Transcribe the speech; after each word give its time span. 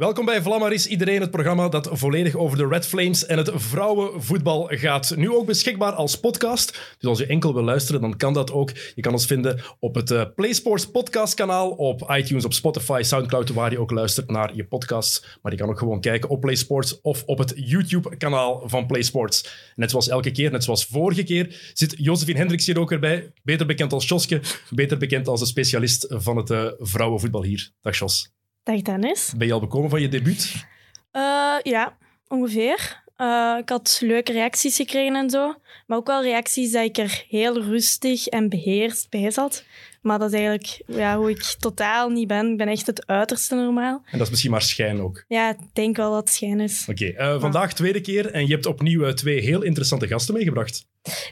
Welkom 0.00 0.24
bij 0.24 0.42
Vlammaris 0.42 0.86
Iedereen, 0.86 1.20
het 1.20 1.30
programma 1.30 1.68
dat 1.68 1.88
volledig 1.92 2.34
over 2.34 2.58
de 2.58 2.66
Red 2.66 2.86
Flames 2.86 3.26
en 3.26 3.38
het 3.38 3.50
vrouwenvoetbal 3.54 4.68
gaat. 4.70 5.16
Nu 5.16 5.30
ook 5.30 5.46
beschikbaar 5.46 5.92
als 5.92 6.20
podcast. 6.20 6.96
Dus 6.98 7.08
als 7.08 7.18
je 7.18 7.26
enkel 7.26 7.54
wil 7.54 7.62
luisteren, 7.62 8.00
dan 8.00 8.16
kan 8.16 8.32
dat 8.32 8.52
ook. 8.52 8.72
Je 8.94 9.02
kan 9.02 9.12
ons 9.12 9.26
vinden 9.26 9.60
op 9.78 9.94
het 9.94 10.10
uh, 10.10 10.22
PlaySports 10.34 10.90
podcastkanaal, 10.90 11.70
op 11.70 12.10
iTunes, 12.10 12.44
op 12.44 12.52
Spotify, 12.52 13.00
Soundcloud, 13.02 13.52
waar 13.52 13.70
je 13.70 13.78
ook 13.78 13.90
luistert 13.90 14.30
naar 14.30 14.54
je 14.54 14.64
podcasts. 14.64 15.38
Maar 15.42 15.52
je 15.52 15.58
kan 15.58 15.68
ook 15.68 15.78
gewoon 15.78 16.00
kijken 16.00 16.28
op 16.28 16.40
PlaySports 16.40 17.00
of 17.00 17.22
op 17.26 17.38
het 17.38 17.52
YouTube-kanaal 17.56 18.62
van 18.68 18.86
PlaySports. 18.86 19.72
Net 19.76 19.90
zoals 19.90 20.08
elke 20.08 20.30
keer, 20.30 20.50
net 20.50 20.64
zoals 20.64 20.86
vorige 20.86 21.22
keer, 21.22 21.70
zit 21.74 21.94
Josephine 21.96 22.38
Hendricks 22.38 22.66
hier 22.66 22.78
ook 22.78 22.92
erbij. 22.92 23.32
Beter 23.42 23.66
bekend 23.66 23.92
als 23.92 24.08
Joske, 24.08 24.40
beter 24.70 24.98
bekend 24.98 25.28
als 25.28 25.40
de 25.40 25.46
specialist 25.46 26.06
van 26.08 26.36
het 26.36 26.50
uh, 26.50 26.66
vrouwenvoetbal 26.78 27.42
hier. 27.42 27.70
Dag 27.80 27.98
Jos. 27.98 28.39
Dag 28.62 28.82
Dennis. 28.82 29.32
Ben 29.36 29.46
je 29.46 29.52
al 29.52 29.60
bekomen 29.60 29.90
van 29.90 30.00
je 30.00 30.08
debuut? 30.08 30.66
Uh, 31.12 31.56
ja, 31.62 31.96
ongeveer. 32.28 33.02
Uh, 33.16 33.56
ik 33.58 33.68
had 33.68 33.98
leuke 34.02 34.32
reacties 34.32 34.76
gekregen 34.76 35.16
en 35.16 35.30
zo. 35.30 35.54
Maar 35.86 35.98
ook 35.98 36.06
wel 36.06 36.22
reacties 36.22 36.72
dat 36.72 36.84
ik 36.84 36.98
er 36.98 37.24
heel 37.28 37.62
rustig 37.62 38.26
en 38.26 38.48
beheerst 38.48 39.10
bij 39.10 39.30
zat. 39.30 39.64
Maar 40.02 40.18
dat 40.18 40.32
is 40.32 40.38
eigenlijk 40.38 40.82
ja, 40.86 41.16
hoe 41.16 41.30
ik 41.30 41.42
totaal 41.42 42.08
niet 42.08 42.26
ben. 42.26 42.50
Ik 42.50 42.56
ben 42.56 42.68
echt 42.68 42.86
het 42.86 43.06
uiterste 43.06 43.54
normaal. 43.54 44.02
En 44.04 44.18
dat 44.18 44.20
is 44.20 44.30
misschien 44.30 44.50
maar 44.50 44.62
schijn 44.62 45.00
ook? 45.00 45.24
Ja, 45.28 45.50
ik 45.50 45.58
denk 45.72 45.96
wel 45.96 46.10
dat 46.10 46.20
het 46.20 46.34
schijn 46.34 46.60
is. 46.60 46.86
Oké, 46.88 47.06
okay. 47.06 47.34
uh, 47.34 47.40
vandaag 47.40 47.72
tweede 47.72 48.00
keer 48.00 48.30
en 48.30 48.46
je 48.46 48.52
hebt 48.52 48.66
opnieuw 48.66 49.12
twee 49.12 49.40
heel 49.40 49.62
interessante 49.62 50.06
gasten 50.06 50.34
meegebracht. 50.34 50.86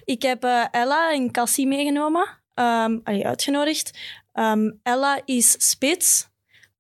Ik 0.05 0.23
heb 0.23 0.43
Ella 0.71 1.13
en 1.13 1.31
Cassie 1.31 1.67
meegenomen. 1.67 2.29
Um, 2.55 3.01
allee, 3.05 3.27
uitgenodigd. 3.27 3.99
Um, 4.35 4.81
Ella 4.83 5.21
is 5.25 5.69
spits. 5.69 6.29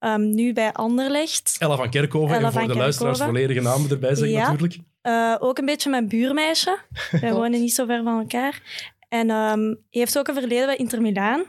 Um, 0.01 0.35
nu 0.35 0.53
bij 0.53 0.73
Anderlecht. 0.73 1.57
Ella 1.59 1.77
van 1.77 1.91
Kerkhoven. 1.91 2.37
Ella 2.37 2.47
en 2.47 2.53
voor 2.53 2.67
de 2.67 2.75
luisteraars 2.75 3.21
volledige 3.21 3.61
namen 3.61 3.91
erbij 3.91 4.15
zeg 4.15 4.29
ja. 4.29 4.51
natuurlijk. 4.51 4.79
Uh, 5.03 5.37
ook 5.39 5.59
een 5.59 5.65
beetje 5.65 5.91
mijn 5.91 6.09
buurmeisje. 6.09 6.79
Wij 7.21 7.33
wonen 7.33 7.61
niet 7.61 7.75
zo 7.75 7.87
ver 7.87 8.03
van 8.03 8.19
elkaar. 8.19 8.87
En 9.09 9.31
um, 9.31 9.85
heeft 9.91 10.19
ook 10.19 10.29
een 10.29 10.35
verleden 10.35 10.67
bij 10.67 10.77
Inter 10.77 11.01
Milaan 11.01 11.45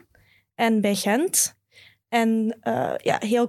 en 0.56 0.82
bij 0.82 0.96
Gent. 0.96 1.58
En 2.10 2.58
uh, 2.64 2.94
ja, 2.98 3.18
heel 3.26 3.48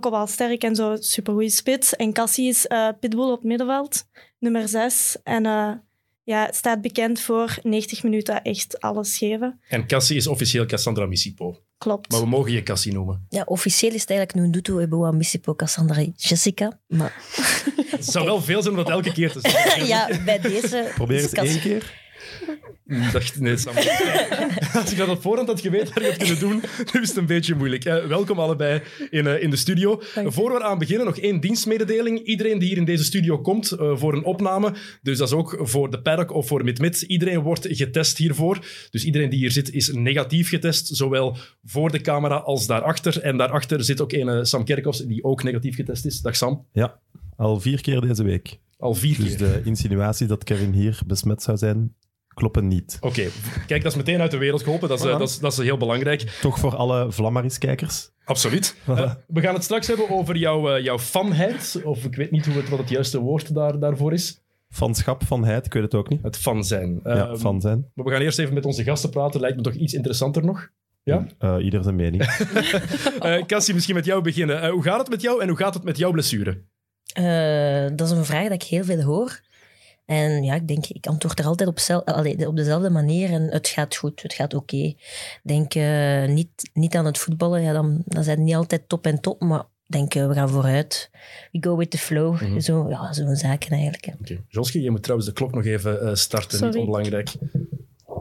en 0.58 0.74
zo 0.76 0.96
supergoeie 0.98 1.50
spits. 1.50 1.96
En 1.96 2.12
Cassie 2.12 2.48
is 2.48 2.66
uh, 2.68 2.88
pitbull 3.00 3.30
op 3.30 3.42
middenveld, 3.42 4.04
nummer 4.38 4.68
6. 4.68 5.16
En 5.22 5.44
ja, 6.24 6.52
staat 6.52 6.80
bekend 6.80 7.20
voor 7.20 7.58
90 7.62 8.02
minuten 8.02 8.42
echt 8.42 8.80
alles 8.80 9.18
geven. 9.18 9.60
En 9.68 9.86
Cassie 9.86 10.16
is 10.16 10.26
officieel 10.26 10.66
Cassandra 10.66 11.06
Missipo. 11.06 11.62
Klopt. 11.80 12.10
Maar 12.10 12.20
we 12.20 12.26
mogen 12.26 12.52
je 12.52 12.62
Cassie 12.62 12.92
noemen. 12.92 13.26
Ja, 13.28 13.42
officieel 13.46 13.92
is 13.94 14.00
het 14.00 14.10
eigenlijk 14.10 14.38
Nundutu 14.38 14.78
Eboa 14.78 15.10
Missipo 15.10 15.54
Cassandra 15.54 16.04
Jessica. 16.16 16.78
Maar... 16.86 17.14
Het 17.90 18.06
zou 18.06 18.24
wel 18.24 18.40
veel 18.40 18.62
zijn 18.62 18.78
om 18.78 18.84
dat 18.84 18.90
elke 18.90 19.12
keer 19.12 19.32
te 19.32 19.40
zeggen. 19.40 19.86
ja, 19.94 20.08
bij 20.24 20.40
deze... 20.40 20.90
Probeer 20.94 21.20
eens 21.20 21.32
één 21.32 21.60
keer. 21.60 21.99
Ik 23.06 23.12
dacht, 23.12 23.40
nee, 23.40 23.56
Sam. 23.56 23.76
Als 24.80 24.92
ik 24.92 24.96
dat 24.96 25.08
op 25.08 25.22
voorhand 25.22 25.48
had 25.48 25.60
geweten 25.60 25.92
had 25.92 26.02
ik 26.02 26.08
het 26.08 26.16
kunnen 26.16 26.38
doen, 26.38 26.62
nu 26.92 27.00
is 27.00 27.08
het 27.08 27.16
een 27.16 27.26
beetje 27.26 27.54
moeilijk. 27.54 27.84
Uh, 27.84 28.06
welkom 28.06 28.38
allebei 28.38 28.82
in, 29.10 29.26
uh, 29.26 29.42
in 29.42 29.50
de 29.50 29.56
studio. 29.56 30.02
Voor 30.24 30.52
we 30.52 30.62
aan 30.62 30.78
beginnen, 30.78 31.06
nog 31.06 31.18
één 31.18 31.40
dienstmededeling. 31.40 32.18
Iedereen 32.18 32.58
die 32.58 32.68
hier 32.68 32.76
in 32.76 32.84
deze 32.84 33.04
studio 33.04 33.38
komt 33.38 33.72
uh, 33.72 33.96
voor 33.96 34.14
een 34.14 34.24
opname, 34.24 34.74
dus 35.02 35.18
dat 35.18 35.28
is 35.28 35.34
ook 35.34 35.58
voor 35.60 35.90
de 35.90 36.02
Perk 36.02 36.32
of 36.32 36.46
voor 36.46 36.64
Mid-Mid, 36.64 37.00
iedereen 37.00 37.40
wordt 37.40 37.66
getest 37.70 38.18
hiervoor. 38.18 38.58
Dus 38.90 39.04
iedereen 39.04 39.30
die 39.30 39.38
hier 39.38 39.50
zit 39.50 39.72
is 39.72 39.92
negatief 39.92 40.48
getest, 40.48 40.96
zowel 40.96 41.36
voor 41.64 41.90
de 41.90 42.00
camera 42.00 42.36
als 42.36 42.66
daarachter. 42.66 43.20
En 43.20 43.36
daarachter 43.36 43.84
zit 43.84 44.00
ook 44.00 44.12
een 44.12 44.46
Sam 44.46 44.64
Kerkhoffs, 44.64 45.06
die 45.06 45.24
ook 45.24 45.42
negatief 45.42 45.74
getest 45.74 46.04
is. 46.04 46.20
Dag 46.20 46.36
Sam. 46.36 46.66
Ja, 46.72 47.00
al 47.36 47.60
vier 47.60 47.80
keer 47.80 48.00
deze 48.00 48.22
week. 48.22 48.58
Al 48.78 48.94
vier 48.94 49.16
dus 49.16 49.26
keer. 49.26 49.38
Dus 49.38 49.52
de 49.52 49.62
insinuatie 49.64 50.26
dat 50.26 50.44
Kevin 50.44 50.72
hier 50.72 51.00
besmet 51.06 51.42
zou 51.42 51.56
zijn, 51.56 51.94
kloppen 52.34 52.68
niet. 52.68 52.96
Oké, 53.00 53.06
okay. 53.06 53.30
kijk, 53.66 53.82
dat 53.82 53.92
is 53.92 53.98
meteen 53.98 54.20
uit 54.20 54.30
de 54.30 54.36
wereld 54.36 54.62
geholpen. 54.62 54.88
Dat 54.88 54.98
is, 54.98 55.06
voilà. 55.06 55.18
dat 55.18 55.28
is, 55.28 55.38
dat 55.38 55.52
is 55.52 55.58
heel 55.58 55.76
belangrijk. 55.76 56.20
Toch 56.20 56.58
voor 56.58 56.76
alle 56.76 57.12
Vlammaris-kijkers? 57.12 58.10
Absoluut. 58.24 58.74
Voilà. 58.74 58.86
Uh, 58.86 59.12
we 59.26 59.40
gaan 59.40 59.54
het 59.54 59.64
straks 59.64 59.86
hebben 59.86 60.10
over 60.10 60.36
jouw, 60.36 60.76
uh, 60.76 60.84
jouw 60.84 60.98
fanheid. 60.98 61.80
Of 61.84 62.04
ik 62.04 62.14
weet 62.14 62.30
niet 62.30 62.46
hoe 62.46 62.54
het, 62.54 62.68
wat 62.68 62.78
het 62.78 62.88
juiste 62.88 63.20
woord 63.20 63.54
daar, 63.54 63.78
daarvoor 63.78 64.12
is. 64.12 64.40
Fanschap, 64.68 65.24
vanheid, 65.24 65.66
ik 65.66 65.72
weet 65.72 65.82
het 65.82 65.94
ook 65.94 66.08
niet. 66.08 66.22
Het 66.22 66.36
fan 66.36 66.64
zijn. 66.64 67.00
Uh, 67.04 67.14
ja, 67.14 67.36
fan 67.36 67.60
zijn. 67.60 67.90
Maar 67.94 68.04
we 68.04 68.10
gaan 68.10 68.20
eerst 68.20 68.38
even 68.38 68.54
met 68.54 68.64
onze 68.64 68.84
gasten 68.84 69.10
praten. 69.10 69.40
Lijkt 69.40 69.56
me 69.56 69.62
toch 69.62 69.74
iets 69.74 69.94
interessanter 69.94 70.44
nog. 70.44 70.70
Ja? 71.02 71.26
Uh, 71.40 71.64
ieder 71.64 71.82
zijn 71.82 71.96
mening. 71.96 72.22
uh, 73.22 73.42
Cassie, 73.46 73.74
misschien 73.74 73.94
met 73.94 74.04
jou 74.04 74.22
beginnen. 74.22 74.64
Uh, 74.64 74.70
hoe 74.70 74.82
gaat 74.82 74.98
het 74.98 75.08
met 75.08 75.22
jou 75.22 75.42
en 75.42 75.48
hoe 75.48 75.56
gaat 75.56 75.74
het 75.74 75.84
met 75.84 75.98
jouw 75.98 76.10
blessure? 76.10 76.62
dat 77.94 78.00
is 78.00 78.10
een 78.10 78.24
vraag 78.24 78.42
dat 78.42 78.62
ik 78.62 78.62
heel 78.62 78.84
veel 78.84 79.02
hoor. 79.02 79.40
En 80.10 80.42
ja, 80.42 80.54
ik 80.54 80.68
denk, 80.68 80.86
ik 80.86 81.06
antwoord 81.06 81.38
er 81.38 81.44
altijd 81.44 81.68
op, 81.68 81.78
zel, 81.78 82.04
allee, 82.04 82.48
op 82.48 82.56
dezelfde 82.56 82.90
manier 82.90 83.30
en 83.30 83.42
het 83.42 83.68
gaat 83.68 83.96
goed, 83.96 84.22
het 84.22 84.34
gaat 84.34 84.54
oké. 84.54 84.74
Okay. 84.74 84.96
denk 85.42 85.74
uh, 85.74 86.26
niet, 86.26 86.70
niet 86.72 86.94
aan 86.96 87.04
het 87.04 87.18
voetballen, 87.18 87.62
ja, 87.62 87.72
dan, 87.72 88.02
dan 88.06 88.24
zijn 88.24 88.36
het 88.36 88.46
niet 88.46 88.54
altijd 88.54 88.88
top 88.88 89.06
en 89.06 89.20
top, 89.20 89.40
maar 89.40 89.64
denk, 89.86 90.14
uh, 90.14 90.26
we 90.26 90.34
gaan 90.34 90.48
vooruit. 90.48 91.10
We 91.52 91.58
go 91.60 91.76
with 91.76 91.90
the 91.90 91.98
flow. 91.98 92.32
Mm 92.32 92.38
-hmm. 92.38 92.60
Zo, 92.60 92.88
ja, 92.88 93.12
zo'n 93.12 93.36
zaken 93.36 93.70
eigenlijk. 93.70 94.06
Oké. 94.20 94.38
Okay. 94.58 94.82
Je 94.82 94.90
moet 94.90 95.02
trouwens 95.02 95.28
de 95.30 95.34
klok 95.34 95.54
nog 95.54 95.64
even 95.64 95.98
uh, 96.02 96.14
starten, 96.14 96.58
Sorry. 96.58 96.74
niet 96.74 96.82
onbelangrijk. 96.82 97.32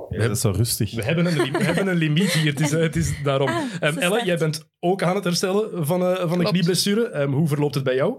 Ja, 0.09 0.21
dat 0.21 0.31
is 0.31 0.41
zo 0.41 0.49
rustig. 0.49 0.95
We 0.95 1.03
hebben 1.03 1.25
een, 1.25 1.51
we 1.51 1.63
hebben 1.63 1.87
een 1.87 1.97
limiet 1.97 2.31
hier, 2.31 2.51
het 2.51 2.59
is, 2.59 2.71
het 2.71 2.95
is 2.95 3.13
daarom. 3.23 3.47
Ah, 3.47 3.63
um, 3.81 3.97
Ella, 3.97 4.25
jij 4.25 4.37
bent 4.37 4.69
ook 4.79 5.03
aan 5.03 5.15
het 5.15 5.23
herstellen 5.23 5.85
van, 5.85 6.01
uh, 6.01 6.29
van 6.29 6.39
een 6.39 6.45
knieblessure. 6.45 7.21
Um, 7.21 7.33
hoe 7.33 7.47
verloopt 7.47 7.75
het 7.75 7.83
bij 7.83 7.95
jou? 7.95 8.15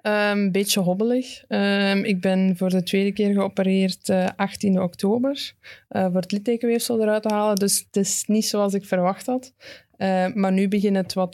Een 0.00 0.38
um, 0.38 0.52
beetje 0.52 0.80
hobbelig. 0.80 1.44
Um, 1.48 2.04
ik 2.04 2.20
ben 2.20 2.56
voor 2.56 2.68
de 2.68 2.82
tweede 2.82 3.12
keer 3.12 3.32
geopereerd 3.32 4.08
uh, 4.08 4.28
18 4.36 4.82
oktober. 4.82 5.52
Uh, 5.90 6.04
voor 6.04 6.20
het 6.20 6.32
littekenweefsel 6.32 7.02
eruit 7.02 7.22
te 7.22 7.34
halen. 7.34 7.56
Dus 7.56 7.78
het 7.78 7.96
is 7.96 8.24
niet 8.26 8.46
zoals 8.46 8.74
ik 8.74 8.84
verwacht 8.84 9.26
had. 9.26 9.52
Uh, 9.98 10.26
maar 10.34 10.52
nu 10.52 10.68
begint 10.68 10.96
het 10.96 11.12
wat 11.14 11.32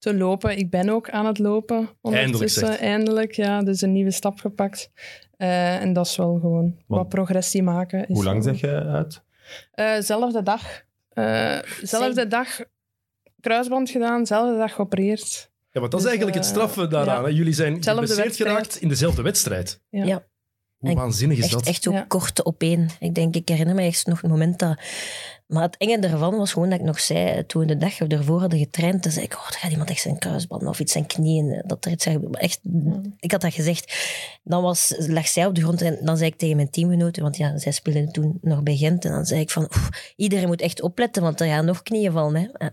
te 0.00 0.14
lopen. 0.14 0.58
Ik 0.58 0.70
ben 0.70 0.88
ook 0.88 1.10
aan 1.10 1.26
het 1.26 1.38
lopen. 1.38 1.88
Eindelijk, 2.02 2.56
Eindelijk, 2.62 3.32
ja. 3.32 3.62
Dus 3.62 3.80
een 3.80 3.92
nieuwe 3.92 4.10
stap 4.10 4.38
gepakt. 4.38 4.90
Uh, 5.38 5.82
en 5.82 5.92
dat 5.92 6.06
is 6.06 6.16
wel 6.16 6.38
gewoon 6.38 6.62
Want, 6.62 7.00
wat 7.00 7.08
progressie 7.08 7.62
maken. 7.62 8.04
Hoe 8.08 8.24
lang 8.24 8.44
zeg 8.44 8.60
je 8.60 8.84
uit? 8.84 9.22
Uh, 9.74 10.00
zelfde 10.00 10.42
dag. 10.42 10.82
Uh, 11.14 11.58
zelfde 11.82 12.26
dag 12.26 12.60
kruisband 13.40 13.90
gedaan, 13.90 14.26
zelfde 14.26 14.56
dag 14.56 14.74
geopereerd. 14.74 15.49
Ja, 15.72 15.80
want 15.80 15.92
dat 15.92 16.00
is 16.00 16.06
dus, 16.06 16.16
eigenlijk 16.16 16.36
het 16.36 16.46
straffe 16.46 16.86
daaraan. 16.88 17.22
Ja. 17.22 17.36
Jullie 17.36 17.52
zijn 17.52 17.82
geblesseerd 17.82 18.36
geraakt 18.36 18.76
in 18.76 18.88
dezelfde 18.88 19.22
wedstrijd. 19.22 19.82
Ja. 19.88 20.04
ja. 20.04 20.28
Hoe 20.76 20.94
waanzinnig 20.94 21.38
is 21.38 21.44
echt, 21.44 21.52
dat? 21.52 21.66
Echt 21.66 21.82
zo 21.82 21.92
ja. 21.92 22.04
kort 22.08 22.42
op 22.42 22.62
één. 22.62 22.88
Ik 22.98 23.14
denk, 23.14 23.36
ik 23.36 23.48
herinner 23.48 23.74
me 23.74 23.82
echt 23.82 24.06
nog 24.06 24.22
een 24.22 24.30
moment 24.30 24.58
dat... 24.58 24.78
Maar 25.50 25.62
het 25.62 25.76
enge 25.76 25.98
ervan 25.98 26.36
was 26.36 26.52
gewoon 26.52 26.70
dat 26.70 26.78
ik 26.78 26.84
nog 26.84 27.00
zei, 27.00 27.46
toen 27.46 27.60
we 27.60 27.66
de 27.66 27.76
dag 27.76 28.00
ervoor 28.00 28.40
hadden 28.40 28.58
getraind, 28.58 29.02
dan 29.02 29.12
zei 29.12 29.24
ik, 29.24 29.34
oh, 29.34 29.46
er 29.46 29.58
gaat 29.58 29.70
iemand 29.70 29.90
echt 29.90 30.00
zijn 30.00 30.18
kruisband 30.18 30.66
of 30.66 30.80
iets 30.80 30.92
zijn 30.92 31.06
knieën, 31.06 31.62
dat 31.66 31.84
er 31.84 31.90
iets 31.90 32.06
echt, 32.32 32.60
Ik 33.18 33.30
had 33.30 33.40
dat 33.40 33.54
gezegd. 33.54 33.94
Dan 34.42 34.62
was, 34.62 34.94
lag 34.96 35.28
zij 35.28 35.46
op 35.46 35.54
de 35.54 35.60
grond 35.60 35.82
en 35.82 35.98
dan 36.02 36.16
zei 36.16 36.30
ik 36.30 36.36
tegen 36.36 36.56
mijn 36.56 36.70
teamgenoten, 36.70 37.22
want 37.22 37.36
ja, 37.36 37.58
zij 37.58 37.72
speelden 37.72 38.12
toen 38.12 38.38
nog 38.42 38.62
bij 38.62 38.76
Gent, 38.76 39.04
en 39.04 39.10
dan 39.10 39.24
zei 39.24 39.40
ik 39.40 39.50
van, 39.50 39.62
oef, 39.62 40.12
iedereen 40.16 40.46
moet 40.46 40.60
echt 40.60 40.82
opletten, 40.82 41.22
want 41.22 41.40
er 41.40 41.46
gaan 41.46 41.64
nog 41.64 41.82
knieën 41.82 42.12
vallen. 42.12 42.50
Hè. 42.52 42.68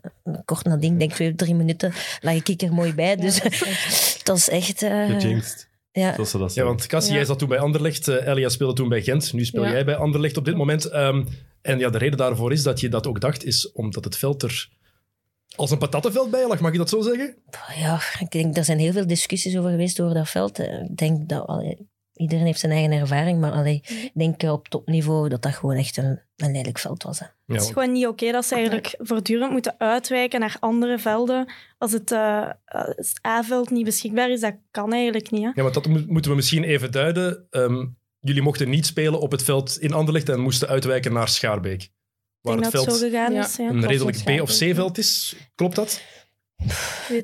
Kort 0.46 0.66
nadien, 0.66 0.94
ik 0.94 1.00
denk 1.00 1.14
twee, 1.14 1.36
drie 1.36 1.56
minuten, 1.56 1.94
lag 2.22 2.34
ik 2.34 2.62
er 2.62 2.74
mooi 2.74 2.94
bij. 2.94 3.16
Dus 3.16 3.38
ja, 3.38 3.50
dat 4.24 4.38
is 4.38 4.50
echt... 4.50 4.82
Uh. 4.88 5.42
Ja. 5.92 6.16
Ja, 6.54 6.64
want 6.64 6.88
Cassie, 6.88 7.12
ja. 7.12 7.18
jij 7.18 7.26
zat 7.26 7.40
toen 7.40 7.48
bij 7.48 7.60
Anderlecht. 7.60 8.08
Uh, 8.08 8.28
Elia 8.28 8.50
speelde 8.50 8.74
toen 8.74 8.90
bij 8.90 9.02
Gent. 9.02 9.34
Nu 9.34 9.46
speel 9.46 9.64
ja. 9.64 9.72
jij 9.72 9.86
bij 9.86 9.96
Anderlecht 9.96 10.38
op 10.38 10.46
dit 10.46 10.56
moment. 10.56 10.94
Um, 10.94 11.28
en 11.68 11.80
ja, 11.80 11.90
de 11.90 11.98
reden 11.98 12.18
daarvoor 12.18 12.52
is 12.52 12.64
dat 12.64 12.80
je 12.80 12.90
dat 12.90 13.08
ook 13.08 13.22
dacht, 13.22 13.44
is 13.44 13.72
omdat 13.72 14.04
het 14.04 14.18
veld 14.18 14.44
er 14.44 14.70
als 15.56 15.72
een 15.72 15.78
patattenveld 15.78 16.32
bij 16.32 16.48
lag. 16.48 16.60
Mag 16.60 16.72
je 16.72 16.78
dat 16.78 16.90
zo 16.90 17.02
zeggen? 17.02 17.36
Ja, 17.76 18.00
ik 18.20 18.32
denk, 18.32 18.58
er 18.58 18.64
zijn 18.64 18.80
heel 18.80 18.92
veel 18.92 19.08
discussies 19.08 19.58
over 19.58 19.70
geweest 19.70 20.00
over 20.00 20.14
dat 20.16 20.30
veld. 20.30 20.60
Ik 20.60 20.98
denk 20.98 21.30
dat... 21.30 21.48
Allee, 21.48 21.88
iedereen 22.14 22.46
heeft 22.46 22.60
zijn 22.60 22.72
eigen 22.72 22.92
ervaring, 22.92 23.40
maar 23.40 23.52
allee, 23.52 23.82
ik 23.84 24.12
denk 24.14 24.44
op 24.44 24.68
topniveau 24.68 25.30
dat 25.30 25.42
dat 25.42 25.56
gewoon 25.56 25.76
echt 25.76 25.98
een, 25.98 26.22
een 26.36 26.52
lelijk 26.52 26.80
veld 26.80 27.04
was. 27.04 27.20
Hè. 27.20 27.26
Ja, 27.26 27.54
het 27.54 27.62
is 27.62 27.68
gewoon 27.68 27.92
niet 27.92 28.04
oké 28.04 28.12
okay 28.12 28.32
dat 28.32 28.46
ze 28.46 28.56
eigenlijk 28.56 28.96
voortdurend 28.98 29.52
moeten 29.52 29.76
uitwijken 29.78 30.40
naar 30.40 30.58
andere 30.60 31.00
velden. 31.00 31.52
Als 31.78 31.92
het, 31.92 32.12
uh, 32.12 32.50
het 32.66 33.20
A-veld 33.28 33.70
niet 33.70 33.86
beschikbaar 33.86 34.30
is, 34.30 34.40
dat 34.40 34.56
kan 34.72 34.94
eigenlijk 34.94 35.32
niet. 35.32 35.44
Hè? 35.44 35.52
Ja, 35.54 35.62
want 35.62 35.74
dat 35.74 35.88
moeten 35.88 36.32
we 36.32 36.38
misschien 36.38 36.64
even 36.64 36.92
duiden. 36.92 37.48
Um, 37.52 37.98
jullie 38.28 38.42
mochten 38.42 38.70
niet 38.70 38.86
spelen 38.86 39.20
op 39.20 39.32
het 39.32 39.44
veld 39.44 39.80
in 39.80 39.94
Anderlecht 39.94 40.30
en 40.30 40.40
moesten 40.40 40.68
uitwijken 40.68 41.14
naar 41.14 41.28
Schaarbeek. 41.28 41.90
Waar 42.42 42.58
het 42.58 42.70
veld 42.70 42.94
zo 42.94 42.98
gegaan 42.98 43.34
is, 43.34 43.56
ja. 43.56 43.70
een 43.70 43.88
redelijk 43.88 44.24
B- 44.24 44.42
of 44.42 44.50
C-veld 44.50 44.98
is. 44.98 45.36
Klopt 45.56 45.76
dat? 45.76 46.02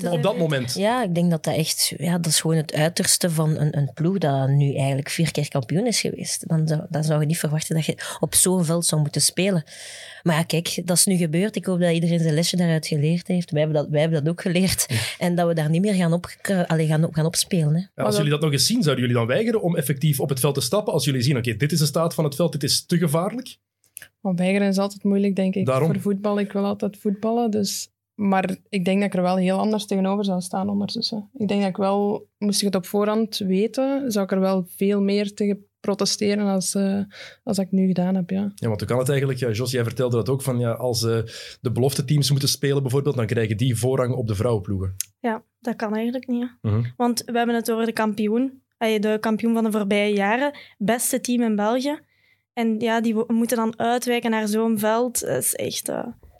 Op 0.09 0.23
dat 0.23 0.37
moment. 0.37 0.73
Ja, 0.73 1.03
ik 1.03 1.15
denk 1.15 1.31
dat 1.31 1.43
dat 1.43 1.55
echt... 1.55 1.93
Ja, 1.97 2.17
dat 2.17 2.25
is 2.25 2.41
gewoon 2.41 2.55
het 2.57 2.73
uiterste 2.73 3.29
van 3.29 3.57
een, 3.57 3.77
een 3.77 3.91
ploeg 3.93 4.17
dat 4.17 4.49
nu 4.49 4.75
eigenlijk 4.75 5.09
vier 5.09 5.31
keer 5.31 5.47
kampioen 5.47 5.87
is 5.87 6.01
geweest. 6.01 6.47
Dan 6.47 6.67
zou, 6.67 6.81
dan 6.89 7.03
zou 7.03 7.19
je 7.19 7.25
niet 7.25 7.39
verwachten 7.39 7.75
dat 7.75 7.85
je 7.85 7.97
op 8.19 8.35
zo'n 8.35 8.65
veld 8.65 8.85
zou 8.85 9.01
moeten 9.01 9.21
spelen. 9.21 9.63
Maar 10.23 10.35
ja, 10.35 10.43
kijk, 10.43 10.81
dat 10.85 10.97
is 10.97 11.05
nu 11.05 11.15
gebeurd. 11.15 11.55
Ik 11.55 11.65
hoop 11.65 11.79
dat 11.79 11.91
iedereen 11.91 12.19
zijn 12.19 12.33
lesje 12.33 12.55
daaruit 12.55 12.87
geleerd 12.87 13.27
heeft. 13.27 13.51
Wij 13.51 13.61
hebben 13.61 13.81
dat, 13.81 13.89
wij 13.91 14.01
hebben 14.01 14.23
dat 14.23 14.31
ook 14.31 14.41
geleerd. 14.41 14.85
En 15.17 15.35
dat 15.35 15.47
we 15.47 15.53
daar 15.53 15.69
niet 15.69 15.81
meer 15.81 15.93
gaan, 15.93 16.13
op, 16.13 16.35
allee, 16.67 16.87
gaan, 16.87 17.03
op- 17.03 17.13
gaan 17.13 17.25
opspelen. 17.25 17.73
Hè. 17.75 17.79
Ja, 17.95 18.03
als 18.03 18.15
jullie 18.15 18.31
dat 18.31 18.41
nog 18.41 18.51
eens 18.51 18.65
zien, 18.65 18.83
zouden 18.83 19.03
jullie 19.03 19.19
dan 19.19 19.27
weigeren 19.27 19.61
om 19.61 19.75
effectief 19.75 20.19
op 20.19 20.29
het 20.29 20.39
veld 20.39 20.55
te 20.55 20.61
stappen? 20.61 20.93
Als 20.93 21.05
jullie 21.05 21.21
zien, 21.21 21.37
oké, 21.37 21.55
dit 21.55 21.71
is 21.71 21.79
de 21.79 21.85
staat 21.85 22.13
van 22.13 22.23
het 22.23 22.35
veld, 22.35 22.51
dit 22.51 22.63
is 22.63 22.85
te 22.85 22.97
gevaarlijk. 22.97 23.57
Maar 24.19 24.35
weigeren 24.35 24.67
is 24.67 24.77
altijd 24.77 25.03
moeilijk, 25.03 25.35
denk 25.35 25.55
ik. 25.55 25.65
Daarom. 25.65 25.91
Voor 25.91 26.01
voetbal, 26.01 26.39
ik 26.39 26.51
wil 26.51 26.65
altijd 26.65 26.97
voetballen. 26.97 27.51
Dus... 27.51 27.91
Maar 28.15 28.57
ik 28.69 28.85
denk 28.85 28.97
dat 28.99 29.07
ik 29.07 29.15
er 29.15 29.21
wel 29.21 29.35
heel 29.35 29.57
anders 29.57 29.85
tegenover 29.85 30.25
zou 30.25 30.41
staan 30.41 30.69
ondertussen. 30.69 31.29
Ik 31.33 31.47
denk 31.47 31.61
dat 31.61 31.69
ik 31.69 31.77
wel, 31.77 32.27
moest 32.37 32.59
ik 32.59 32.65
het 32.65 32.75
op 32.75 32.85
voorhand 32.85 33.37
weten, 33.37 34.11
zou 34.11 34.25
ik 34.25 34.31
er 34.31 34.39
wel 34.39 34.65
veel 34.67 35.01
meer 35.01 35.33
tegen 35.33 35.67
protesteren 35.79 36.47
als, 36.47 36.75
eh, 36.75 36.99
als 37.43 37.57
ik 37.57 37.71
nu 37.71 37.87
gedaan 37.87 38.15
heb, 38.15 38.29
ja. 38.29 38.51
Ja, 38.55 38.67
want 38.67 38.79
hoe 38.79 38.89
kan 38.89 38.97
het 38.97 39.09
eigenlijk? 39.09 39.39
Ja, 39.39 39.49
Jos, 39.49 39.71
jij 39.71 39.83
vertelde 39.83 40.15
dat 40.15 40.29
ook, 40.29 40.41
van 40.41 40.59
ja, 40.59 40.71
als 40.71 41.03
eh, 41.03 41.19
de 41.61 41.71
belofte 41.71 42.05
teams 42.05 42.31
moeten 42.31 42.49
spelen 42.49 42.81
bijvoorbeeld, 42.81 43.15
dan 43.15 43.25
krijgen 43.25 43.57
die 43.57 43.77
voorrang 43.77 44.13
op 44.13 44.27
de 44.27 44.35
vrouwenploegen. 44.35 44.95
Ja, 45.19 45.43
dat 45.59 45.75
kan 45.75 45.95
eigenlijk 45.95 46.27
niet. 46.27 46.57
Mhm. 46.61 46.83
Want 46.97 47.23
we 47.25 47.37
hebben 47.37 47.55
het 47.55 47.71
over 47.71 47.85
de 47.85 47.93
kampioen. 47.93 48.61
De 48.77 49.17
kampioen 49.19 49.53
van 49.53 49.63
de 49.63 49.71
voorbije 49.71 50.13
jaren. 50.15 50.57
Beste 50.77 51.21
team 51.21 51.41
in 51.41 51.55
België. 51.55 51.99
En 52.53 52.79
ja, 52.79 53.01
die 53.01 53.23
moeten 53.27 53.57
dan 53.57 53.79
uitwijken 53.79 54.31
naar 54.31 54.47
zo'n 54.47 54.79
veld. 54.79 55.19
Dat 55.19 55.43
is 55.43 55.55
echt... 55.55 55.91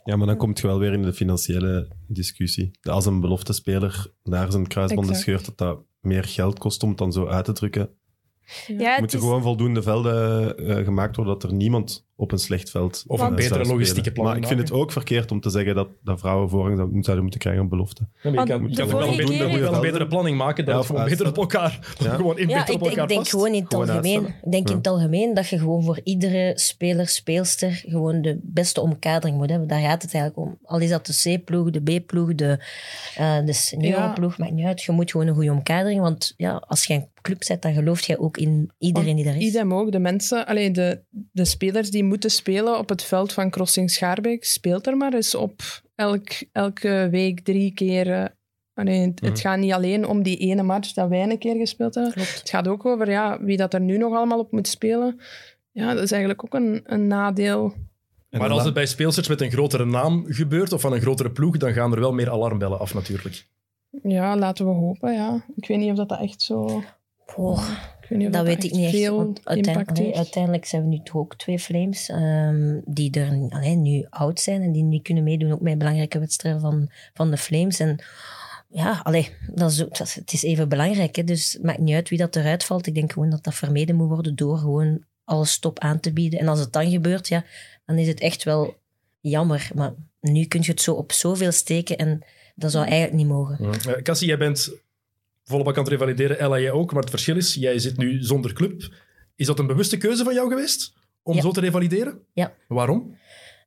Ja, 0.04 0.16
maar 0.16 0.26
dan 0.26 0.36
komt 0.36 0.58
je 0.60 0.66
wel 0.66 0.78
weer 0.78 0.92
in 0.92 1.02
de 1.02 1.12
financiële 1.12 1.88
discussie. 2.08 2.70
Als 2.82 3.06
een 3.06 3.20
beloftespeler 3.20 4.06
naar 4.22 4.50
zijn 4.50 4.66
kruisbanden 4.66 5.14
Exact. 5.14 5.28
scheurt, 5.28 5.44
dat 5.44 5.58
dat 5.58 5.84
meer 6.00 6.24
geld 6.24 6.58
kost 6.58 6.82
om 6.82 6.88
het 6.88 6.98
dan 6.98 7.12
zo 7.12 7.26
uit 7.26 7.44
te 7.44 7.52
drukken. 7.52 7.90
ja, 8.66 8.90
het 8.90 8.98
moeten 9.00 9.18
is- 9.18 9.24
gewoon 9.24 9.42
voldoende 9.42 9.82
velden 9.82 10.56
eh, 10.58 10.84
gemaakt 10.84 11.16
worden 11.16 11.34
dat 11.34 11.42
er 11.50 11.52
niemand 11.56 12.06
op 12.16 12.32
een 12.32 12.38
slecht 12.38 12.70
veld 12.70 13.04
Of 13.06 13.20
een 13.20 13.34
betere 13.34 13.64
logistieke 13.64 14.12
planning 14.12 14.40
Maar 14.40 14.50
ik 14.50 14.56
vind 14.56 14.68
het 14.68 14.78
ook 14.78 14.92
verkeerd 14.92 15.30
om 15.30 15.40
te 15.40 15.50
zeggen 15.50 15.74
dat, 15.74 15.88
dat 16.02 16.20
vrouwen 16.20 16.48
voorrang 16.48 16.76
zouden 16.78 17.22
moeten 17.22 17.40
krijgen 17.40 17.62
op 17.62 17.70
belofte. 17.70 18.08
Ja, 18.22 18.30
je 18.30 18.36
kan, 18.36 18.62
je 18.62 18.68
de 18.68 18.74
kan 18.74 18.84
ook 18.84 18.90
wel 18.90 19.08
een, 19.08 19.16
betere, 19.16 19.36
keer- 19.36 19.46
moet 19.46 19.54
je 19.54 19.58
wel 19.60 19.68
een 19.68 19.74
Goede 19.74 19.90
betere 19.90 20.06
planning 20.06 20.36
maken, 20.36 20.64
dat 20.64 20.74
Ja, 20.74 20.82
gewoon 20.86 21.04
beter 21.04 21.26
op 21.26 21.36
elkaar, 21.36 21.94
Ja. 21.98 22.14
gewoon 22.16 22.38
in 22.38 22.48
Ja, 22.48 22.58
beter 22.58 22.74
ik, 22.74 22.80
op 22.80 22.88
elkaar 22.88 23.02
ik 23.02 23.08
denk 23.08 23.28
gewoon 23.28 23.54
in 23.54 23.62
het 23.62 23.74
Gewoon 23.74 23.88
algemeen. 23.90 24.26
Ik 24.26 24.50
denk 24.50 24.68
in 24.70 24.76
het 24.76 24.86
algemeen 24.86 25.34
dat 25.34 25.48
je 25.48 25.58
gewoon 25.58 25.84
voor 25.84 26.00
iedere 26.04 26.52
speler, 26.54 27.08
speelster 27.08 27.82
gewoon 27.86 28.22
de 28.22 28.38
beste 28.42 28.80
omkadering 28.80 29.36
moet 29.36 29.50
hebben. 29.50 29.68
Daar 29.68 29.80
gaat 29.80 30.02
het 30.02 30.14
eigenlijk 30.14 30.48
om. 30.48 30.58
Al 30.64 30.78
is 30.80 30.90
dat 30.90 31.06
de 31.06 31.38
C-ploeg, 31.38 31.70
de 31.70 31.80
B-ploeg, 32.00 32.34
de, 32.34 32.58
eh 33.16 33.44
de 33.44 33.52
seniorenploeg, 33.52 34.38
maakt 34.38 34.52
niet 34.52 34.66
uit. 34.66 34.82
Je 34.82 34.92
moet 34.92 35.10
gewoon 35.10 35.26
een 35.26 35.34
goede 35.34 35.50
omkadering, 35.52 36.00
want 36.00 36.34
ja, 36.36 36.62
als 36.66 36.84
je 36.84 36.94
een 36.94 37.08
club 37.22 37.42
zet, 37.44 37.62
dan 37.62 37.72
gelooft 37.74 38.04
jij 38.04 38.18
ook 38.18 38.36
in 38.36 38.70
iedereen 38.78 39.16
die 39.16 39.24
er 39.28 39.36
is. 39.36 39.42
Idem 39.42 39.74
ook, 39.74 39.92
de 39.92 39.98
mensen, 39.98 40.46
alleen 40.46 40.72
de, 40.72 41.00
de 41.32 41.44
spelers 41.44 41.90
die 41.90 42.03
moeten 42.04 42.30
spelen 42.30 42.78
op 42.78 42.88
het 42.88 43.02
veld 43.02 43.32
van 43.32 43.50
Crossing 43.50 43.90
Schaarbeek, 43.90 44.44
speelt 44.44 44.86
er 44.86 44.96
maar 44.96 45.14
eens 45.14 45.34
op 45.34 45.62
elk, 45.94 46.28
elke 46.52 47.08
week 47.10 47.40
drie 47.40 47.72
keer. 47.74 48.12
eh, 48.12 48.24
allee, 48.74 49.00
het, 49.00 49.20
het 49.20 49.30
Mhm. 49.32 49.40
gaat 49.40 49.58
niet 49.58 49.72
alleen 49.72 50.06
om 50.06 50.22
die 50.22 50.36
ene 50.36 50.62
match 50.62 50.92
dat 50.92 51.08
wij 51.08 51.22
een 51.22 51.38
keer 51.38 51.56
gespeeld 51.56 51.94
hebben. 51.94 52.12
Klopt. 52.12 52.38
Het 52.38 52.50
gaat 52.50 52.68
ook 52.68 52.86
over 52.86 53.10
ja, 53.10 53.42
wie 53.42 53.56
dat 53.56 53.74
er 53.74 53.80
nu 53.80 53.98
nog 53.98 54.14
allemaal 54.14 54.38
op 54.38 54.52
moet 54.52 54.68
spelen. 54.68 55.20
Ja, 55.70 55.94
dat 55.94 56.02
is 56.02 56.10
eigenlijk 56.12 56.44
ook 56.44 56.54
een, 56.54 56.80
een 56.84 57.06
nadeel. 57.06 57.74
En 58.30 58.40
Maar 58.40 58.50
als 58.50 58.64
het 58.64 58.74
bij 58.74 58.86
speelsters 58.86 59.28
met 59.28 59.40
een 59.40 59.50
grotere 59.50 59.84
naam 59.84 60.24
gebeurt, 60.28 60.72
of 60.72 60.80
van 60.80 60.92
een 60.92 61.00
grotere 61.00 61.30
ploeg, 61.30 61.56
dan 61.56 61.72
gaan 61.72 61.92
er 61.92 62.00
wel 62.00 62.12
meer 62.12 62.30
alarmbellen 62.30 62.78
af 62.78 62.94
natuurlijk. 62.94 63.46
Ja, 64.02 64.36
laten 64.36 64.64
we 64.66 64.72
hopen, 64.72 65.12
ja. 65.12 65.44
Ik 65.56 65.66
weet 65.68 65.78
niet 65.78 65.90
of 65.90 65.96
dat, 65.96 66.08
dat 66.08 66.20
echt 66.20 66.42
zo... 66.42 66.82
Ik 68.04 68.10
weet 68.10 68.18
niet 68.18 68.28
of 68.28 68.34
dat 68.34 68.44
weet 68.46 68.64
ik 68.64 68.72
niet 68.72 68.84
echt. 68.84 68.94
veel 68.94 69.16
want 69.16 69.28
impact 69.38 69.48
uiteindelijk, 69.48 69.98
heeft. 69.98 70.16
uiteindelijk 70.16 70.64
zijn 70.64 70.82
we 70.82 70.88
nu 70.88 71.00
toch 71.02 71.16
ook 71.16 71.36
twee 71.36 71.58
Flames 71.58 72.08
ehm, 72.08 72.80
die 72.84 73.10
er 73.20 73.46
allee, 73.48 73.76
nu 73.76 74.06
oud 74.10 74.40
zijn 74.40 74.62
en 74.62 74.72
die 74.72 74.82
niet 74.82 75.02
kunnen 75.02 75.24
meedoen 75.24 75.52
ook 75.52 75.60
met 75.60 75.78
belangrijke 75.78 76.18
wedstrijden 76.18 76.60
van, 76.60 76.90
van 77.14 77.30
de 77.30 77.36
Flames. 77.36 77.80
En 77.80 77.98
ja, 78.68 79.00
allee, 79.02 79.28
dat 79.54 79.70
is, 79.70 79.84
ook- 79.84 79.98
dat 79.98 80.14
het 80.14 80.32
is 80.32 80.42
even 80.42 80.68
belangrijk. 80.68 81.16
Hè? 81.16 81.24
Dus 81.24 81.52
het 81.52 81.62
maakt 81.62 81.78
niet 81.78 81.94
uit 81.94 82.08
wie 82.08 82.18
dat 82.18 82.36
eruit 82.36 82.64
valt. 82.64 82.86
Ik 82.86 82.94
denk 82.94 83.12
gewoon 83.12 83.30
dat 83.30 83.44
dat 83.44 83.54
vermeden 83.54 83.96
moet 83.96 84.08
worden 84.08 84.36
door 84.36 84.58
gewoon 84.58 85.04
alles 85.24 85.52
stop 85.52 85.78
aan 85.78 86.00
te 86.00 86.12
bieden. 86.12 86.38
En 86.40 86.48
als 86.48 86.58
het 86.60 86.72
dan 86.72 86.90
gebeurt, 86.90 87.28
ja, 87.28 87.44
dan 87.86 87.96
is 87.98 88.06
het 88.06 88.20
echt 88.20 88.42
wel 88.42 88.74
jammer. 89.20 89.70
Maar 89.74 89.94
nu 90.20 90.44
kun 90.44 90.60
je 90.62 90.70
het 90.70 90.80
zo 90.80 90.94
op 90.94 91.12
zoveel 91.12 91.52
steken 91.52 91.96
en 91.98 92.22
dat 92.54 92.70
zou 92.70 92.84
eigenlijk 92.84 93.14
niet 93.16 93.26
mogen. 93.26 93.58
Eh, 93.72 94.02
Cassie, 94.02 94.28
jij 94.28 94.38
bent 94.38 94.72
volle 95.44 95.64
bak 95.64 95.76
aan 95.76 95.82
het 95.82 95.92
revalideren, 95.92 96.38
Ella 96.38 96.58
jij 96.60 96.70
ook, 96.70 96.92
maar 96.92 97.00
het 97.00 97.10
verschil 97.10 97.36
is, 97.36 97.54
jij 97.54 97.78
zit 97.78 97.96
nu 97.96 98.22
zonder 98.22 98.52
club. 98.52 98.94
Is 99.36 99.46
dat 99.46 99.58
een 99.58 99.66
bewuste 99.66 99.96
keuze 99.96 100.24
van 100.24 100.34
jou 100.34 100.48
geweest, 100.48 100.94
om 101.22 101.34
Ja. 101.34 101.40
zo 101.40 101.50
te 101.50 101.60
revalideren? 101.60 102.18
Ja. 102.32 102.54
Waarom? 102.68 103.16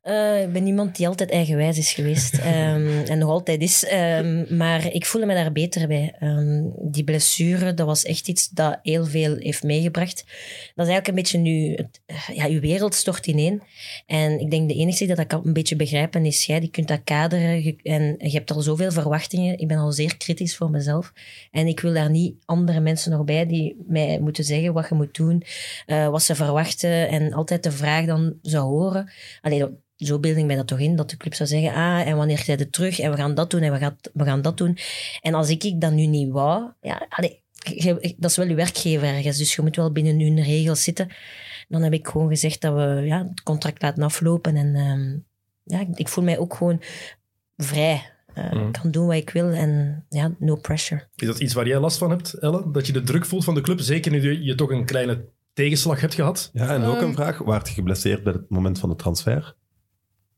Eh, 0.07 0.41
ik 0.41 0.51
ben 0.53 0.67
iemand 0.67 0.95
die 0.95 1.07
altijd 1.07 1.31
eigenwijs 1.31 1.77
is 1.77 1.91
geweest. 1.93 2.33
ehm, 2.53 2.87
en 3.07 3.17
nog 3.17 3.29
altijd 3.29 3.61
is. 3.61 3.85
Ehm, 3.85 4.57
maar 4.57 4.93
ik 4.93 5.05
voelde 5.05 5.27
me 5.27 5.33
daar 5.33 5.51
beter 5.51 5.87
bij. 5.87 6.15
Ehm, 6.19 6.63
die 6.81 7.03
blessure, 7.03 7.73
dat 7.73 7.85
was 7.85 8.03
echt 8.03 8.27
iets 8.27 8.49
dat 8.49 8.79
heel 8.81 9.05
veel 9.05 9.35
heeft 9.37 9.63
meegebracht. 9.63 10.23
Dat 10.75 10.87
is 10.87 10.91
eigenlijk 10.93 11.07
een 11.07 11.15
beetje 11.15 11.37
nu... 11.37 11.77
Ja, 12.33 12.45
je 12.45 12.59
wereld 12.59 12.95
stort 12.95 13.27
ineen. 13.27 13.61
En 14.05 14.39
ik 14.39 14.51
denk 14.51 14.69
de 14.69 14.75
enige 14.75 15.05
die 15.05 15.15
dat 15.15 15.27
kan 15.27 15.41
een 15.45 15.53
beetje 15.53 15.75
begrijpen 15.75 16.25
is 16.25 16.45
jij. 16.45 16.59
Die 16.59 16.69
kunt 16.69 16.87
dat 16.87 17.01
kaderen. 17.03 17.63
je- 17.63 17.75
en 17.83 18.15
je 18.17 18.29
hebt 18.37 18.51
al 18.51 18.61
zoveel 18.61 18.91
verwachtingen. 18.91 19.57
Ik 19.59 19.67
ben 19.67 19.77
al 19.77 19.91
zeer 19.91 20.17
kritisch 20.17 20.55
voor 20.55 20.69
mezelf. 20.69 21.13
En 21.51 21.67
ik 21.67 21.79
wil 21.79 21.93
daar 21.93 22.09
niet 22.09 22.35
andere 22.45 22.79
mensen 22.79 23.11
nog 23.11 23.23
bij 23.23 23.45
die 23.45 23.83
mij 23.87 24.19
moeten 24.19 24.43
zeggen 24.43 24.73
wat 24.73 24.89
je 24.89 24.95
moet 24.95 25.15
doen. 25.15 25.43
eh, 25.85 26.07
wat 26.09 26.23
ze 26.23 26.35
verwachten. 26.35 27.07
En 27.09 27.33
altijd 27.33 27.63
de 27.63 27.71
vraag 27.71 28.05
dan 28.05 28.33
zou 28.41 28.65
horen. 28.65 29.11
Allee, 29.41 29.59
dat- 29.59 29.71
zo 29.97 30.19
beeld 30.19 30.37
ik 30.37 30.45
mij 30.45 30.55
dat 30.55 30.67
toch 30.67 30.79
in, 30.79 30.95
dat 30.95 31.09
de 31.09 31.17
club 31.17 31.33
zou 31.33 31.49
zeggen, 31.49 31.73
ah, 31.73 32.07
en 32.07 32.17
wanneer 32.17 32.37
zijn 32.37 32.59
het 32.59 32.71
terug, 32.71 32.99
en 32.99 33.11
we 33.11 33.17
gaan 33.17 33.35
dat 33.35 33.49
doen, 33.51 33.61
en 33.61 33.71
we 33.71 33.77
gaan, 33.77 33.97
we 34.13 34.23
gaan 34.23 34.41
dat 34.41 34.57
doen. 34.57 34.77
En 35.21 35.33
als 35.33 35.49
ik, 35.49 35.63
ik 35.63 35.81
dat 35.81 35.91
nu 35.91 36.05
niet 36.05 36.31
wou, 36.31 36.71
ja, 36.81 37.05
allee, 37.09 37.41
dat 38.17 38.29
is 38.31 38.37
wel 38.37 38.47
uw 38.47 38.55
werkgever 38.55 39.07
ergens, 39.07 39.37
dus 39.37 39.55
je 39.55 39.61
moet 39.61 39.75
wel 39.75 39.91
binnen 39.91 40.19
hun 40.19 40.41
regels 40.43 40.83
zitten. 40.83 41.07
Dan 41.67 41.81
heb 41.81 41.93
ik 41.93 42.07
gewoon 42.07 42.27
gezegd 42.29 42.61
dat 42.61 42.73
we 42.73 43.01
ja, 43.05 43.27
het 43.29 43.43
contract 43.43 43.81
laten 43.81 44.03
aflopen, 44.03 44.55
en 44.55 44.75
ehm, 44.75 45.17
ja, 45.63 45.87
ik, 45.95 46.07
voel 46.07 46.23
mij 46.23 46.37
ook 46.37 46.53
gewoon 46.53 46.81
vrij. 47.57 47.93
Eh, 48.33 48.51
Mhm. 48.51 48.67
Ik 48.67 48.71
kan 48.81 48.91
doen 48.91 49.07
wat 49.07 49.15
ik 49.15 49.29
wil, 49.29 49.49
en 49.49 50.05
ja, 50.09 50.31
no 50.39 50.55
pressure. 50.55 51.07
Is 51.15 51.27
dat 51.27 51.39
iets 51.39 51.53
waar 51.53 51.67
jij 51.67 51.79
last 51.79 51.97
van 51.97 52.09
hebt, 52.09 52.33
Elle? 52.33 52.71
Dat 52.71 52.87
je 52.87 52.93
de 52.93 53.01
druk 53.03 53.25
voelt 53.25 53.43
van 53.43 53.55
de 53.55 53.61
club, 53.61 53.79
zeker 53.79 54.11
nu 54.11 54.21
je- 54.21 54.43
je 54.43 54.55
toch 54.55 54.69
een 54.71 54.85
kleine 54.85 55.25
tegenslag 55.53 56.01
hebt 56.01 56.13
gehad? 56.13 56.49
Ja, 56.53 56.73
en 56.73 56.83
ook 56.83 56.95
Ehm. 56.95 57.03
een 57.05 57.13
vraag. 57.13 57.37
Waart 57.37 57.67
je 57.67 57.73
geblesseerd 57.73 58.23
bij 58.23 58.33
het 58.33 58.49
moment 58.49 58.79
van 58.79 58.89
de 58.89 58.95
transfer? 58.95 59.55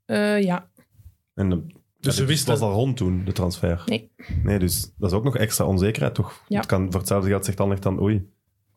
Eh, 0.10 0.42
ja, 0.44 0.70
En 1.36 1.50
de, 1.50 1.56
Dus 1.66 1.76
ja, 2.00 2.12
ze 2.12 2.18
dit 2.20 2.28
wisten- 2.28 2.52
was 2.52 2.62
al 2.62 2.72
rond 2.74 2.98
toen, 2.98 3.26
de 3.26 3.32
transfer? 3.32 3.84
Nee. 3.86 4.12
Nee, 4.44 4.60
dus 4.60 4.94
dat 4.98 5.12
is 5.12 5.18
ook 5.18 5.24
nog 5.24 5.38
extra 5.38 5.66
onzekerheid, 5.66 6.14
toch? 6.16 6.44
Ja. 6.48 6.58
Het 6.58 6.66
kan, 6.66 6.86
voor 6.92 7.00
hetzelfde 7.00 7.30
geld 7.30 7.46
zegt 7.46 7.60
Anderlecht 7.60 7.84
dan, 7.88 8.02
oei. 8.02 8.30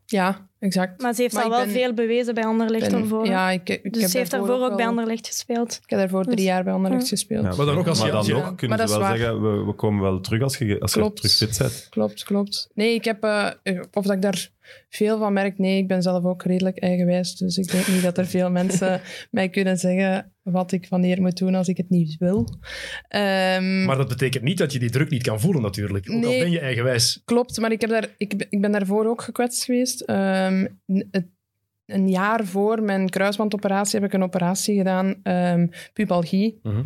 ja, 0.05 0.49
exact. 0.63 1.01
Maar 1.01 1.13
ze 1.13 1.21
heeft 1.21 1.33
Maar 1.33 1.43
al 1.43 1.49
wel 1.49 1.59
ben- 1.65 1.69
veel 1.69 1.93
bewezen 1.93 2.33
bij 2.33 2.43
Anderlecht 2.45 2.89
Ben- 2.91 2.99
daarvoor. 2.99 3.25
ja, 3.25 3.51
ik, 3.51 3.69
ik 3.69 3.93
dus 3.93 4.01
heb 4.01 4.11
ze 4.11 4.17
heeft 4.17 4.31
daarvoor 4.31 4.61
ook 4.61 4.75
bij 4.77 4.87
Anderlecht 4.87 5.27
gespeeld. 5.27 5.79
Ik 5.83 5.89
heb 5.89 5.99
daarvoor 5.99 6.23
drie 6.23 6.35
Dus- 6.35 6.45
jaar 6.45 6.63
bij 6.63 6.73
Anderlecht 6.73 7.03
Ja. 7.03 7.09
gespeeld. 7.09 7.43
Ja, 7.43 7.55
Maar 7.55 7.65
dan 7.65 7.77
ook 7.77 7.87
als 7.87 7.97
maar 7.97 8.05
je- 8.07 8.11
dan 8.11 8.21
als 8.21 8.29
je- 8.29 8.33
nog 8.33 8.55
kunnen 8.55 8.77
maar 8.77 8.87
ze 8.87 8.93
dat 8.93 9.03
wel 9.03 9.13
is 9.13 9.19
waar. 9.19 9.27
zeggen, 9.31 9.57
we, 9.59 9.65
we 9.65 9.73
komen 9.73 10.01
wel 10.01 10.19
terug 10.19 10.41
als 10.41 10.57
je, 10.57 10.79
als 10.79 10.93
je 10.93 11.13
terug 11.13 11.31
fit 11.35 11.57
bent. 11.57 11.87
Klopt, 11.89 12.23
klopt. 12.23 12.69
Nee, 12.73 12.93
ik 12.93 13.03
heb... 13.05 13.23
eh, 13.23 13.49
of 13.93 14.03
dat 14.05 14.15
ik 14.15 14.21
daar 14.21 14.51
veel 14.89 15.17
van 15.17 15.33
merk, 15.33 15.57
nee, 15.57 15.77
ik 15.77 15.87
ben 15.87 16.01
zelf 16.01 16.23
ook 16.23 16.43
redelijk 16.43 16.77
eigenwijs. 16.79 17.35
Dus 17.35 17.57
ik 17.57 17.71
denk 17.71 17.87
niet 17.87 18.03
dat 18.03 18.17
er 18.17 18.25
veel 18.25 18.49
mensen 18.51 19.01
mij 19.31 19.49
kunnen 19.49 19.77
zeggen 19.77 20.31
wat 20.41 20.71
ik 20.71 20.87
wanneer 20.89 21.21
moet 21.21 21.37
doen 21.37 21.55
als 21.55 21.67
ik 21.67 21.77
het 21.77 21.89
niet 21.89 22.15
wil. 22.19 22.47
Ehm, 23.07 23.85
Maar 23.85 23.97
dat 23.97 24.07
betekent 24.07 24.43
niet 24.43 24.57
dat 24.57 24.73
je 24.73 24.79
die 24.79 24.89
druk 24.89 25.09
niet 25.09 25.23
kan 25.23 25.39
voelen 25.39 25.61
natuurlijk. 25.61 26.09
Ook 26.09 26.23
al 26.23 26.29
Nee. 26.29 26.39
ben 26.39 26.51
je 26.51 26.59
eigenwijs. 26.59 27.21
Klopt, 27.25 27.59
maar 27.59 27.71
ik, 27.71 27.81
heb 27.81 27.89
daar, 27.89 28.07
ik, 28.17 28.37
ben- 28.37 28.47
ik 28.49 28.61
ben 28.61 28.71
daarvoor 28.71 29.05
ook 29.05 29.21
gekwetst 29.21 29.63
geweest. 29.63 30.01
Ehm, 30.01 30.52
het- 31.11 31.31
een 31.85 32.09
jaar 32.09 32.45
voor 32.45 32.83
mijn 32.83 33.09
kruisbandoperatie 33.09 33.99
heb 33.99 34.07
ik 34.07 34.13
een 34.13 34.23
operatie 34.23 34.77
gedaan, 34.77 35.15
ehm 35.23 35.67
pubalgie. 35.93 36.59
Mhm. 36.63 36.83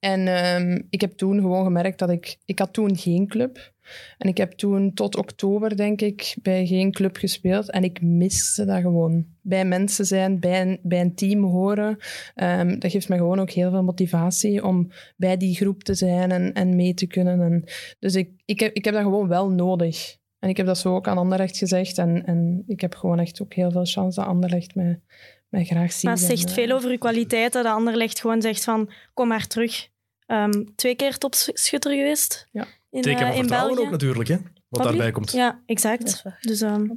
En 0.00 0.26
ehm, 0.28 0.82
ik 0.90 1.00
heb 1.00 1.12
toen 1.12 1.40
gewoon 1.40 1.64
gemerkt 1.64 1.98
dat 1.98 2.10
ik... 2.10 2.36
Ik 2.44 2.58
had 2.58 2.72
toen 2.72 2.96
geen 2.96 3.26
club. 3.26 3.72
En 4.18 4.28
ik 4.28 4.36
heb 4.36 4.52
toen 4.52 4.94
tot 4.94 5.16
oktober, 5.16 5.76
denk 5.76 6.00
ik, 6.00 6.36
bij 6.42 6.66
geen 6.66 6.92
club 6.92 7.16
gespeeld. 7.16 7.70
En 7.70 7.84
ik 7.84 8.02
miste 8.02 8.64
dat 8.64 8.80
gewoon. 8.80 9.26
Bij 9.42 9.64
mensen 9.64 10.04
zijn, 10.06 10.40
bij 10.40 10.60
een, 10.60 10.78
bij 10.82 11.00
een 11.00 11.14
team 11.14 11.44
horen. 11.44 11.96
Ehm, 12.34 12.78
dat 12.78 12.90
geeft 12.90 13.08
me 13.08 13.16
gewoon 13.16 13.40
ook 13.40 13.50
heel 13.50 13.70
veel 13.70 13.82
motivatie 13.82 14.64
om 14.64 14.90
bij 15.16 15.36
die 15.36 15.54
groep 15.54 15.82
te 15.84 15.94
zijn 15.94 16.30
en, 16.30 16.52
en 16.52 16.76
mee 16.76 16.94
te 16.94 17.06
kunnen. 17.06 17.40
En, 17.40 17.64
dus 17.98 18.14
ik, 18.14 18.30
ik, 18.44 18.60
heb, 18.60 18.74
ik 18.74 18.84
heb 18.84 18.94
dat 18.94 19.02
gewoon 19.02 19.28
wel 19.28 19.50
nodig. 19.50 20.16
En 20.38 20.48
ik 20.48 20.56
heb 20.56 20.66
dat 20.66 20.78
zo 20.78 20.94
ook 20.94 21.08
aan 21.08 21.18
Anderlecht 21.18 21.56
gezegd. 21.56 21.98
En, 21.98 22.26
en 22.26 22.64
ik 22.66 22.80
heb 22.80 22.94
gewoon 22.94 23.18
echt 23.18 23.42
ook 23.42 23.54
heel 23.54 23.70
veel 23.70 23.84
chance 23.86 24.20
dat 24.20 24.28
Anderlecht 24.28 24.74
mij, 24.74 25.00
mij 25.48 25.64
graag 25.64 25.92
ziet. 25.92 26.02
Maar 26.02 26.12
het 26.12 26.22
zegt 26.22 26.48
eh, 26.48 26.54
veel 26.54 26.70
over 26.70 26.90
uw 26.90 26.98
kwaliteiten 26.98 27.62
dat 27.62 27.72
Anderlecht 27.72 28.20
gewoon 28.20 28.42
zegt 28.42 28.64
van 28.64 28.90
kom 29.14 29.28
maar 29.28 29.46
terug. 29.46 29.88
ehm, 30.26 30.64
twee 30.76 30.94
keer 30.94 31.18
topschutter 31.18 31.92
geweest. 31.92 32.48
Ja. 32.52 32.66
In, 32.90 33.02
Teken 33.02 33.20
eh, 33.20 33.26
van 33.26 33.32
in 33.34 33.38
vertrouwen 33.38 33.74
België. 33.74 33.86
ook 33.86 33.92
natuurlijk, 33.92 34.28
hè? 34.28 34.36
Wat 34.68 34.82
daarbij 34.82 35.10
komt. 35.10 35.32
Ja, 35.32 35.62
exact. 35.66 36.22
Dus 36.40 36.60
ehm, 36.60 36.90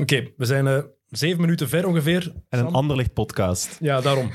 Oké, 0.00 0.32
we 0.36 0.44
zijn 0.44 0.66
eh, 0.66 0.82
zeven 1.10 1.40
minuten 1.40 1.68
ver 1.68 1.86
ongeveer. 1.86 2.32
En 2.48 2.58
een 2.58 2.64
Sam? 2.64 2.74
Anderlicht-podcast. 2.74 3.76
Ja, 3.80 4.00
daarom. 4.00 4.30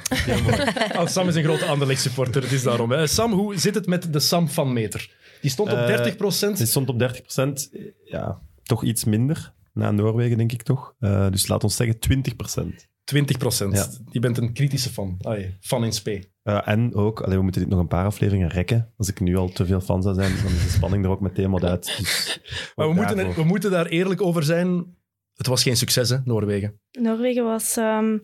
Oh, 0.96 1.06
Sam 1.14 1.28
is 1.28 1.36
een 1.36 1.44
grote 1.44 1.66
Anderlecht 1.66 2.02
supporter, 2.02 2.42
het 2.42 2.52
is 2.52 2.64
daarom. 2.64 2.92
Hè. 2.92 3.08
Sam, 3.08 3.32
hoe 3.32 3.58
zit 3.58 3.76
het 3.76 3.88
met 3.88 4.14
de 4.14 4.20
Sam 4.20 4.50
van 4.50 4.74
Meter? 4.74 5.16
Die 5.42 5.52
stond 5.52 5.72
op 5.72 5.78
Eh, 5.78 6.06
30% 6.54 6.58
Die 6.58 6.66
stond 6.66 6.90
op 6.90 7.00
30%. 7.00 7.70
Ja, 8.04 8.42
toch 8.64 8.84
iets 8.84 9.04
minder. 9.04 9.54
Na 9.74 9.92
Noorwegen, 9.92 10.38
denk 10.38 10.52
ik 10.52 10.62
toch. 10.64 10.96
Eh, 11.00 11.30
dus 11.30 11.48
laat 11.48 11.64
ons 11.64 11.76
zeggen 11.76 12.00
20%. 12.00 12.88
20 13.04 13.38
Ja. 13.72 13.88
Je 14.12 14.20
bent 14.20 14.38
een 14.38 14.54
kritische 14.54 14.90
fan. 14.90 15.18
Allee, 15.22 15.58
fan 15.62 15.84
in 15.86 15.92
spe. 15.94 16.24
Eh, 16.44 16.68
en 16.68 16.94
ook, 16.96 17.22
allee, 17.22 17.38
we 17.38 17.44
moeten 17.44 17.62
dit 17.62 17.70
nog 17.70 17.80
een 17.80 17.88
paar 17.88 18.06
afleveringen 18.06 18.50
rekken. 18.50 18.94
Als 18.98 19.10
ik 19.10 19.20
nu 19.20 19.36
al 19.38 19.50
te 19.50 19.66
veel 19.66 19.82
fan 19.82 20.02
zou 20.02 20.16
zijn, 20.16 20.32
dan 20.44 20.52
is 20.54 20.64
de 20.64 20.70
spanning 20.70 21.04
er 21.06 21.10
ook 21.12 21.20
meteen 21.20 21.52
wat 21.52 21.64
uit. 21.64 21.96
Dus 21.98 22.40
Maar 22.76 22.88
we 22.88 22.94
moeten, 22.94 23.18
er- 23.20 23.34
we 23.36 23.44
moeten 23.44 23.72
daar 23.72 23.86
eerlijk 23.86 24.22
over 24.22 24.44
zijn. 24.44 24.86
Het 25.36 25.48
was 25.48 25.64
geen 25.64 25.78
succes, 25.78 26.10
hè, 26.10 26.18
Noorwegen. 26.26 26.80
Noorwegen 26.92 27.44
was 27.44 27.78
ehm, 27.78 28.18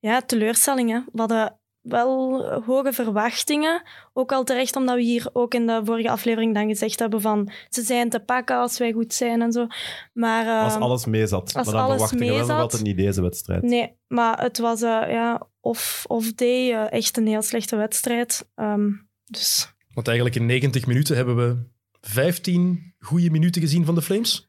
ja, 0.00 0.22
teleurstelling. 0.22 0.90
Hè. 0.90 0.98
We 1.12 1.18
hadden 1.20 1.58
wel 1.80 2.42
hoge 2.62 2.92
verwachtingen. 2.92 3.82
Ook 4.12 4.32
al 4.32 4.44
terecht, 4.44 4.76
omdat 4.76 4.94
we 4.96 5.02
hier 5.02 5.28
ook 5.32 5.54
in 5.54 5.66
de 5.66 5.80
vorige 5.84 6.10
aflevering 6.10 6.54
dan 6.54 6.68
gezegd 6.68 6.98
hebben 6.98 7.20
van 7.20 7.50
ze 7.68 7.82
zijn 7.82 8.08
te 8.10 8.20
pakken 8.20 8.56
als 8.56 8.78
wij 8.78 8.92
goed 8.92 9.14
zijn 9.14 9.42
en 9.42 9.52
zo. 9.52 9.66
Maar, 10.12 10.46
ehm, 10.46 10.64
Als 10.64 10.74
alles 10.74 11.06
meezat. 11.06 11.42
als 11.42 11.52
Maar 11.52 11.64
dan 11.64 11.74
alles 11.74 11.90
verwachten 11.90 12.18
we 12.18 12.24
wel 12.24 12.32
nog 12.36 12.46
meezat- 12.46 12.62
altijd 12.62 12.82
niet 12.82 12.96
deze 12.96 13.22
wedstrijd. 13.22 13.62
Nee, 13.62 13.96
maar 14.06 14.42
het 14.42 14.58
was 14.58 14.82
eh, 14.82 15.02
ja, 15.08 15.46
of, 15.60 16.04
of 16.06 16.32
day, 16.32 16.72
eh, 16.72 16.92
echt 16.92 17.16
een 17.16 17.26
heel 17.26 17.42
slechte 17.42 17.76
wedstrijd. 17.76 18.48
Ehm, 18.54 18.88
dus 19.24 19.72
Want 19.94 20.06
eigenlijk 20.06 20.36
in 20.36 20.46
90 20.46 20.86
minuten 20.86 21.16
hebben 21.16 21.36
we 21.36 21.56
15 22.00 22.94
goede 22.98 23.30
minuten 23.30 23.60
gezien 23.62 23.84
van 23.84 23.94
de 23.94 24.02
Flames. 24.02 24.48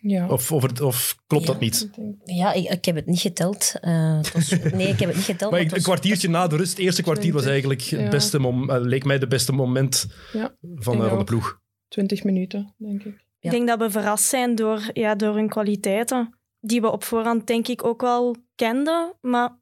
Ja. 0.00 0.28
Of, 0.28 0.52
of, 0.52 0.62
het- 0.62 0.80
of 0.80 1.16
klopt 1.26 1.46
dat 1.46 1.60
niet? 1.60 1.90
Ja, 2.24 2.52
ik, 2.52 2.68
ik 2.68 2.84
heb 2.84 2.94
het 2.94 3.06
niet 3.06 3.20
geteld. 3.20 3.74
Eh, 3.80 4.16
het 4.16 4.32
was- 4.32 4.50
nee, 4.72 4.88
ik 4.88 4.98
heb 4.98 5.08
het 5.08 5.16
niet 5.16 5.24
geteld. 5.24 5.50
Maar 5.50 5.60
het 5.60 5.70
ik- 5.70 5.76
een 5.76 5.82
kwartiertje 5.82 6.28
na 6.28 6.46
de 6.46 6.56
rust, 6.56 6.70
het 6.70 6.78
eerste 6.78 7.02
kwartier 7.02 7.32
was 7.32 7.42
20, 7.42 7.50
eigenlijk 7.70 8.02
het 8.02 8.10
beste 8.20 8.38
mom, 8.38 8.70
eh, 8.70 8.80
leek 8.80 9.04
mij 9.04 9.18
de 9.18 9.26
beste 9.26 9.52
moment 9.52 10.06
Ja, 10.32 10.54
van, 10.74 11.02
eh, 11.02 11.08
van 11.08 11.18
de 11.18 11.24
ploeg. 11.24 11.60
20 11.88 12.24
minuten, 12.24 12.74
denk 12.78 13.02
ik. 13.04 13.14
Ja. 13.38 13.50
ik 13.50 13.50
denk 13.50 13.68
dat 13.68 13.78
we 13.78 13.90
verrast 13.90 14.24
zijn 14.24 14.54
door, 14.54 14.90
ja, 14.92 15.14
door 15.14 15.34
hun 15.34 15.48
kwaliteiten. 15.48 16.38
Die 16.60 16.80
we 16.80 16.90
op 16.90 17.04
voorhand 17.04 17.46
denk 17.46 17.68
ik 17.68 17.84
ook 17.84 18.00
wel 18.00 18.36
kenden. 18.54 19.12
Maar 19.20 19.58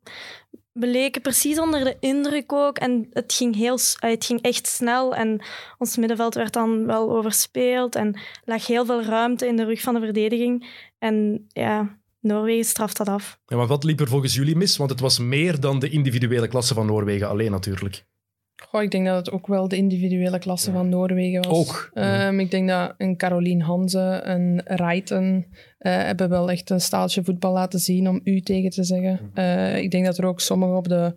we 0.79 0.87
leken 0.87 1.23
precies 1.23 1.59
onder 1.59 1.85
de 1.85 1.97
indruk 2.01 2.53
ook. 2.53 2.79
En 2.79 3.07
het 3.13 3.33
ging, 3.33 3.57
heel, 3.57 3.79
eh, 3.99 4.11
het 4.11 4.25
ging 4.25 4.43
echt 4.43 4.67
snel. 4.67 5.15
En 5.15 5.41
ons 5.79 5.97
middenveld 5.97 6.35
werd 6.35 6.53
dan 6.53 6.87
wel 6.87 7.17
overspeeld. 7.17 7.95
En 7.95 8.21
lag 8.45 8.67
heel 8.67 8.87
veel 8.87 9.03
ruimte 9.03 9.47
in 9.47 9.57
de 9.57 9.65
rug 9.65 9.81
van 9.81 9.95
de 9.95 10.01
verdediging. 10.01 10.87
En 10.99 11.47
ja, 11.49 11.99
Noorwegen 12.21 12.65
straft 12.65 12.97
dat 12.97 13.09
af. 13.09 13.39
Ja, 13.47 13.57
maar 13.57 13.67
wat 13.67 13.85
liep 13.85 14.01
er 14.01 14.09
volgens 14.09 14.35
jullie 14.35 14.57
mis? 14.57 14.77
Want 14.77 14.91
het 14.91 15.01
was 15.01 15.19
meer 15.19 15.61
dan 15.61 15.79
de 15.79 15.89
individuele 15.89 16.49
klasse 16.49 16.75
van 16.75 16.87
Noorwegen 16.87 17.29
alleen 17.29 17.51
natuurlijk. 17.51 18.05
Goh, 18.67 18.83
ik 18.83 18.91
denk 18.91 19.07
dat 19.07 19.17
het 19.17 19.31
ook 19.31 19.47
wel 19.47 19.69
de 19.69 19.77
individuele 19.77 20.39
klasse 20.39 20.73
van 20.73 20.89
Noorwegen 20.89 21.43
was. 21.49 21.59
Ook. 21.59 21.91
Ehm, 21.95 22.39
ik 22.41 22.51
denk 22.51 22.69
dat 22.69 22.95
een 22.99 23.17
Caroline 23.17 23.65
Hanze, 23.65 24.21
een 24.25 24.61
Reiten 24.65 25.47
eh, 25.79 25.93
hebben 25.97 26.29
wel 26.29 26.51
echt 26.51 26.71
een 26.71 26.81
staaltje 26.81 27.25
voetbal 27.25 27.53
laten 27.53 27.79
zien 27.79 28.09
om 28.09 28.21
u 28.25 28.41
tegen 28.41 28.71
te 28.71 28.85
zeggen. 28.85 29.31
Eh, 29.35 29.79
ik 29.83 29.91
denk 29.91 30.05
dat 30.05 30.19
er 30.19 30.25
ook 30.27 30.41
sommigen 30.41 30.77
op 30.77 30.89
de, 30.89 31.17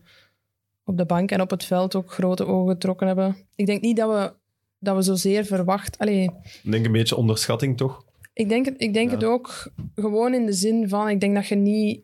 op 0.83 0.97
de 0.97 1.05
bank 1.05 1.31
en 1.31 1.41
op 1.41 1.49
het 1.49 1.63
veld 1.63 1.95
ook 1.95 2.11
grote 2.13 2.45
ogen 2.45 2.71
getrokken 2.71 3.07
hebben. 3.07 3.35
Ik 3.55 3.65
denk 3.65 3.81
niet 3.81 3.97
dat 3.97 4.09
we, 4.09 4.33
dat 4.79 4.95
we 4.95 5.01
zozeer 5.01 5.45
verwacht... 5.45 5.97
Allee, 5.97 6.23
Ik 6.63 6.71
denk 6.71 6.85
een 6.85 6.91
beetje 6.91 7.15
onderschatting, 7.15 7.77
toch? 7.77 8.05
ik 8.33 8.49
denk, 8.49 8.65
het, 8.65 8.75
ik 8.81 8.93
denk 8.93 9.09
Ja. 9.09 9.15
het 9.15 9.23
ook 9.25 9.71
gewoon 9.95 10.33
in 10.33 10.45
de 10.45 10.53
zin 10.53 10.89
van... 10.89 11.09
Ik 11.09 11.19
denk 11.19 11.35
dat 11.35 11.47
je 11.47 11.55
niet... 11.55 12.01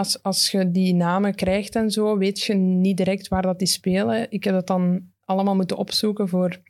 Als, 0.00 0.22
als 0.22 0.50
je 0.50 0.70
die 0.70 0.94
namen 0.94 1.34
krijgt 1.34 1.74
en 1.76 1.90
zo, 1.90 2.18
weet 2.18 2.40
je 2.42 2.54
niet 2.54 2.96
direct 2.96 3.28
waar 3.28 3.42
dat 3.42 3.58
die 3.58 3.68
spelen. 3.68 4.30
Ik 4.30 4.44
heb 4.44 4.54
dat 4.54 4.66
dan 4.66 5.02
allemaal 5.24 5.54
moeten 5.56 5.76
opzoeken 5.76 6.28
voor 6.28 6.60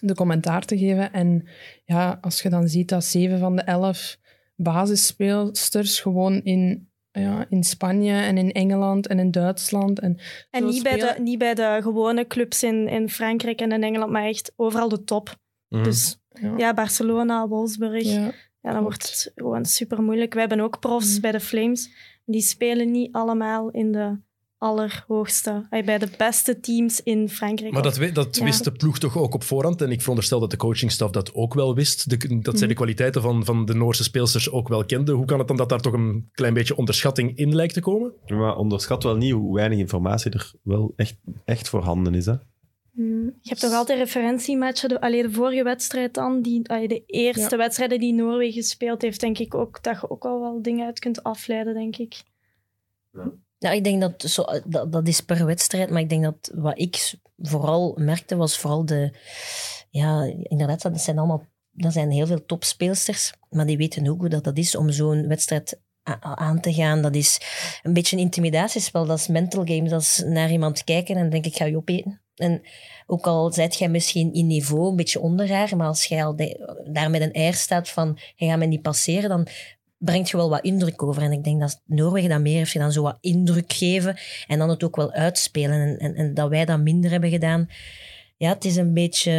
de 0.00 0.14
commentaar 0.14 0.64
te 0.64 0.78
geven. 0.78 1.12
En 1.12 1.48
ja, 1.84 2.18
als 2.20 2.42
je 2.42 2.48
dan 2.48 2.68
ziet 2.68 2.88
dat 2.88 3.04
zeven 3.04 3.38
van 3.38 3.56
de 3.56 3.62
elf 3.62 4.18
basisspeelsters 4.56 6.00
gewoon 6.00 6.42
in, 6.42 6.88
ja, 7.12 7.46
in 7.48 7.64
Spanje 7.64 8.12
en 8.14 8.38
in 8.38 8.52
Engeland 8.52 9.06
en 9.06 9.18
in 9.18 9.30
Duitsland... 9.30 9.98
En, 10.00 10.18
En 10.50 10.64
niet 10.64 10.82
bij, 10.82 10.96
de, 10.98 11.14
niet 11.20 11.38
bij 11.38 11.54
de 11.54 11.78
gewone 11.82 12.26
clubs 12.26 12.62
in, 12.62 12.88
in 12.88 13.08
Frankrijk 13.08 13.60
en 13.60 13.72
in 13.72 13.82
Engeland, 13.82 14.12
maar 14.12 14.24
echt 14.26 14.52
overal 14.56 14.88
de 14.88 15.04
top. 15.04 15.36
Mhm. 15.68 15.82
Dus 15.82 16.16
Ja. 16.40 16.54
ja, 16.56 16.74
Barcelona, 16.74 17.48
Wolfsburg. 17.48 18.04
Ja, 18.04 18.32
Ja. 18.60 18.72
dan 18.72 18.82
wordt 18.82 19.02
het 19.02 19.32
gewoon 19.34 19.64
super 19.64 20.02
moeilijk. 20.02 20.34
We 20.34 20.40
hebben 20.40 20.60
ook 20.60 20.80
profs 20.80 21.12
Mhm. 21.12 21.20
bij 21.20 21.32
de 21.32 21.40
Flames. 21.40 21.90
Die 22.24 22.40
spelen 22.42 22.90
niet 22.90 23.12
allemaal 23.12 23.70
in 23.70 23.92
de 23.92 24.18
allerhoogste, 24.58 25.66
bij 25.84 25.98
de 25.98 26.08
beste 26.18 26.60
teams 26.60 27.02
in 27.02 27.28
Frankrijk. 27.28 27.72
Maar 27.72 27.82
dat, 27.82 28.00
dat 28.14 28.36
Ja. 28.36 28.44
wist 28.44 28.64
de 28.64 28.72
ploeg 28.72 28.98
toch 28.98 29.18
ook 29.18 29.34
op 29.34 29.42
voorhand. 29.44 29.80
En 29.82 29.90
ik 29.90 30.00
veronderstel 30.00 30.40
dat 30.40 30.50
de 30.50 30.56
coachingstaf 30.56 31.10
dat 31.10 31.34
ook 31.34 31.54
wel 31.54 31.74
wist. 31.74 32.10
De, 32.10 32.16
dat 32.40 32.58
zij 32.58 32.66
de 32.66 32.66
Mhm. 32.66 32.74
kwaliteiten 32.74 33.22
van, 33.22 33.44
van 33.44 33.64
de 33.64 33.74
Noorse 33.74 34.02
speelsters 34.02 34.50
ook 34.50 34.68
wel 34.68 34.84
kenden. 34.84 35.14
Hoe 35.14 35.24
kan 35.24 35.38
het 35.38 35.48
dan 35.48 35.56
dat 35.56 35.68
daar 35.68 35.80
toch 35.80 35.92
een 35.92 36.28
klein 36.32 36.54
beetje 36.54 36.76
onderschatting 36.76 37.36
in 37.36 37.54
lijkt 37.54 37.74
te 37.74 37.80
komen? 37.80 38.12
Maar 38.26 38.56
onderschat 38.56 39.02
wel 39.02 39.16
niet 39.16 39.32
hoe 39.32 39.54
weinig 39.54 39.78
informatie 39.78 40.30
er 40.30 40.52
wel 40.62 40.92
echt, 40.96 41.16
echt 41.44 41.68
voorhanden 41.68 42.14
is. 42.14 42.26
Hè? 42.26 42.34
Hmm, 42.92 43.24
Je 43.24 43.48
hebt 43.48 43.60
toch 43.60 43.72
altijd 43.72 43.98
referentiematchen. 43.98 44.88
De, 44.88 45.00
allee, 45.00 45.22
de 45.22 45.30
vorige 45.30 45.62
wedstrijd 45.62 46.14
dan, 46.14 46.42
die, 46.42 46.68
allee, 46.68 46.88
de 46.88 47.02
eerste 47.06 47.56
wedstrijden 47.56 47.98
die 48.00 48.14
Noorwegen 48.14 48.62
gespeeld 48.62 49.02
heeft, 49.02 49.20
denk 49.20 49.38
ik 49.38 49.54
ook 49.54 49.82
dat 49.82 50.00
je 50.00 50.10
ook 50.10 50.24
al 50.24 50.40
wel 50.40 50.62
dingen 50.62 50.86
uit 50.86 50.98
kunt 50.98 51.22
afleiden, 51.22 51.74
denk 51.74 51.96
ik. 51.96 52.22
Ja, 53.58 53.70
ik 53.70 53.84
denk 53.84 54.00
dat, 54.00 54.22
zo, 54.22 54.44
dat 54.64 54.92
dat 54.92 55.08
is 55.08 55.20
per 55.20 55.46
wedstrijd, 55.46 55.90
maar 55.90 56.00
ik 56.00 56.08
denk 56.08 56.22
dat 56.22 56.52
wat 56.54 56.78
ik 56.78 57.14
vooral 57.36 57.96
merkte 58.00 58.36
was 58.36 58.58
vooral 58.58 58.84
de... 58.84 59.12
Ja, 59.90 60.22
inderdaad, 60.42 60.82
dat 60.82 61.00
zijn 61.00 61.18
allemaal... 61.18 61.50
Dat 61.74 61.92
zijn 61.92 62.10
heel 62.10 62.26
veel 62.26 62.44
topspeelsters, 62.44 63.32
maar 63.50 63.66
die 63.66 63.76
weten 63.76 64.08
ook 64.08 64.20
hoe 64.20 64.28
dat, 64.28 64.44
dat 64.44 64.58
is 64.58 64.76
om 64.76 64.90
zo'n 64.90 65.28
wedstrijd 65.28 65.80
aan 66.20 66.60
te 66.60 66.72
gaan. 66.72 67.02
Dat 67.02 67.14
is 67.14 67.40
een 67.82 67.92
beetje 67.92 68.16
een 68.16 68.22
intimidatiespel, 68.22 69.06
dat 69.06 69.18
is 69.18 69.26
mental 69.26 69.64
game. 69.64 69.88
Dat 69.88 70.00
is 70.00 70.22
naar 70.26 70.50
iemand 70.50 70.84
kijken 70.84 71.16
en 71.16 71.30
denk 71.30 71.46
ik, 71.46 71.56
ga 71.56 71.64
je 71.64 71.76
opeten. 71.76 72.21
En 72.36 72.60
ook 73.06 73.26
al 73.26 73.52
zijt 73.52 73.76
jij 73.78 73.88
misschien 73.88 74.32
in 74.32 74.46
niveau 74.46 74.90
een 74.90 74.96
beetje 74.96 75.20
onder 75.20 75.52
haar, 75.52 75.76
maar 75.76 75.86
als 75.86 76.04
jij 76.04 76.24
al 76.24 76.36
de- 76.36 76.84
daar 76.92 77.10
met 77.10 77.20
een 77.20 77.32
air 77.32 77.54
staat 77.54 77.88
van, 77.88 78.18
je 78.36 78.46
gaat 78.46 78.58
me 78.58 78.66
niet 78.66 78.82
passeren, 78.82 79.28
dan 79.28 79.46
brengt 79.98 80.30
je 80.30 80.36
wel 80.36 80.50
wat 80.50 80.64
indruk 80.64 81.02
over. 81.02 81.22
En 81.22 81.32
ik 81.32 81.44
denk 81.44 81.60
dat 81.60 81.82
Noorwegen 81.86 82.30
dat 82.30 82.40
meer 82.40 82.56
heeft 82.56 82.70
gedaan, 82.70 82.92
zo 82.92 83.02
wat 83.02 83.18
indruk 83.20 83.72
geven 83.72 84.16
en 84.46 84.58
dan 84.58 84.68
het 84.68 84.84
ook 84.84 84.96
wel 84.96 85.12
uitspelen. 85.12 85.80
En, 85.80 85.98
en, 85.98 86.14
en 86.14 86.34
dat 86.34 86.48
wij 86.48 86.64
dat 86.64 86.80
minder 86.80 87.10
hebben 87.10 87.30
gedaan. 87.30 87.68
Ja, 88.36 88.48
het 88.48 88.64
is 88.64 88.76
een 88.76 88.92
beetje 88.94 89.32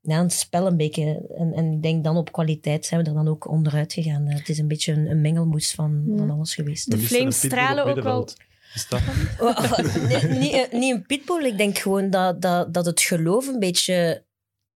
ja, 0.00 0.18
een 0.20 0.30
spel 0.30 0.66
een 0.66 0.76
beetje. 0.76 1.26
En, 1.36 1.52
en 1.52 1.72
ik 1.72 1.82
denk 1.82 2.04
dan 2.04 2.16
op 2.16 2.32
kwaliteit 2.32 2.86
zijn 2.86 3.02
we 3.02 3.08
er 3.08 3.14
dan 3.14 3.28
ook 3.28 3.48
onderuit 3.50 3.92
gegaan. 3.92 4.26
Het 4.26 4.48
is 4.48 4.58
een 4.58 4.68
beetje 4.68 4.92
een, 4.92 5.10
een 5.10 5.20
mengelmoes 5.20 5.70
van, 5.70 6.04
Ja. 6.08 6.16
van 6.16 6.30
alles 6.30 6.54
geweest. 6.54 6.90
De 6.90 6.96
Dan 6.96 7.04
Flames 7.06 7.40
stralen 7.40 7.84
ook 7.84 8.02
wel-. 8.02 8.28
Niet, 10.38 10.52
eh, 10.52 10.72
niet 10.72 10.94
een 10.94 11.06
pitbull. 11.06 11.44
Ik 11.44 11.58
denk 11.58 11.78
gewoon 11.78 12.10
dat, 12.10 12.42
dat, 12.42 12.74
dat 12.74 12.86
het 12.86 13.00
geloof 13.00 13.46
een 13.46 13.58
beetje... 13.58 14.24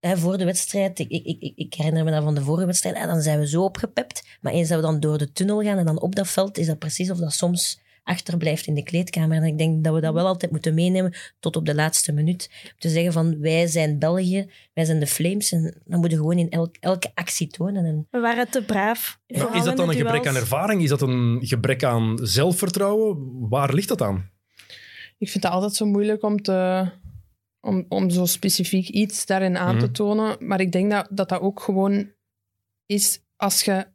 Hè, 0.01 0.17
voor 0.17 0.39
de 0.39 0.45
wedstrijd, 0.45 0.99
ik, 0.99 1.09
ik, 1.09 1.25
ik, 1.25 1.53
ik 1.57 1.75
herinner 1.75 2.05
me 2.05 2.11
dat 2.11 2.23
van 2.23 2.35
de 2.35 2.43
vorige 2.43 2.67
wedstrijd, 2.67 2.97
hè, 2.97 3.07
dan 3.07 3.21
zijn 3.21 3.39
we 3.39 3.49
zo 3.49 3.63
opgepept. 3.63 4.23
Maar 4.41 4.53
eens 4.53 4.69
dat 4.69 4.79
we 4.79 4.85
dan 4.85 5.01
door 5.01 5.19
de 5.19 5.33
tunnel 5.33 5.63
gaan 5.63 5.79
en 5.79 5.85
dan 5.85 6.01
op 6.01 6.15
dat 6.15 6.29
veld, 6.29 6.59
is 6.59 6.67
dat 6.67 6.79
precies 6.79 7.11
of 7.11 7.19
dat 7.19 7.33
soms 7.33 7.81
achterblijft 8.03 8.67
in 8.67 8.75
de 8.75 8.83
kleedkamer. 8.83 9.37
En 9.37 9.45
ik 9.45 9.59
denk 9.59 9.85
dat 9.85 9.95
we 9.95 10.01
dat 10.01 10.15
wel 10.15 10.27
altijd 10.27 10.51
moeten 10.51 10.75
meenemen 10.75 11.15
tot 11.41 11.57
op 11.57 11.67
de 11.67 11.75
laatste 11.75 12.13
minuut. 12.13 12.51
Om 12.65 12.79
te 12.79 12.89
zeggen 12.89 13.13
van, 13.13 13.41
wij 13.41 13.67
zijn 13.67 13.99
België, 13.99 14.51
wij 14.75 14.85
zijn 14.85 14.99
de 15.01 15.07
Flames. 15.07 15.53
En 15.53 15.63
dan 15.85 16.01
moeten 16.01 16.19
we 16.19 16.25
gewoon 16.25 16.39
in 16.39 16.51
elk, 16.51 16.77
elke 16.81 17.11
actie 17.15 17.47
tonen. 17.47 17.85
En 17.85 18.07
We 18.11 18.21
waren 18.21 18.51
te 18.51 18.63
braaf. 18.65 19.21
Is 19.27 19.65
dat 19.65 19.77
dan 19.77 19.89
een 19.89 19.95
gebrek 19.95 20.27
aan 20.27 20.37
ervaring? 20.37 20.83
Is 20.83 20.89
dat 20.89 21.03
een 21.03 21.39
gebrek 21.43 21.85
aan 21.85 22.19
zelfvertrouwen? 22.23 23.17
Waar 23.49 23.75
ligt 23.75 23.89
dat 23.89 24.03
aan? 24.03 24.31
Ik 25.19 25.29
vind 25.31 25.45
het 25.45 25.53
altijd 25.53 25.75
zo 25.75 25.87
moeilijk 25.87 26.23
om, 26.23 26.43
te, 26.43 26.89
om, 27.61 27.85
om 27.89 28.11
zo 28.11 28.25
specifiek 28.27 28.89
iets 28.89 29.27
daarin 29.27 29.57
aan 29.57 29.79
te 29.79 29.85
Mhm. 29.85 29.95
tonen. 29.95 30.37
Maar 30.47 30.61
ik 30.61 30.73
denk 30.73 30.91
dat, 30.91 31.09
dat 31.11 31.29
dat 31.29 31.41
ook 31.41 31.61
gewoon 31.61 32.13
is 32.87 33.21
als 33.37 33.63
je. 33.63 33.87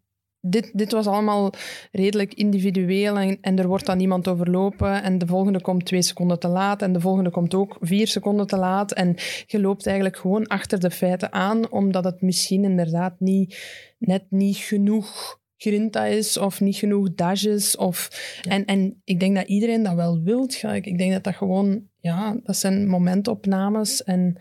Dit, 0.47 0.69
dit 0.73 0.91
was 0.91 1.07
allemaal 1.07 1.53
redelijk 1.91 2.33
individueel 2.33 3.17
en, 3.17 3.37
en 3.41 3.59
er 3.59 3.67
wordt 3.67 3.85
dan 3.85 3.99
iemand 3.99 4.27
overlopen 4.27 5.03
en 5.03 5.17
de 5.17 5.27
volgende 5.27 5.61
komt 5.61 5.85
twee 5.85 6.01
seconden 6.01 6.39
te 6.39 6.47
laat 6.47 6.81
en 6.81 6.93
de 6.93 6.99
volgende 6.99 7.29
komt 7.29 7.53
ook 7.53 7.77
vier 7.79 8.07
seconden 8.07 8.47
te 8.47 8.57
laat 8.57 8.91
en 8.91 9.15
je 9.47 9.59
loopt 9.59 9.85
eigenlijk 9.85 10.17
gewoon 10.17 10.47
achter 10.47 10.79
de 10.79 10.91
feiten 10.91 11.33
aan 11.33 11.71
omdat 11.71 12.03
het 12.03 12.21
misschien 12.21 12.63
inderdaad 12.63 13.19
niet, 13.19 13.57
net 13.97 14.23
niet 14.29 14.57
genoeg 14.57 15.39
grinta 15.57 16.05
is 16.05 16.37
of 16.37 16.61
niet 16.61 16.75
genoeg 16.75 17.13
dashes. 17.13 17.77
Of, 17.77 18.09
en, 18.49 18.65
en 18.65 19.01
ik 19.03 19.19
denk 19.19 19.35
dat 19.35 19.47
iedereen 19.47 19.83
dat 19.83 19.95
wel 19.95 20.21
wilt. 20.21 20.63
Ik, 20.63 20.97
denk 20.97 21.11
dat 21.11 21.23
dat 21.23 21.35
gewoon 21.35 21.83
ja, 21.99 22.37
dat 22.43 22.57
zijn 22.57 22.87
momentopnames. 22.87 24.03
En, 24.03 24.37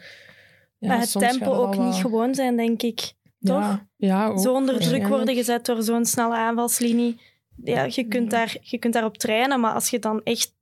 ja, 0.78 0.88
maar 0.88 1.00
het 1.00 1.12
tempo 1.12 1.52
ook 1.52 1.74
wel- 1.74 1.86
niet 1.86 1.94
gewoon 1.94 2.34
zijn, 2.34 2.56
denk 2.56 2.82
ik. 2.82 3.12
Toch? 3.44 3.58
Ja, 3.60 3.86
ja 3.96 4.26
ook, 4.26 4.38
Zo 4.40 4.54
onder 4.54 4.80
druk 4.80 5.06
worden 5.06 5.34
gezet 5.34 5.66
door 5.66 5.82
zo'n 5.82 6.04
snelle 6.04 6.36
aanvalslinie. 6.36 7.20
Ja, 7.64 7.86
je 7.90 8.04
kunt, 8.04 8.30
daar, 8.30 8.56
je 8.60 8.78
kunt 8.78 8.92
daarop 8.92 9.18
trainen, 9.18 9.60
maar 9.60 9.72
als 9.74 9.90
je 9.90 9.98
dan 9.98 10.20
echt 10.22 10.54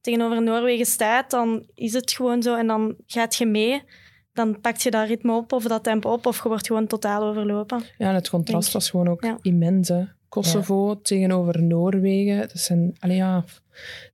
tegenover 0.00 0.42
Noorwegen 0.42 0.86
staat, 0.86 1.30
dan 1.30 1.66
is 1.74 1.92
het 1.92 2.12
gewoon 2.12 2.42
zo 2.42 2.54
en 2.56 2.66
dan 2.66 2.94
gaat 3.06 3.34
je 3.34 3.46
mee. 3.46 3.82
Dan 4.32 4.60
pak 4.60 4.76
je 4.76 4.90
dat 4.90 5.06
ritme 5.06 5.32
op 5.36 5.52
of 5.52 5.64
dat 5.64 5.82
tempo 5.82 6.12
op 6.12 6.26
of 6.26 6.42
je 6.42 6.48
wordt 6.48 6.66
gewoon 6.66 6.86
totaal 6.86 7.22
overlopen. 7.22 7.82
Ja, 7.98 8.08
en 8.08 8.14
het 8.14 8.28
contrast 8.30 8.72
was 8.72 8.90
gewoon 8.90 9.08
ook 9.08 9.24
Ja. 9.24 9.38
immens. 9.42 9.88
hè. 9.88 10.02
Kosovo 10.34 11.00
tegenover 11.00 11.62
Noorwegen. 11.62 12.38
Dat, 12.38 12.58
zijn, 12.58 12.94
allee, 12.98 13.16
ja, 13.16 13.44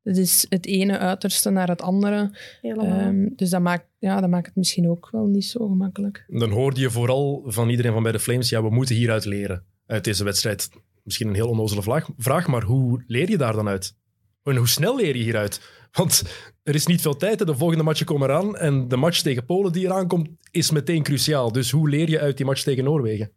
dat 0.02 0.16
is 0.16 0.46
het 0.48 0.66
ene 0.66 0.98
uiterste 0.98 1.50
naar 1.50 1.68
het 1.68 1.82
andere. 1.82 2.30
Ehm, 2.62 3.28
dus 3.36 3.50
dat 3.50 3.60
maakt, 3.60 3.86
ja, 3.98 4.20
dat 4.20 4.30
maakt 4.30 4.46
het 4.46 4.56
misschien 4.56 4.88
ook 4.88 5.08
wel 5.10 5.26
niet 5.26 5.44
zo 5.44 5.68
gemakkelijk. 5.68 6.24
Dan 6.28 6.50
hoorde 6.50 6.80
je 6.80 6.90
vooral 6.90 7.42
van 7.46 7.68
iedereen 7.68 7.92
van 7.92 8.02
bij 8.02 8.12
de 8.12 8.20
Flames, 8.20 8.48
ja, 8.48 8.62
we 8.62 8.70
moeten 8.70 8.94
hieruit 8.94 9.24
leren 9.24 9.64
uit 9.86 10.04
deze 10.04 10.24
wedstrijd. 10.24 10.70
Misschien 11.02 11.28
een 11.28 11.34
heel 11.34 11.48
onnozele 11.48 11.82
vraag, 11.82 12.08
vraag, 12.16 12.46
maar 12.46 12.62
hoe 12.62 13.04
leer 13.06 13.30
je 13.30 13.38
daar 13.38 13.52
dan 13.52 13.68
uit? 13.68 13.94
En 14.42 14.56
hoe 14.56 14.68
snel 14.68 14.96
leer 14.96 15.16
je 15.16 15.22
hieruit? 15.22 15.60
Want 15.90 16.22
er 16.62 16.74
is 16.74 16.86
niet 16.86 17.00
veel 17.00 17.16
tijd, 17.16 17.38
hè. 17.38 17.44
de 17.44 17.54
volgende 17.54 17.84
matchen 17.84 18.06
komen 18.06 18.28
eraan 18.28 18.56
en 18.56 18.88
de 18.88 18.96
match 18.96 19.20
tegen 19.20 19.44
Polen 19.44 19.72
die 19.72 19.84
eraan 19.84 20.06
komt, 20.06 20.28
is 20.50 20.70
meteen 20.70 21.02
cruciaal. 21.02 21.52
Dus 21.52 21.70
hoe 21.70 21.88
leer 21.88 22.10
je 22.10 22.20
uit 22.20 22.36
die 22.36 22.46
match 22.46 22.62
tegen 22.62 22.84
Noorwegen? 22.84 23.32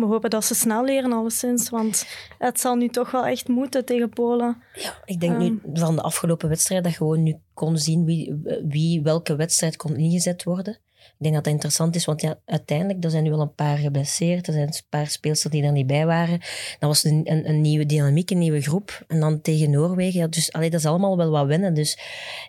We 0.00 0.06
hopen 0.06 0.30
dat 0.30 0.44
ze 0.44 0.54
snel 0.54 0.84
leren, 0.84 1.12
alleszins. 1.12 1.70
Want 1.70 2.06
het 2.38 2.60
zal 2.60 2.74
nu 2.74 2.88
toch 2.88 3.10
wel 3.10 3.26
echt 3.26 3.48
moeten 3.48 3.84
tegen 3.84 4.08
Polen. 4.08 4.62
Ik 5.04 5.20
denk 5.20 5.38
nu 5.38 5.60
van 5.72 5.96
de 5.96 6.02
afgelopen 6.02 6.48
wedstrijd 6.48 6.82
dat 6.82 6.92
je 6.92 6.98
gewoon 6.98 7.22
nu 7.22 7.36
kon 7.54 7.78
zien 7.78 8.04
wie, 8.04 8.42
wie 8.68 9.02
welke 9.02 9.36
wedstrijd 9.36 9.76
kon 9.76 9.96
ingezet 9.96 10.44
worden. 10.44 10.78
Ik 11.20 11.26
denk 11.26 11.34
dat 11.34 11.44
dat 11.44 11.52
interessant 11.52 11.94
is, 11.94 12.04
want 12.04 12.20
ja, 12.20 12.38
uiteindelijk, 12.44 13.04
er 13.04 13.10
zijn 13.10 13.22
nu 13.22 13.30
wel 13.30 13.40
een 13.40 13.54
paar 13.54 13.76
geblesseerd. 13.76 14.46
Er 14.46 14.52
zijn 14.52 14.66
een 14.66 14.74
paar 14.88 15.06
speelsters 15.06 15.52
die 15.52 15.62
er 15.62 15.72
niet 15.72 15.86
bij 15.86 16.06
waren. 16.06 16.38
Dat 16.78 16.88
was 16.88 17.04
een, 17.04 17.20
een, 17.24 17.48
een 17.48 17.60
nieuwe 17.60 17.86
dynamiek, 17.86 18.30
een 18.30 18.38
nieuwe 18.38 18.60
groep. 18.60 19.04
En 19.08 19.20
dan 19.20 19.40
tegen 19.40 19.70
Noorwegen. 19.70 20.20
Ja, 20.20 20.26
dus 20.26 20.52
allee, 20.52 20.70
dat 20.70 20.80
is 20.80 20.86
allemaal 20.86 21.16
wel 21.16 21.30
wat 21.30 21.46
wennen. 21.46 21.74
Dus 21.74 21.98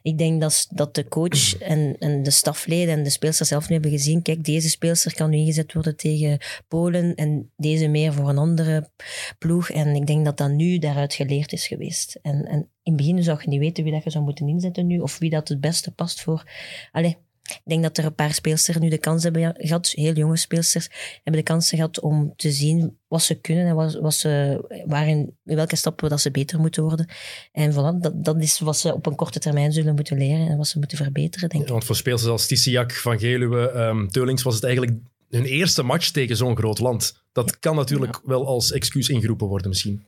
ik 0.01 0.17
denk 0.17 0.41
dat, 0.41 0.67
dat 0.69 0.95
de 0.95 1.07
coach 1.07 1.57
en, 1.57 1.95
en 1.99 2.23
de 2.23 2.31
stafleden 2.31 2.93
en 2.93 3.03
de 3.03 3.09
speelsters 3.09 3.49
zelf 3.49 3.67
nu 3.67 3.73
hebben 3.73 3.91
gezien. 3.91 4.21
Kijk, 4.21 4.43
deze 4.43 4.69
speelster 4.69 5.13
kan 5.13 5.29
nu 5.29 5.37
ingezet 5.37 5.73
worden 5.73 5.95
tegen 5.95 6.39
Polen 6.67 7.15
en 7.15 7.51
deze 7.57 7.87
meer 7.87 8.13
voor 8.13 8.29
een 8.29 8.37
andere 8.37 8.89
ploeg. 9.37 9.69
En 9.69 9.95
ik 9.95 10.07
denk 10.07 10.25
dat 10.25 10.37
dat 10.37 10.51
nu 10.51 10.77
daaruit 10.77 11.13
geleerd 11.13 11.51
is 11.51 11.67
geweest. 11.67 12.19
En, 12.21 12.45
en 12.45 12.69
in 12.83 12.93
het 12.93 12.95
begin 12.95 13.23
zou 13.23 13.39
je 13.41 13.47
niet 13.47 13.59
weten 13.59 13.83
wie 13.83 13.93
dat 13.93 14.03
je 14.03 14.09
zou 14.09 14.23
moeten 14.23 14.47
inzetten 14.47 14.87
nu, 14.87 14.99
of 14.99 15.17
wie 15.17 15.29
dat 15.29 15.47
het 15.47 15.61
beste 15.61 15.91
past 15.91 16.21
voor... 16.21 16.49
Allee, 16.91 17.17
ik 17.55 17.61
denk 17.63 17.83
dat 17.83 17.97
er 17.97 18.05
een 18.05 18.15
paar 18.15 18.33
speelsters 18.33 18.77
nu 18.77 18.89
de 18.89 18.97
kans 18.97 19.23
hebben 19.23 19.55
gehad, 19.57 19.87
heel 19.89 20.13
jonge 20.13 20.37
speelsters, 20.37 20.89
hebben 21.23 21.43
de 21.43 21.47
kans 21.51 21.69
gehad 21.69 21.99
om 21.99 22.33
te 22.35 22.51
zien 22.51 22.97
wat 23.07 23.21
ze 23.21 23.35
kunnen 23.35 23.65
en 23.67 23.75
wat, 23.75 23.93
wat 23.93 24.13
ze, 24.13 24.61
waarin, 24.85 25.37
in 25.45 25.55
welke 25.55 25.75
stappen 25.75 26.09
dat 26.09 26.21
ze 26.21 26.31
beter 26.31 26.59
moeten 26.59 26.83
worden. 26.83 27.09
En 27.51 27.71
voilà, 27.73 27.99
dat, 27.99 28.23
dat 28.25 28.37
is 28.41 28.59
wat 28.59 28.77
ze 28.77 28.93
op 28.93 29.05
een 29.05 29.15
korte 29.15 29.39
termijn 29.39 29.71
zullen 29.71 29.95
moeten 29.95 30.17
leren 30.17 30.47
en 30.47 30.57
wat 30.57 30.67
ze 30.67 30.77
moeten 30.77 30.97
verbeteren, 30.97 31.49
denk 31.49 31.63
ik. 31.63 31.69
Want 31.69 31.85
voor 31.85 31.95
speelsters 31.95 32.31
als 32.31 32.47
Tisiak, 32.47 32.91
Van 32.93 33.19
Geluwe, 33.19 33.69
ehm, 33.69 34.07
Teulings 34.07 34.43
was 34.43 34.55
het 34.55 34.63
eigenlijk 34.63 34.97
hun 35.29 35.45
eerste 35.45 35.83
match 35.83 36.09
tegen 36.09 36.37
zo'n 36.37 36.57
groot 36.57 36.79
land. 36.79 37.23
Dat 37.31 37.59
kan 37.59 37.75
natuurlijk 37.75 38.19
wel 38.23 38.47
als 38.47 38.71
excuus 38.71 39.09
ingeroepen 39.09 39.47
worden 39.47 39.69
misschien. 39.69 40.05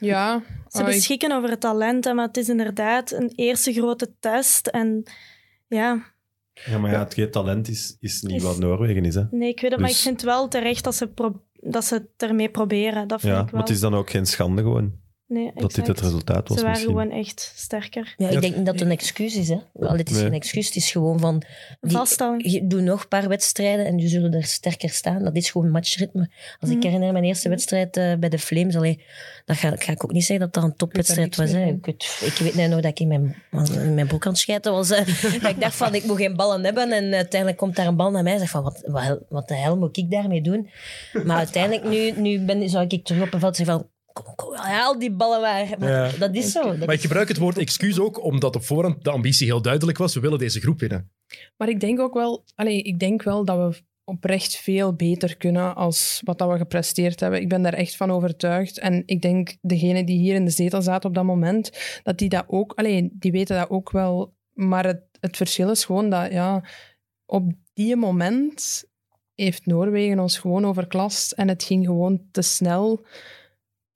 Ja, 0.00 0.42
Ze 0.68 0.78
oh, 0.82 0.88
ik- 0.88 0.94
beschikken 0.94 1.32
over 1.32 1.50
het 1.50 1.60
talent, 1.60 2.04
maar 2.04 2.26
het 2.26 2.36
is 2.36 2.48
inderdaad 2.48 3.12
een 3.12 3.32
eerste 3.34 3.72
grote 3.72 4.12
test. 4.20 4.66
En 4.66 5.02
ja, 5.66 6.04
Ja, 6.66 6.78
maar 6.78 6.90
ja, 6.90 7.08
het 7.14 7.32
talent 7.32 7.68
is, 7.68 7.96
is 8.00 8.22
niet 8.22 8.32
Is- 8.36 8.42
wat 8.42 8.58
Noorwegen 8.58 9.04
is. 9.04 9.14
Hè. 9.14 9.22
nee, 9.30 9.48
ik 9.48 9.60
weet 9.60 9.70
het, 9.70 9.80
maar 9.80 9.88
ik 9.88 9.94
Dus- 9.94 10.04
vind 10.04 10.22
wel 10.22 10.48
terecht 10.48 10.84
dat 10.84 10.94
ze, 10.94 11.10
dat 11.52 11.84
ze 11.84 11.94
het 11.94 12.08
ermee 12.16 12.50
proberen. 12.50 13.08
Dat 13.08 13.20
vind 13.20 13.32
Ja, 13.32 13.38
ik 13.38 13.44
maar 13.44 13.52
wel. 13.52 13.60
het 13.62 13.70
is 13.70 13.80
dan 13.80 13.94
ook 13.94 14.10
geen 14.10 14.26
schande 14.26 14.62
gewoon 14.62 14.92
nee, 15.28 15.50
dat 15.54 15.74
dit 15.74 15.86
het 15.86 16.00
resultaat 16.00 16.48
was 16.48 16.58
Ze 16.58 16.64
waren 16.64 16.80
misschien. 16.80 16.98
gewoon 17.00 17.18
echt 17.18 17.52
sterker. 17.56 18.14
Ja, 18.16 18.28
ik 18.28 18.40
denk 18.40 18.56
niet 18.56 18.66
dat 18.66 18.74
het 18.74 18.84
een 18.84 18.90
excuus 18.90 19.36
is. 19.36 19.48
Hè. 19.48 19.58
Wel, 19.72 19.96
het 19.96 20.10
is 20.10 20.14
Nee. 20.16 20.24
geen 20.24 20.32
excuus, 20.34 20.66
het 20.66 20.76
is 20.76 20.90
gewoon 20.90 21.20
van... 21.20 21.42
Je 22.36 22.66
doet 22.66 22.82
nog 22.82 23.02
een 23.02 23.08
paar 23.08 23.28
wedstrijden 23.28 23.86
en 23.86 23.98
je 23.98 24.08
zullen 24.08 24.32
er 24.32 24.44
sterker 24.44 24.90
staan. 24.90 25.24
Dat 25.24 25.36
is 25.36 25.50
gewoon 25.50 25.70
matchritme. 25.70 26.30
Als 26.60 26.70
ik 26.70 26.76
Mhm. 26.76 26.86
herinner 26.86 27.12
mijn 27.12 27.24
eerste 27.24 27.48
wedstrijd 27.48 27.96
eh, 27.96 28.14
bij 28.14 28.28
de 28.28 28.38
Flames, 28.38 28.76
allee, 28.76 29.02
dat 29.44 29.56
ga, 29.56 29.72
ga 29.76 29.92
ik 29.92 30.04
ook 30.04 30.12
niet 30.12 30.24
zeggen 30.24 30.44
dat 30.50 30.54
dat 30.54 30.64
een 30.70 30.76
topwedstrijd 30.76 31.36
was. 31.36 31.50
Hè. 31.50 31.66
Ik, 31.66 31.86
weet, 31.86 32.18
ik 32.24 32.34
weet 32.38 32.54
nou 32.54 32.68
nog 32.68 32.80
dat 32.80 32.90
ik 32.90 33.00
in 33.00 33.08
mijn, 33.08 33.36
in 33.82 33.94
mijn 33.94 34.06
broek 34.06 34.24
aan 34.26 34.32
het 34.32 34.40
schijten 34.40 34.72
was. 34.72 34.88
dat 35.42 35.50
ik 35.50 35.60
dacht 35.60 35.74
van, 35.76 35.94
ik 35.94 36.04
moet 36.04 36.16
geen 36.16 36.36
ballen 36.36 36.64
hebben. 36.64 36.92
En 36.92 37.14
uiteindelijk 37.14 37.60
komt 37.60 37.76
daar 37.76 37.86
een 37.86 37.96
bal 37.96 38.10
naar 38.10 38.22
mij 38.22 38.32
en 38.32 38.38
zeg 38.38 38.50
van, 38.50 38.62
wat, 38.62 38.82
wat, 38.86 39.18
wat 39.28 39.48
de 39.48 39.54
hel 39.54 39.76
moet 39.78 39.96
ik 39.96 40.10
daarmee 40.10 40.42
doen? 40.42 40.68
Maar 41.24 41.36
uiteindelijk, 41.36 41.84
nu, 41.88 42.20
nu 42.20 42.40
ben, 42.44 42.68
zou 42.70 42.84
ik 42.88 43.04
terug 43.04 43.22
op 43.22 43.32
een 43.34 43.40
veld 43.40 43.56
zeggen 43.56 43.74
van, 43.78 43.88
kom, 44.22 44.34
kom, 44.34 44.54
haal 44.54 44.98
die 44.98 45.12
ballen 45.12 45.40
maar. 45.40 45.78
Maar 45.78 45.88
Ja. 45.88 46.10
Dat 46.18 46.34
is 46.34 46.52
zo. 46.52 46.62
Dat 46.62 46.86
Maar 46.86 46.94
ik 46.94 47.00
gebruik 47.00 47.28
het 47.28 47.38
woord 47.38 47.58
excuus 47.58 47.98
ook 47.98 48.22
omdat 48.24 48.56
op 48.56 48.64
voorhand 48.64 49.04
de 49.04 49.10
ambitie 49.10 49.46
heel 49.46 49.62
duidelijk 49.62 49.98
was. 49.98 50.14
We 50.14 50.20
willen 50.20 50.38
deze 50.38 50.60
groep 50.60 50.80
winnen. 50.80 51.10
Maar 51.56 51.68
ik 51.68 51.80
denk 51.80 52.00
ook 52.00 52.14
wel, 52.14 52.44
allee, 52.54 52.82
ik 52.82 52.98
denk 52.98 53.22
wel 53.22 53.44
dat 53.44 53.56
we 53.56 53.82
oprecht 54.04 54.56
veel 54.56 54.94
beter 54.94 55.36
kunnen 55.36 55.74
als 55.74 56.20
wat 56.24 56.38
dat 56.38 56.50
we 56.50 56.56
gepresteerd 56.56 57.20
hebben. 57.20 57.40
Ik 57.40 57.48
ben 57.48 57.62
daar 57.62 57.72
echt 57.72 57.96
van 57.96 58.10
overtuigd. 58.10 58.78
En 58.78 59.02
ik 59.06 59.22
denk, 59.22 59.56
degenen 59.60 60.06
die 60.06 60.18
hier 60.18 60.34
in 60.34 60.44
de 60.44 60.50
zetel 60.50 60.82
zaten 60.82 61.08
op 61.08 61.14
dat 61.14 61.24
moment, 61.24 61.70
dat 62.02 62.18
die 62.18 62.28
dat 62.28 62.44
ook, 62.46 62.72
allee, 62.72 63.10
die 63.12 63.32
weten 63.32 63.56
dat 63.56 63.70
ook 63.70 63.90
wel. 63.90 64.34
Maar 64.52 64.86
het, 64.86 65.02
het 65.20 65.36
verschil 65.36 65.70
is 65.70 65.84
gewoon 65.84 66.10
dat, 66.10 66.32
ja, 66.32 66.64
op 67.26 67.52
die 67.72 67.96
moment 67.96 68.84
heeft 69.34 69.66
Noorwegen 69.66 70.18
ons 70.18 70.38
gewoon 70.38 70.66
overklast 70.66 71.32
en 71.32 71.48
het 71.48 71.62
ging 71.62 71.86
gewoon 71.86 72.20
te 72.30 72.42
snel 72.42 73.06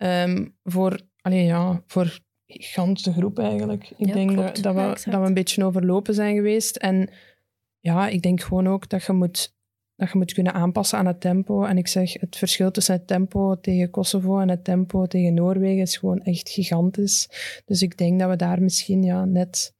ehm, 0.03 0.47
voor, 0.65 1.01
allee, 1.21 1.45
ja, 1.45 1.83
voor 1.87 2.19
gans 2.47 3.03
de 3.03 3.13
groep 3.13 3.39
eigenlijk. 3.39 3.91
Ik 3.97 4.07
Ja, 4.07 4.15
denk 4.15 4.31
klopt. 4.31 4.63
dat, 4.63 4.75
dat, 4.75 5.05
we, 5.05 5.11
dat 5.11 5.21
we 5.21 5.27
een 5.27 5.35
beetje 5.35 5.65
overlopen 5.65 6.15
zijn 6.15 6.35
geweest. 6.35 6.77
En 6.77 7.09
ja, 7.81 8.09
ik 8.09 8.23
denk 8.23 8.41
gewoon 8.41 8.69
ook 8.69 8.89
dat 8.89 9.05
je 9.05 9.13
moet, 9.13 9.55
dat 9.97 10.11
je 10.13 10.19
moet 10.19 10.33
kunnen 10.33 10.53
aanpassen 10.53 10.99
aan 10.99 11.07
het 11.07 11.21
tempo. 11.21 11.65
En 11.65 11.79
ik 11.79 11.89
zeg, 11.89 12.13
het 12.13 12.37
verschil 12.37 12.71
tussen 12.71 12.95
het 12.95 13.07
tempo 13.07 13.61
tegen 13.61 13.91
Kosovo 13.91 14.39
en 14.41 14.49
het 14.49 14.65
tempo 14.65 15.07
tegen 15.07 15.35
Noorwegen 15.35 15.83
is 15.83 15.97
gewoon 15.97 16.21
echt 16.21 16.49
gigantisch. 16.49 17.29
Dus 17.65 17.83
ik 17.83 17.99
denk 17.99 18.21
dat 18.21 18.29
we 18.31 18.37
daar 18.37 18.63
misschien 18.63 19.03
ja, 19.03 19.25
net, 19.25 19.75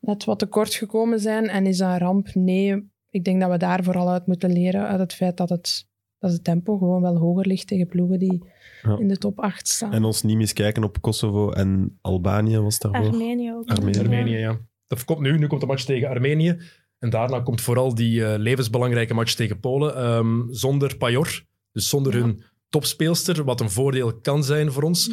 net 0.00 0.24
wat 0.24 0.38
tekort 0.38 0.74
gekomen 0.74 1.20
zijn. 1.20 1.48
En 1.48 1.66
is 1.66 1.76
dat 1.76 1.90
een 1.92 1.98
ramp? 1.98 2.34
Nee. 2.34 2.90
Ik 3.10 3.24
denk 3.24 3.40
dat 3.40 3.50
we 3.50 3.56
daar 3.56 3.84
vooral 3.84 4.10
uit 4.10 4.26
moeten 4.26 4.52
leren, 4.52 4.86
uit 4.86 4.98
het 5.00 5.14
feit 5.14 5.36
dat 5.36 5.48
het, 5.48 5.86
dat 6.18 6.32
het 6.32 6.44
tempo 6.44 6.76
gewoon 6.78 7.02
wel 7.02 7.16
hoger 7.16 7.46
ligt 7.46 7.66
tegen 7.66 7.86
ploegen 7.86 8.18
die 8.18 8.42
Ja. 8.82 8.98
in 8.98 9.08
de 9.08 9.16
top 9.18 9.38
8 9.40 9.68
staan. 9.68 9.92
En 9.92 10.04
ons 10.04 10.22
niet 10.22 10.36
miskijken 10.36 10.84
op 10.84 11.00
Kosovo 11.00 11.50
en 11.50 11.98
Albanië 12.00 12.58
was 12.58 12.78
daarvoor. 12.78 13.10
Armenië 13.10 13.52
ook. 13.52 13.68
Armenië. 13.68 13.98
Armenië, 13.98 14.36
ja. 14.36 14.60
Dat 14.86 15.04
komt 15.04 15.20
nu. 15.20 15.38
Nu 15.38 15.46
komt 15.46 15.60
de 15.60 15.66
match 15.66 15.84
tegen 15.84 16.08
Armenië. 16.08 16.58
En 16.98 17.10
daarna 17.10 17.40
komt 17.40 17.60
vooral 17.60 17.94
die 17.94 18.24
eh, 18.24 18.38
levensbelangrijke 18.38 19.14
match 19.14 19.34
tegen 19.34 19.60
Polen. 19.60 19.96
ehm, 19.96 20.42
zonder 20.50 20.96
Pajor, 20.96 21.42
dus 21.72 21.88
zonder 21.88 22.16
Ja. 22.16 22.20
hun 22.20 22.42
topspeelster, 22.68 23.44
wat 23.44 23.60
een 23.60 23.70
voordeel 23.70 24.20
kan 24.20 24.44
zijn 24.44 24.72
voor 24.72 24.82
ons. 24.82 25.06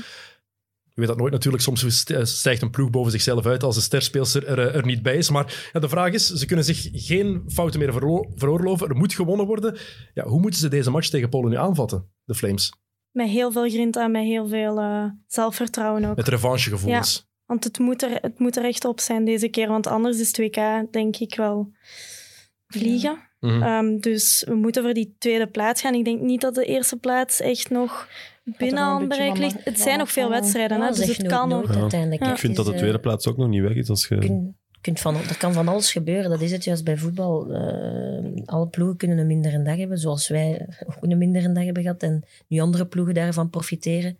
Je 0.83 1.01
weet 1.01 1.07
dat 1.07 1.17
nooit 1.17 1.31
natuurlijk. 1.33 1.63
Soms 1.63 2.03
eh, 2.05 2.23
stijgt 2.23 2.61
een 2.61 2.69
ploeg 2.69 2.89
boven 2.89 3.11
zichzelf 3.11 3.45
uit 3.45 3.63
als 3.63 3.75
de 3.75 3.81
sterspeelster 3.81 4.47
er, 4.47 4.59
eh, 4.59 4.75
er 4.75 4.85
niet 4.85 5.01
bij 5.01 5.15
is. 5.15 5.29
Maar 5.29 5.69
ja, 5.73 5.79
de 5.79 5.89
vraag 5.89 6.13
is, 6.13 6.27
ze 6.27 6.45
kunnen 6.45 6.65
zich 6.65 6.89
geen 6.91 7.43
fouten 7.47 7.79
meer 7.79 7.93
veroorloven. 8.35 8.89
Er 8.89 8.95
moet 8.95 9.13
gewonnen 9.13 9.45
worden. 9.45 9.77
Ja, 10.13 10.25
hoe 10.27 10.39
moeten 10.41 10.59
ze 10.59 10.67
deze 10.67 10.91
match 10.91 11.09
tegen 11.09 11.29
Polen 11.29 11.49
nu 11.49 11.57
aanvatten, 11.57 12.09
de 12.25 12.35
Flames? 12.35 12.73
Met 13.15 13.27
heel 13.27 13.51
veel 13.51 13.69
grinta, 13.69 14.07
met 14.07 14.23
heel 14.23 14.47
veel 14.47 14.79
eh, 14.79 15.05
zelfvertrouwen 15.27 16.05
ook. 16.05 16.15
Met 16.15 16.27
revanchegevoelens. 16.27 17.27
Want 17.45 17.63
het 17.63 17.79
moet, 17.79 18.03
er, 18.03 18.17
het 18.21 18.39
moet 18.39 18.57
er 18.57 18.65
echt 18.65 18.85
op 18.85 18.99
zijn 18.99 19.25
deze 19.25 19.47
keer, 19.47 19.67
want 19.67 19.87
anders 19.87 20.19
is 20.19 20.41
2K 20.41 20.89
denk 20.91 21.17
ik 21.17 21.35
wel 21.35 21.71
vliegen. 22.67 23.17
Mhm. 23.39 23.63
Ehm, 23.63 23.97
dus 23.97 24.43
we 24.47 24.55
moeten 24.55 24.83
voor 24.83 24.93
die 24.93 25.15
tweede 25.19 25.47
plaats 25.47 25.81
gaan. 25.81 25.93
Ik 25.93 26.05
denk 26.05 26.21
niet 26.21 26.41
dat 26.41 26.55
de 26.55 26.65
eerste 26.65 26.97
plaats 26.97 27.39
echt 27.39 27.69
nog 27.69 28.07
binnen 28.43 28.83
handbereik 28.83 29.29
van 29.29 29.39
ligt. 29.39 29.63
Het 29.63 29.79
zijn 29.79 29.97
nog 29.97 30.11
veel 30.11 30.23
afvallen. 30.23 30.41
wedstrijden, 30.41 30.77
Ja, 30.77 30.83
hè, 30.83 30.91
dus 30.91 31.17
het 31.17 31.27
kan 31.27 31.49
nooit, 31.49 31.67
nog. 31.67 31.75
Ja. 31.75 31.81
uiteindelijk. 31.81 32.23
Ja. 32.23 32.31
Ik 32.31 32.37
vind 32.37 32.55
Het 32.57 32.65
dat 32.65 32.65
de 32.65 32.71
eh, 32.71 32.77
tweede 32.77 32.99
plaats 32.99 33.27
ook 33.27 33.37
nog 33.37 33.47
niet 33.47 33.61
weg 33.61 33.75
is. 33.75 33.89
Als 33.89 34.07
je... 34.07 34.53
kun, 34.85 34.93
kunt 34.93 34.99
van, 34.99 35.15
er 35.15 35.37
kan 35.37 35.53
van 35.53 35.67
alles 35.67 35.91
gebeuren. 35.91 36.29
Dat 36.29 36.41
is 36.41 36.51
het 36.51 36.63
juist 36.63 36.83
bij 36.83 36.97
voetbal. 36.97 37.53
Eh, 37.53 38.43
alle 38.45 38.67
ploegen 38.67 38.97
kunnen 38.97 39.17
een 39.17 39.27
mindere 39.27 39.61
dag 39.61 39.77
hebben, 39.77 39.97
zoals 39.97 40.27
wij 40.27 40.67
ook 40.87 40.95
een 40.99 41.17
mindere 41.17 41.51
dag 41.51 41.63
hebben 41.63 41.83
gehad. 41.83 42.03
En 42.03 42.23
nu 42.47 42.59
andere 42.59 42.85
ploegen 42.85 43.13
daarvan 43.13 43.49
profiteren. 43.49 44.17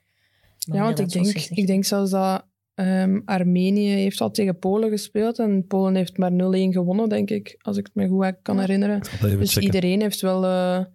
Maar 0.68 0.78
Ja, 0.78 0.84
want 0.84 1.00
ik 1.00 1.10
denk, 1.10 1.28
ik 1.36 1.68
denk 1.68 1.86
zelfs 1.86 2.12
dat 2.12 2.46
ehm, 2.74 3.22
Armenië 3.26 3.90
heeft 3.90 4.22
al 4.22 4.32
tegen 4.32 4.60
Polen 4.60 4.90
gespeeld 4.90 5.40
en 5.40 5.68
Polen 5.68 5.96
heeft 5.96 6.18
maar 6.18 6.32
0-1 6.32 6.36
gewonnen, 6.74 7.10
denk 7.10 7.30
ik, 7.30 7.56
als 7.62 7.78
ik 7.78 7.86
het 7.86 7.96
me 7.96 8.08
goed 8.08 8.36
kan 8.42 8.60
herinneren. 8.60 9.00
Dus 9.00 9.54
checken. 9.54 9.64
iedereen 9.64 10.02
heeft 10.02 10.22
wel, 10.22 10.46
eh, 10.46 10.86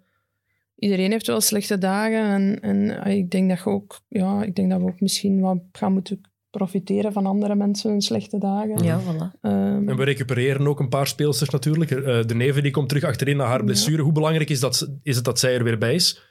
iedereen 0.75 1.11
heeft 1.11 1.27
wel 1.27 1.41
slechte 1.41 1.79
dagen 1.79 2.25
en, 2.25 2.61
en 2.61 3.05
eh, 3.05 3.17
ik 3.17 3.31
denk 3.31 3.49
dat 3.49 3.59
je 3.59 3.65
ook, 3.65 4.01
ja, 4.09 4.43
ik 4.43 4.55
denk 4.55 4.71
dat 4.71 4.81
we 4.81 4.87
ook 4.87 5.01
misschien 5.01 5.41
wat 5.41 5.59
gaan 5.73 5.93
moeten 5.93 6.21
profiteren 6.51 7.13
van 7.13 7.27
andere 7.27 7.55
mensen 7.55 7.91
hun 7.91 8.01
slechte 8.01 8.39
dagen. 8.39 8.83
Ja, 8.85 9.01
voilà. 9.01 9.41
Ehm, 9.41 9.89
En 9.89 9.97
we 9.97 10.05
recupereren 10.05 10.67
ook 10.67 10.81
een 10.81 10.89
paar 10.89 11.07
speelsters 11.07 11.51
natuurlijk. 11.51 11.91
Eh, 11.91 12.25
de 12.27 12.35
Neven 12.35 12.63
die 12.63 12.73
komt 12.73 12.89
terug 12.89 13.05
achterin 13.05 13.37
na 13.37 13.45
haar 13.45 13.59
Ja. 13.59 13.65
blessure. 13.65 14.03
Hoe 14.03 14.13
belangrijk 14.13 14.51
is, 14.51 14.61
dat, 14.61 14.89
is 15.03 15.17
het 15.17 15.25
dat 15.25 15.39
zij 15.39 15.55
er 15.55 15.65
weer 15.65 15.79
bij 15.79 15.95
is? 15.95 16.29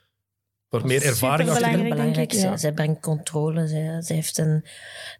Wat 0.70 0.84
meer 0.84 1.04
ervaring 1.06 1.50
achterin. 1.50 1.90
Belangrijk, 1.90 2.16
denk 2.16 2.32
ik, 2.32 2.40
Zij, 2.40 2.50
ja. 2.50 2.58
zij 2.58 2.74
brengt 2.74 3.00
controle. 3.02 3.68
Zij, 3.68 4.02
zij 4.02 4.16
heeft 4.16 4.38
een, 4.38 4.66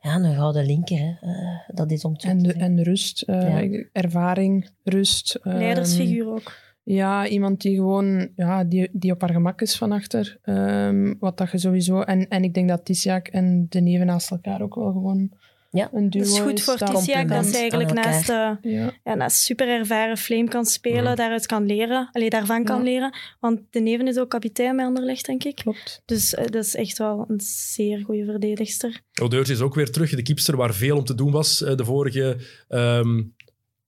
ja, 0.02 0.16
een 0.16 0.36
gouden 0.36 0.66
linker. 0.66 0.98
Hè. 0.98 1.28
Eh, 1.28 1.60
dat 1.76 1.92
is 1.92 2.04
om 2.04 2.18
te 2.18 2.28
en, 2.28 2.38
de, 2.40 2.54
en 2.54 2.84
rust, 2.84 3.22
eh, 3.22 3.70
Ja. 3.72 3.86
ervaring, 3.92 4.70
rust. 4.84 5.36
ehm, 5.36 5.58
Leidersfiguur 5.58 6.28
ook. 6.28 6.52
Ja, 6.96 7.28
iemand 7.28 7.62
die 7.62 7.76
gewoon 7.76 8.30
ja, 8.36 8.64
die, 8.64 8.90
die 8.92 9.12
op 9.12 9.22
haar 9.22 9.30
gemak 9.34 9.62
is 9.62 9.78
van 9.78 9.92
achter. 9.92 10.38
Ehm, 10.42 11.14
wat 11.20 11.38
dat 11.38 11.52
je 11.52 11.58
sowieso. 11.58 12.02
En, 12.02 12.28
en 12.28 12.44
ik 12.44 12.54
denk 12.54 12.70
dat 12.70 12.86
Tisiak 12.86 13.28
en 13.28 13.66
de 13.70 13.80
neven 13.82 14.06
naast 14.06 14.32
elkaar 14.32 14.62
ook 14.62 14.76
wel 14.76 14.92
gewoon 14.92 15.32
Ja. 15.72 15.90
een 15.94 16.10
duo 16.10 16.22
Het 16.22 16.32
is 16.32 16.40
goed 16.40 16.62
voor 16.62 16.78
Tisiak 16.78 17.28
dat 17.28 17.46
ze 17.46 17.58
eigenlijk 17.58 17.94
naast, 17.94 18.30
eh, 18.30 18.52
Ja. 18.62 18.94
ja, 19.04 19.16
naast 19.16 19.38
super 19.38 19.68
ervaren 19.70 20.18
Flame 20.18 20.48
kan 20.48 20.66
spelen, 20.66 21.16
daaruit 21.16 21.46
kan 21.46 21.66
leren. 21.66 22.10
Allee, 22.12 22.30
daarvan 22.30 22.64
kan 22.64 22.84
leren. 22.84 23.14
Want 23.40 23.60
de 23.70 23.80
neven 23.80 24.08
is 24.08 24.18
ook 24.18 24.30
kapitein 24.30 24.76
bij 24.76 24.86
Anderlecht, 24.86 25.26
denk 25.26 25.44
ik. 25.44 25.56
Klopt. 25.56 26.02
Dus 26.06 26.34
eh, 26.34 26.46
dat 26.46 26.64
is 26.66 26.76
echt 26.76 26.98
wel 26.98 27.26
een 27.28 27.42
zeer 27.44 28.00
goede 28.06 28.26
verdedigster. 28.26 29.02
Odeurs 29.22 29.50
is 29.50 29.62
ook 29.62 29.76
weer 29.76 29.92
terug. 29.92 30.16
De 30.16 30.22
kiepster 30.22 30.56
waar 30.56 30.74
veel 30.74 30.98
om 30.98 31.04
te 31.04 31.16
doen 31.16 31.32
was 31.32 31.64
eh, 31.64 31.76
de 31.76 31.86
vorige, 31.86 32.38
ehm, 32.68 33.22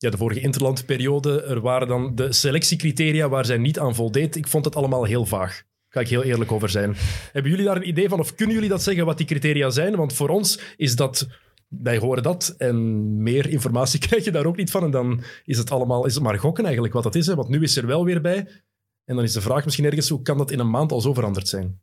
ja, 0.01 0.09
de 0.09 0.17
vorige 0.17 0.39
interlandperiode. 0.39 1.41
Er 1.41 1.61
waren 1.61 1.87
dan 1.87 2.15
de 2.15 2.33
selectiecriteria 2.33 3.29
waar 3.29 3.45
zij 3.45 3.57
niet 3.57 3.79
aan 3.79 3.95
voldeed. 3.95 4.35
Ik 4.35 4.47
vond 4.47 4.65
het 4.65 4.75
allemaal 4.75 5.03
heel 5.03 5.25
vaag. 5.25 5.49
Daar 5.49 5.63
ga 5.89 5.99
ik 5.99 6.07
heel 6.07 6.23
eerlijk 6.23 6.51
over 6.51 6.69
zijn. 6.69 6.95
Hebben 7.31 7.51
jullie 7.51 7.65
daar 7.65 7.75
een 7.75 7.87
idee 7.87 8.09
van 8.09 8.19
of 8.19 8.35
kunnen 8.35 8.55
jullie 8.55 8.69
dat 8.69 8.83
zeggen 8.83 9.05
wat 9.05 9.17
die 9.17 9.25
criteria 9.25 9.69
zijn? 9.69 9.95
Want 9.95 10.13
voor 10.13 10.29
ons 10.29 10.59
is 10.77 10.95
dat... 10.95 11.27
Wij 11.67 11.97
horen 11.97 12.23
dat 12.23 12.55
en 12.57 12.77
meer 13.23 13.49
informatie 13.49 13.99
krijg 14.07 14.23
je 14.23 14.31
daar 14.31 14.45
ook 14.45 14.57
niet 14.57 14.71
van. 14.71 14.83
En 14.83 14.91
dan 14.91 15.23
is 15.45 15.57
het 15.57 15.71
allemaal 15.71 16.05
is 16.05 16.13
het 16.13 16.23
maar 16.23 16.39
gokken 16.39 16.63
eigenlijk 16.63 16.93
wat 16.93 17.03
dat 17.03 17.15
is. 17.15 17.27
Hè? 17.27 17.35
Want 17.35 17.49
nu 17.49 17.61
is 17.61 17.77
er 17.77 17.87
wel 17.87 18.05
weer 18.05 18.21
bij. 18.21 18.47
En 19.05 19.15
dan 19.15 19.23
is 19.23 19.33
de 19.33 19.41
vraag 19.41 19.63
misschien 19.63 19.85
ergens, 19.85 20.09
hoe 20.09 20.21
kan 20.21 20.37
dat 20.37 20.51
in 20.51 20.59
een 20.59 20.69
maand 20.69 20.91
al 20.91 21.01
zo 21.01 21.13
veranderd 21.13 21.47
zijn? 21.47 21.81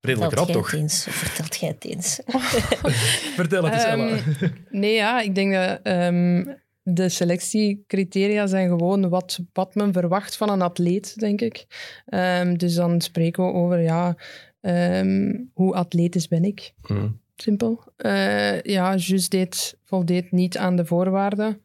Redelijk 0.00 0.34
rap, 0.34 0.48
toch? 0.48 0.70
het 0.70 0.80
eens? 0.80 1.06
Vertelt 1.10 1.56
jij 1.56 1.68
het 1.68 1.84
eens? 1.84 2.20
Vertel 3.34 3.64
het 3.64 3.72
eens, 3.72 3.84
Ella. 3.84 4.08
Ehm, 4.08 4.50
Nee, 4.80 4.94
ja, 4.94 5.20
ik 5.20 5.34
denk 5.34 5.52
dat 5.52 5.80
ehm, 5.82 6.44
de 6.84 7.08
selectiecriteria 7.08 8.46
zijn 8.46 8.68
gewoon 8.68 9.08
wat, 9.08 9.40
wat 9.52 9.74
men 9.74 9.92
verwacht 9.92 10.36
van 10.36 10.50
een 10.50 10.62
atleet, 10.62 11.18
denk 11.18 11.40
ik. 11.40 11.66
Ehm, 12.06 12.54
dus 12.54 12.74
dan 12.74 13.00
spreken 13.00 13.44
we 13.44 13.52
over, 13.52 13.80
ja, 13.80 14.16
ehm, 14.60 15.34
hoe 15.52 15.74
atletisch 15.74 16.28
ben 16.28 16.44
ik? 16.44 16.72
Hm. 16.82 17.08
Simpel. 17.36 17.82
Eh, 17.96 18.60
ja, 18.62 18.94
Jus 18.96 19.28
deed, 19.28 19.78
voldeed 19.84 20.32
niet 20.32 20.56
aan 20.58 20.76
de 20.76 20.84
voorwaarden. 20.84 21.62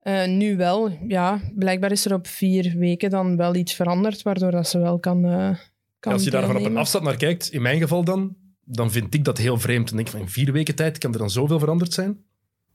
Eh, 0.00 0.26
nu 0.26 0.56
wel, 0.56 0.90
ja. 1.08 1.40
Blijkbaar 1.54 1.92
is 1.92 2.04
er 2.04 2.14
op 2.14 2.26
vier 2.26 2.74
weken 2.76 3.10
dan 3.10 3.36
wel 3.36 3.54
iets 3.54 3.74
veranderd, 3.74 4.22
waardoor 4.22 4.50
dat 4.50 4.68
ze 4.68 4.78
wel 4.78 4.98
kan, 4.98 5.24
eh 5.24 5.58
kan 5.98 6.12
Als 6.12 6.24
je 6.24 6.30
daar 6.30 6.46
van 6.46 6.56
op 6.56 6.64
een 6.64 6.76
afstand 6.76 7.04
naar 7.04 7.16
kijkt, 7.16 7.48
in 7.48 7.62
mijn 7.62 7.80
geval 7.80 8.04
dan, 8.04 8.36
dan 8.64 8.90
vind 8.90 9.14
ik 9.14 9.24
dat 9.24 9.38
heel 9.38 9.58
vreemd. 9.58 9.86
Dan 9.86 9.96
denk 9.96 10.08
ik 10.08 10.14
van, 10.14 10.22
in 10.22 10.28
vier 10.28 10.52
weken 10.52 10.74
tijd 10.74 10.98
kan 10.98 11.12
er 11.12 11.18
dan 11.18 11.30
zoveel 11.30 11.58
veranderd 11.58 11.92
zijn? 11.92 12.24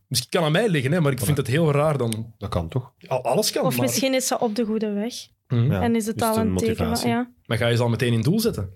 Misschien 0.10 0.30
kan 0.32 0.44
aan 0.44 0.52
mij 0.52 0.70
liggen, 0.70 0.92
hè, 0.92 1.02
maar 1.02 1.12
ik 1.12 1.20
vind 1.20 1.38
het 1.38 1.48
heel 1.48 1.72
raar 1.72 1.98
dan. 1.98 2.34
Dat 2.38 2.50
kan 2.50 2.70
toch? 2.70 2.94
Al- 3.08 3.24
Alles 3.24 3.52
kan, 3.52 3.66
Of 3.66 3.76
maar... 3.78 3.86
misschien 3.86 4.14
is 4.14 4.28
ze 4.28 4.40
op 4.40 4.56
de 4.56 4.66
goede 4.66 4.92
weg. 4.92 5.14
Hm. 5.48 5.72
Ja, 5.72 5.82
en 5.82 5.96
is 5.96 6.06
het 6.06 6.22
al 6.22 6.38
een 6.38 6.48
een 6.48 6.56
teken 6.58 6.98
van... 6.98 7.10
Ja. 7.10 7.32
Maar 7.46 7.58
ga 7.58 7.68
je 7.68 7.76
ze 7.76 7.82
al 7.84 7.90
meteen 7.90 8.14
in 8.14 8.22
doel 8.22 8.40
zetten? 8.40 8.74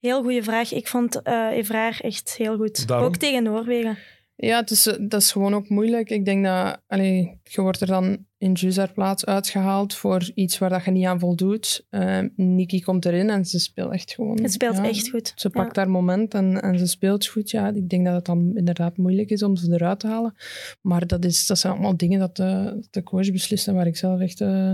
Heel 0.00 0.22
goede 0.22 0.42
vraag. 0.42 0.72
Ik 0.72 0.88
vond 0.88 1.22
eh 1.22 1.48
Evraar 1.52 1.98
echt 2.00 2.34
heel 2.36 2.56
goed. 2.56 2.88
Daarom? 2.88 3.06
Ook 3.06 3.16
tegen 3.16 3.42
Noorwegen. 3.42 3.98
Ja, 4.36 4.60
het 4.60 4.70
is, 4.70 4.86
eh, 4.86 4.94
dat 5.00 5.20
is 5.20 5.32
gewoon 5.32 5.54
ook 5.54 5.68
moeilijk. 5.68 6.10
Ik 6.10 6.24
denk 6.24 6.44
dat 6.44 6.82
allee, 6.86 7.40
je 7.42 7.60
wordt 7.60 7.80
er 7.80 7.86
dan 7.86 8.26
in 8.38 8.56
haar 8.74 8.92
plaats 8.92 9.24
uitgehaald 9.24 9.94
voor 9.94 10.30
iets 10.34 10.58
waar 10.58 10.70
dat 10.70 10.84
je 10.84 10.90
niet 10.90 11.06
aan 11.06 11.18
voldoet. 11.18 11.86
Uh, 11.90 12.18
Nikki 12.36 12.82
komt 12.82 13.04
erin 13.04 13.30
en 13.30 13.44
ze 13.44 13.58
speelt 13.58 13.92
echt 13.92 14.14
gewoon. 14.14 14.42
Het 14.42 14.52
speelt 14.52 14.76
ja, 14.76 14.88
echt 14.88 15.10
goed. 15.10 15.32
Ze 15.36 15.50
pakt 15.50 15.76
Ja. 15.76 15.82
haar 15.82 15.90
moment 15.90 16.34
en, 16.34 16.62
en 16.62 16.78
ze 16.78 16.86
speelt 16.86 17.26
goed. 17.26 17.50
Ja, 17.50 17.68
ik 17.68 17.88
denk 17.88 18.04
dat 18.04 18.14
het 18.14 18.24
dan 18.24 18.52
inderdaad 18.54 18.96
moeilijk 18.96 19.30
is 19.30 19.42
om 19.42 19.56
ze 19.56 19.72
eruit 19.72 20.00
te 20.00 20.06
halen. 20.06 20.34
Maar 20.80 21.06
dat, 21.06 21.24
is, 21.24 21.46
dat 21.46 21.58
zijn 21.58 21.72
allemaal 21.72 21.96
dingen 21.96 22.18
dat 22.18 22.36
de, 22.36 22.80
de 22.90 23.02
coach 23.02 23.32
beslist 23.32 23.68
en 23.68 23.74
waar 23.74 23.86
ik 23.86 23.96
zelf 23.96 24.20
echt 24.20 24.40
eh, 24.40 24.72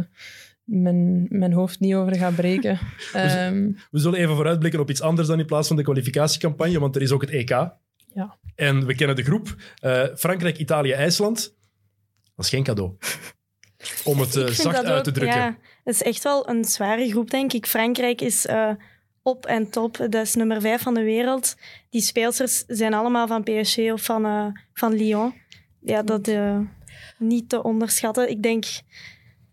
mijn, 0.65 1.27
mijn 1.29 1.53
hoofd 1.53 1.81
niet 1.81 1.95
over 1.95 2.17
ga 2.17 2.31
breken. 2.31 2.79
Ehm, 3.13 3.71
We 3.91 3.99
zullen 3.99 4.19
even 4.19 4.35
vooruitblikken 4.35 4.81
op 4.81 4.91
iets 4.91 5.03
anders 5.03 5.29
dan 5.29 5.39
in 5.39 5.47
plaats 5.47 5.69
van 5.69 5.77
de 5.77 5.83
kwalificatiecampagne, 5.83 6.79
want 6.79 6.97
er 6.97 7.03
is 7.03 7.11
ook 7.11 7.21
het 7.21 7.31
EK. 7.31 7.69
Ja. 8.15 8.39
En 8.55 8.87
we 8.87 8.95
kennen 8.95 9.17
de 9.17 9.23
groep. 9.23 9.57
Eh, 9.81 10.05
Frankrijk, 10.17 10.59
Italië, 10.59 10.93
IJsland. 10.93 11.55
Dat 12.37 12.45
is 12.45 12.51
geen 12.51 12.63
cadeau. 12.63 12.97
Om 14.05 14.19
het 14.21 14.33
vind 14.33 14.51
zacht 14.55 14.77
dat 14.77 14.85
uit 14.85 14.99
ook- 14.99 15.05
te 15.05 15.13
drukken. 15.13 15.39
Ja, 15.39 15.57
het 15.85 15.95
is 15.95 16.03
echt 16.03 16.23
wel 16.23 16.49
een 16.49 16.65
zware 16.65 17.09
groep, 17.09 17.31
denk 17.31 17.53
ik. 17.53 17.67
Frankrijk 17.67 18.21
is 18.21 18.47
eh, 18.47 18.71
op 19.23 19.47
en 19.47 19.71
top. 19.71 19.97
Dat 19.97 20.15
is 20.15 20.35
nummer 20.35 20.61
vijf 20.61 20.83
van 20.83 20.95
de 20.95 21.03
wereld. 21.03 21.57
Die 21.91 22.01
speelsters 22.03 22.65
zijn 22.67 22.95
allemaal 22.95 23.27
van 23.27 23.43
PSG 23.43 23.79
of 23.79 24.03
van, 24.05 24.53
van 24.73 24.93
Lyon. 24.93 25.35
Ja, 25.81 26.03
dat 26.03 26.31
niet 27.19 27.49
te 27.49 27.63
onderschatten. 27.63 28.31
Ik 28.31 28.43
denk, 28.43 28.65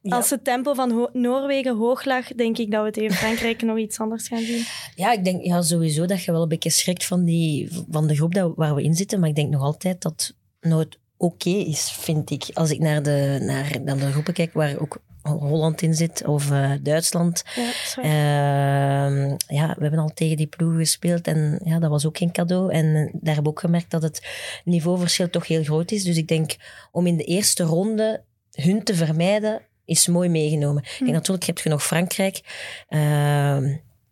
Ja. 0.09 0.15
als 0.15 0.29
het 0.29 0.43
tempo 0.43 0.73
van 0.73 0.91
Ho- 0.91 1.09
Noorwegen 1.13 1.75
hoog 1.77 2.05
lag, 2.05 2.27
denk 2.27 2.57
ik 2.57 2.71
dat 2.71 2.83
we 2.83 2.91
tegen 2.91 3.15
Frankrijk 3.15 3.61
nog 3.61 3.77
iets 3.77 3.99
anders 3.99 4.27
gaan 4.27 4.41
zien. 4.43 4.63
Ja, 4.95 5.11
ik 5.11 5.23
denk 5.23 5.43
ja, 5.43 5.61
sowieso 5.61 6.05
dat 6.05 6.23
je 6.23 6.31
wel 6.31 6.41
een 6.41 6.47
beetje 6.47 6.69
schrikt 6.69 7.05
van, 7.05 7.23
die, 7.23 7.69
van 7.91 8.07
de 8.07 8.15
groep 8.15 8.33
dat, 8.33 8.53
waar 8.55 8.75
we 8.75 8.83
in 8.83 8.95
zitten. 8.95 9.19
Maar 9.19 9.29
ik 9.29 9.35
denk 9.35 9.49
nog 9.49 9.61
altijd 9.61 10.01
dat 10.01 10.11
het 10.11 10.69
nooit 10.71 10.99
oké 11.17 11.49
is, 11.49 11.91
vind 11.91 12.29
ik. 12.29 12.43
Als 12.53 12.71
ik 12.71 12.79
naar 12.79 13.03
de, 13.03 13.37
naar, 13.41 13.77
naar 13.83 13.97
de 13.97 14.11
groepen 14.11 14.33
kijk 14.33 14.53
waar 14.53 14.79
ook 14.79 14.97
Holland 15.21 15.81
in 15.81 15.93
zit 15.95 16.25
of 16.25 16.51
eh, 16.51 16.71
Duitsland. 16.81 17.43
Ja. 17.55 17.71
Ehm, 18.01 19.35
ja, 19.47 19.67
we 19.77 19.81
hebben 19.81 19.99
al 19.99 20.11
tegen 20.13 20.37
die 20.37 20.47
ploegen 20.47 20.79
gespeeld 20.79 21.27
en 21.27 21.59
ja, 21.63 21.79
dat 21.79 21.89
was 21.89 22.05
ook 22.05 22.17
geen 22.17 22.31
cadeau. 22.31 22.71
En 22.71 22.95
eh, 22.95 23.13
daar 23.21 23.35
heb 23.35 23.43
ik 23.43 23.49
ook 23.49 23.59
gemerkt 23.59 23.91
dat 23.91 24.01
het 24.01 24.27
niveauverschil 24.65 25.29
toch 25.29 25.47
heel 25.47 25.63
groot 25.63 25.91
is. 25.91 26.03
Dus 26.03 26.17
ik 26.17 26.27
denk 26.27 26.55
om 26.91 27.07
in 27.07 27.17
de 27.17 27.23
eerste 27.23 27.63
ronde 27.63 28.23
hun 28.51 28.83
te 28.83 28.95
vermijden, 28.95 29.61
is 29.87 30.07
mooi 30.07 30.29
meegenomen. 30.29 30.83
Ik 30.83 30.99
denk 30.99 31.11
natuurlijk, 31.11 31.45
je 31.45 31.51
hebt 31.51 31.61
genoeg 31.61 31.85
Frankrijk. 31.85 32.41
Ehm, 32.87 33.63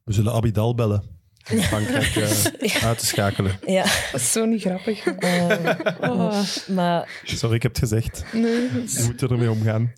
We 0.04 0.14
zullen 0.14 0.34
Abidal 0.34 0.76
bellen. 0.76 1.14
Om 1.52 1.60
Frankrijk 1.60 2.16
eh, 2.60 2.84
uit 2.84 3.00
te 3.00 3.06
schakelen. 3.06 3.60
ja, 3.66 3.84
dat 4.12 4.22
is 4.22 4.32
zo 4.32 4.46
niet 4.46 4.62
grappig. 4.62 5.08
Oh, 6.00 6.44
maar, 6.68 7.22
Sorry, 7.24 7.56
ik 7.56 7.62
heb 7.64 7.72
het 7.72 7.80
gezegd. 7.82 8.26
nee. 8.34 8.70
Je 8.72 9.04
moet 9.06 9.22
ermee 9.22 9.52
omgaan. 9.52 9.94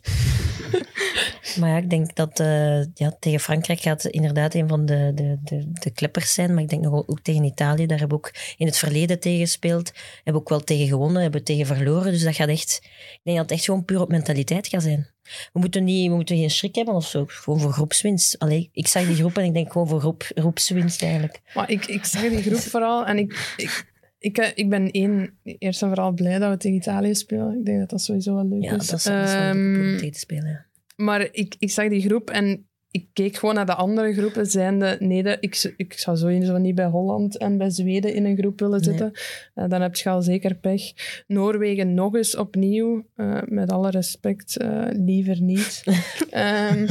maar 1.60 1.70
ja, 1.70 1.78
ik 1.78 1.90
denk 1.90 2.16
dat 2.16 2.40
eh, 2.40 2.84
ja, 2.94 3.16
tegen 3.20 3.40
Frankrijk 3.40 3.80
gaat 3.80 4.06
inderdaad 4.06 4.54
een 4.54 4.68
van 4.68 4.86
de, 4.86 5.12
de, 5.16 5.38
de, 5.44 5.72
de 5.74 5.90
kleppers 5.92 6.34
zijn. 6.34 6.54
Maar 6.54 6.64
ik 6.64 6.70
denk 6.70 6.82
nog 6.84 6.94
ook, 6.94 7.12
ook 7.12 7.22
tegen 7.22 7.44
Italië. 7.44 7.86
Daar 7.86 8.00
hebben 8.00 8.18
we 8.18 8.24
ook 8.28 8.34
in 8.58 8.66
het 8.66 8.78
verleden 8.78 9.20
tegen 9.20 9.40
gespeeld. 9.40 9.92
Hebben 10.16 10.34
we 10.34 10.40
ook 10.40 10.50
wel 10.50 10.64
tegen 10.64 10.88
gewonnen, 10.88 11.22
hebben 11.22 11.40
we 11.40 11.46
tegen 11.46 11.66
verloren. 11.66 12.12
Dus 12.12 12.24
dat 12.24 12.36
gaat 12.36 12.48
echt... 12.50 12.80
Ik 12.84 13.20
denk 13.24 13.38
dat 13.38 13.46
het 13.50 13.56
echt 13.58 13.66
gewoon 13.66 13.86
puur 13.86 14.02
op 14.02 14.10
mentaliteit 14.10 14.68
gaat 14.68 14.84
zijn. 14.84 15.08
We 15.54 15.60
moeten, 15.60 15.84
niet, 15.84 16.10
we 16.10 16.16
moeten 16.16 16.38
geen 16.38 16.50
schrik 16.50 16.76
hebben 16.76 16.94
of 16.94 17.08
zo. 17.08 17.24
Gewoon 17.28 17.60
voor 17.60 17.72
groepswinst. 17.72 18.40
Allee, 18.40 18.70
ik 18.72 18.88
zag 18.88 19.06
die 19.06 19.16
groep 19.16 19.38
en 19.38 19.44
ik 19.46 19.54
denk 19.54 19.72
gewoon 19.72 19.88
voor 19.88 20.00
groep, 20.00 20.24
groepswinst 20.36 21.02
eigenlijk. 21.04 21.42
Maar 21.54 21.70
ik, 21.72 21.86
ik 21.86 22.06
zag 22.06 22.22
die 22.22 22.42
groep 22.42 22.60
vooral 22.60 23.06
en 23.06 23.18
ik, 23.18 23.54
ik, 23.58 23.86
ik, 24.20 24.38
eh, 24.38 24.48
ik 24.56 24.70
ben 24.70 24.92
één, 24.92 25.38
eerst 25.44 25.82
en 25.82 25.88
vooral 25.88 26.12
blij 26.12 26.40
dat 26.40 26.50
we 26.52 26.58
tegen 26.58 26.78
Italië 26.78 27.16
spelen. 27.16 27.58
Ik 27.60 27.66
denk 27.66 27.80
dat 27.80 27.90
dat 27.90 28.02
sowieso 28.02 28.34
wel 28.36 28.48
leuk 28.48 28.64
Ja, 28.64 28.72
dat 28.72 28.82
is. 28.82 28.92
is, 28.92 29.04
dat 29.04 29.28
is 29.28 29.34
wel 29.34 29.52
om 29.52 29.76
Ehm, 29.76 29.98
tegen 29.98 30.12
te 30.12 30.20
spelen. 30.20 30.48
ja. 30.50 30.66
maar 30.96 31.28
ik, 31.32 31.56
ik 31.60 31.72
zag 31.72 31.90
die 31.90 32.02
groep 32.02 32.30
en 32.30 32.68
ik 32.98 33.08
keek 33.14 33.36
gewoon 33.38 33.56
naar 33.56 33.66
de 33.66 33.76
andere 33.76 34.14
groepen. 34.14 34.46
Zijnde, 34.46 34.98
nee, 35.00 35.24
de, 35.24 35.38
ik, 35.40 35.74
ik 35.78 35.94
zou 35.94 36.18
sowieso 36.18 36.58
niet 36.58 36.76
bij 36.76 36.86
Holland 36.86 37.38
en 37.38 37.58
bij 37.58 37.70
Zweden 37.70 38.14
in 38.14 38.26
een 38.26 38.38
groep 38.38 38.60
willen 38.60 38.80
Nee. 38.82 38.84
zitten. 38.90 39.12
Eh, 39.54 39.70
dan 39.70 39.82
heb 39.82 39.96
je 39.96 40.10
al 40.10 40.22
zeker 40.22 40.56
pech. 40.56 40.82
Noorwegen 41.28 41.94
nog 41.94 42.16
eens 42.16 42.36
opnieuw. 42.36 43.06
eh, 43.16 43.38
met 43.46 43.72
alle 43.72 43.90
respect, 43.90 44.58
eh, 44.58 44.86
liever 44.92 45.42
niet. 45.42 45.84
Ehm, 46.30 46.88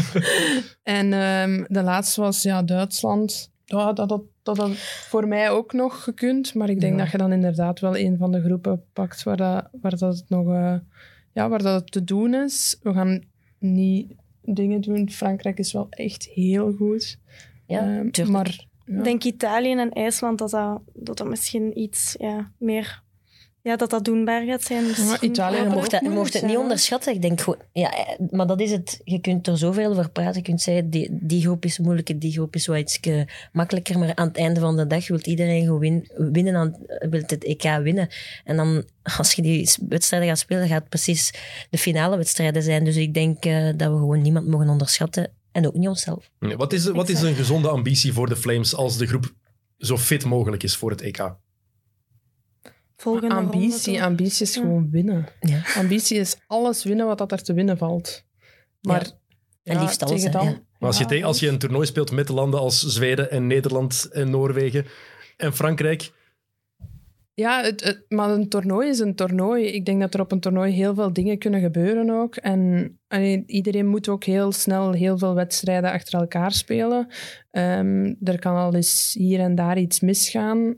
en 0.83 1.13
ehm, 1.13 1.65
de 1.69 1.83
laatste 1.83 2.21
was 2.21 2.43
ja, 2.43 2.63
Duitsland. 2.63 3.51
Ja, 3.65 3.93
dat 3.93 4.11
had 4.11 4.23
dat 4.43 4.57
had 4.57 4.71
voor 5.09 5.29
mij 5.29 5.51
ook 5.51 5.73
nog 5.73 6.03
gekund. 6.03 6.55
Maar 6.55 6.71
ik 6.71 6.81
denk 6.81 6.93
Ja. 6.97 7.03
dat 7.03 7.11
je 7.13 7.19
dan 7.19 7.33
inderdaad 7.33 7.81
wel 7.81 7.97
een 7.97 8.17
van 8.17 8.33
de 8.33 8.43
groepen 8.43 8.83
pakt 8.93 9.23
waar 9.23 9.37
dat, 9.37 9.69
waar 9.81 9.97
dat 9.99 10.17
het 10.17 10.25
nog 10.29 10.47
ja, 11.33 11.49
waar 11.49 11.63
dat 11.63 11.81
het 11.81 11.93
te 11.93 12.05
doen 12.05 12.35
is. 12.35 12.79
We 12.83 12.93
gaan 12.93 13.23
niet 13.59 14.13
dingen 14.55 14.81
doen. 14.81 15.11
Frankrijk 15.11 15.59
is 15.59 15.73
wel 15.73 15.87
echt 15.91 16.25
heel 16.25 16.73
goed. 16.73 17.19
Ja, 17.67 18.03
Ehm, 18.13 18.31
maar 18.31 18.67
ja. 18.87 18.99
Ik 18.99 19.05
denk 19.05 19.25
Italië 19.25 19.73
en 19.73 19.93
IJsland 19.93 20.39
dat 20.39 20.51
dat, 20.51 20.81
dat, 20.95 21.17
dat 21.17 21.29
misschien 21.29 21.79
iets 21.79 22.15
ja, 22.19 22.53
meer 22.59 23.03
ja, 23.67 23.77
dat 23.77 23.91
dat 23.91 24.05
doenbaar 24.05 24.45
gaat 24.47 24.63
zijn. 24.63 24.85
Dus 24.85 24.97
Ja, 24.99 25.21
Italië 25.21 25.57
Je 25.57 25.63
moet 25.65 25.75
mocht, 25.75 25.91
dat, 25.91 26.01
je 26.03 26.09
mocht 26.09 26.33
het 26.33 26.43
niet 26.47 26.57
onderschatten. 26.57 27.15
Ik 27.15 27.23
denk 27.23 27.41
gewoon, 27.41 27.59
ja, 27.73 27.91
eh, 27.93 28.19
maar 28.31 28.47
dat 28.47 28.61
is 28.61 28.71
het. 28.71 29.01
Je 29.05 29.19
kunt 29.21 29.47
er 29.47 29.59
zoveel 29.59 29.91
over 29.91 30.11
praten. 30.11 30.35
Je 30.37 30.43
kunt 30.43 30.61
zeggen, 30.63 30.91
die, 30.91 31.09
die 31.11 31.41
groep 31.43 31.65
is 31.65 31.79
moeilijk, 31.79 32.21
die 32.21 32.33
groep 32.33 32.55
is 32.55 32.67
wat 32.67 32.79
iets 32.79 33.01
eh, 33.01 33.21
makkelijker. 33.53 33.99
Maar 33.99 34.15
aan 34.15 34.27
het 34.29 34.37
einde 34.37 34.61
van 34.61 34.77
de 34.77 34.87
dag 34.87 35.09
wil 35.09 35.19
iedereen 35.23 35.65
gewoon 35.65 35.79
win- 35.81 36.09
winnen, 36.17 36.55
aan, 36.57 36.77
wil 37.11 37.21
het 37.27 37.45
EK 37.45 37.63
winnen. 37.83 38.09
En 38.45 38.57
dan, 38.57 38.85
als 39.17 39.33
je 39.33 39.43
die 39.43 39.71
wedstrijden 39.89 40.29
gaat 40.29 40.39
spelen, 40.39 40.69
gaat 40.69 40.81
het 40.81 40.89
precies 40.89 41.33
de 41.71 41.79
finale 41.79 42.17
wedstrijden 42.17 42.63
zijn. 42.63 42.85
Dus 42.85 42.97
ik 42.97 43.15
denk 43.15 43.45
eh, 43.45 43.65
dat 43.77 43.91
we 43.91 43.97
gewoon 43.99 44.23
niemand 44.23 44.47
mogen 44.47 44.69
onderschatten. 44.69 45.31
En 45.53 45.67
ook 45.67 45.75
niet 45.75 45.89
onszelf. 45.89 46.31
Ja, 46.41 46.57
Wat 46.57 46.73
is, 46.73 46.85
wat 46.87 47.09
is 47.09 47.23
een 47.23 47.35
gezonde 47.35 47.69
ambitie 47.69 48.13
voor 48.13 48.29
de 48.29 48.37
Flames 48.37 48.75
als 48.75 48.97
de 48.97 49.07
groep 49.07 49.33
zo 49.79 49.97
fit 49.99 50.25
mogelijk 50.25 50.63
is 50.63 50.77
voor 50.77 50.91
het 50.91 51.01
EK? 51.01 51.35
Volgende 52.97 53.35
Ambitie, 53.35 54.03
ambitie 54.03 54.47
is 54.47 54.55
Ja. 54.55 54.61
gewoon 54.61 54.91
winnen. 54.91 55.27
Ja. 55.41 55.63
Ambitie 55.77 56.19
is 56.19 56.37
alles 56.47 56.85
winnen 56.85 57.07
wat 57.07 57.19
dat 57.19 57.33
er 57.33 57.43
te 57.43 57.53
winnen 57.53 57.79
valt. 57.79 58.25
Maar. 58.81 59.11
En 59.63 59.81
liefst 59.81 60.03
alles, 60.03 60.17
tegen 60.23 60.33
dan, 60.33 60.45
ja. 60.45 60.51
Maar 60.79 60.89
als 60.89 60.99
je, 60.99 61.25
als 61.25 61.41
je 61.41 61.49
een 61.49 61.59
toernooi 61.59 61.87
speelt 61.87 62.11
met 62.11 62.29
landen 62.29 62.61
als 62.61 62.81
Zweden 62.83 63.31
en 63.31 63.47
Nederland 63.47 64.09
en 64.13 64.31
Noorwegen 64.31 64.85
en 65.37 65.53
Frankrijk, 65.55 66.13
Ja, 67.35 67.63
het, 67.63 67.85
het- 67.85 68.05
maar 68.09 68.31
een 68.31 68.49
toernooi 68.49 68.89
is 68.89 68.99
een 68.99 69.15
toernooi. 69.15 69.65
Ik 69.67 69.85
denk 69.85 70.01
dat 70.01 70.15
er 70.15 70.21
op 70.21 70.33
een 70.33 70.41
toernooi 70.41 70.73
heel 70.73 70.95
veel 70.95 71.13
dingen 71.13 71.39
kunnen 71.39 71.61
gebeuren 71.61 72.11
ook. 72.11 72.37
En 72.37 72.91
allee, 73.09 73.43
iedereen 73.47 73.87
moet 73.87 74.09
ook 74.09 74.25
heel 74.25 74.53
snel 74.53 74.93
heel 74.93 75.19
veel 75.19 75.35
wedstrijden 75.35 75.93
achter 75.93 76.21
elkaar 76.21 76.53
spelen. 76.53 77.07
Ehm, 77.51 78.15
er 78.23 78.39
kan 78.39 78.57
al 78.57 78.75
eens 78.75 79.15
hier 79.19 79.41
en 79.41 79.55
daar 79.55 79.79
iets 79.79 80.01
misgaan. 80.01 80.77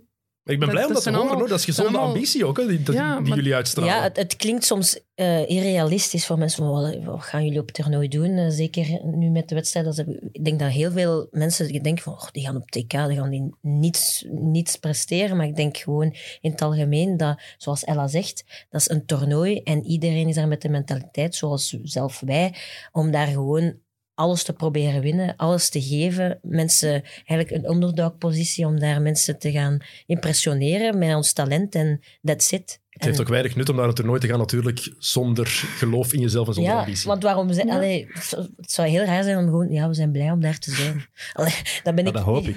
Ik 0.48 0.58
ben 0.58 0.68
blij 0.68 0.84
om 0.84 0.92
dat 0.92 1.02
te 1.02 1.10
horen. 1.10 1.38
hoor. 1.38 1.48
Dat 1.48 1.58
is 1.58 1.64
gezonde 1.64 1.90
allemaal- 1.90 2.06
ambitie 2.14 2.44
ook, 2.46 2.56
hè, 2.56 2.66
die, 2.66 2.82
dat- 2.82 2.94
Ja, 2.94 3.16
die 3.18 3.26
maar- 3.28 3.36
jullie 3.36 3.54
uitstralen. 3.54 3.94
Ja, 3.94 4.02
het, 4.02 4.16
het 4.16 4.36
klinkt 4.36 4.64
soms 4.64 5.00
eh, 5.14 5.48
irrealistisch 5.48 6.26
voor 6.26 6.38
mensen. 6.38 6.64
Van, 6.64 7.04
wat, 7.04 7.22
gaan 7.22 7.44
jullie 7.44 7.60
op 7.60 7.66
het 7.66 7.74
toernooi 7.76 8.08
doen? 8.08 8.36
Eh, 8.36 8.48
zeker 8.48 9.00
nu 9.04 9.28
met 9.30 9.48
de 9.48 9.54
wedstrijd. 9.54 9.84
Dat 9.86 9.94
ze- 9.94 10.28
ik 10.32 10.44
denk 10.44 10.58
dat 10.58 10.70
heel 10.70 10.90
veel 10.90 11.26
mensen 11.30 11.82
denken 11.82 12.02
van, 12.02 12.12
oh, 12.12 12.28
die 12.32 12.44
gaan 12.44 12.56
op 12.56 12.70
TK, 12.70 12.90
die 12.90 13.16
gaan 13.16 13.30
die 13.30 13.54
niets, 13.60 14.24
niets 14.28 14.76
presteren. 14.76 15.36
Maar 15.36 15.46
ik 15.46 15.56
denk 15.56 15.76
gewoon 15.76 16.14
in 16.40 16.50
het 16.50 16.62
algemeen 16.62 17.16
dat, 17.16 17.40
zoals 17.58 17.84
Ella 17.84 18.06
zegt, 18.08 18.44
dat 18.70 18.80
is 18.80 18.88
een 18.90 19.06
toernooi 19.06 19.60
en 19.62 19.84
iedereen 19.84 20.28
is 20.28 20.34
daar 20.34 20.48
met 20.48 20.62
de 20.62 20.68
mentaliteit, 20.68 21.34
zoals 21.34 21.76
zelf 21.82 22.20
wij, 22.20 22.54
om 22.92 23.10
daar 23.10 23.26
gewoon 23.26 23.74
alles 24.18 24.42
te 24.42 24.52
proberen 24.52 25.00
winnen, 25.00 25.34
alles 25.36 25.68
te 25.68 25.82
geven. 25.82 26.38
Mensen, 26.42 27.02
eigenlijk 27.26 27.50
een 27.50 27.70
underdog-positie 27.70 28.66
om 28.66 28.78
daar 28.80 29.02
mensen 29.02 29.38
te 29.38 29.50
gaan 29.52 29.78
impressioneren 30.06 30.98
met 30.98 31.14
ons 31.14 31.32
talent 31.32 31.74
en 31.74 32.00
that's 32.22 32.52
it. 32.52 32.80
Het 32.90 33.04
heeft 33.04 33.16
En- 33.18 33.22
ook 33.24 33.30
weinig 33.30 33.56
nut 33.56 33.68
om 33.68 33.76
naar 33.76 33.88
een 33.88 33.94
toernooi 33.94 34.20
te 34.20 34.26
gaan 34.26 34.38
natuurlijk 34.38 34.92
zonder 34.98 35.46
geloof 35.76 36.12
in 36.12 36.20
jezelf 36.20 36.46
en 36.48 36.54
zonder 36.54 36.72
ja, 36.72 36.78
ambitie. 36.78 37.06
want 37.06 37.22
waarom 37.22 37.52
ze, 37.52 37.66
Ja. 37.66 37.74
allee, 37.74 38.06
het 38.12 38.24
zou- 38.24 38.48
het 38.56 38.70
zou 38.72 38.88
heel 38.88 39.04
raar 39.04 39.22
zijn 39.22 39.36
om 39.38 39.44
gewoon, 39.44 39.70
ja, 39.72 39.88
we 39.88 39.94
zijn 39.94 40.12
blij 40.12 40.30
om 40.30 40.40
daar 40.40 40.58
te 40.58 40.70
zijn. 40.74 41.04
Allee, 41.32 41.54
dat 41.82 41.94
ben 41.94 42.04
Ja, 42.04 42.10
ik. 42.10 42.16
dat 42.16 42.24
hoop 42.24 42.44
ik. 42.46 42.56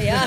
Ja. 0.00 0.26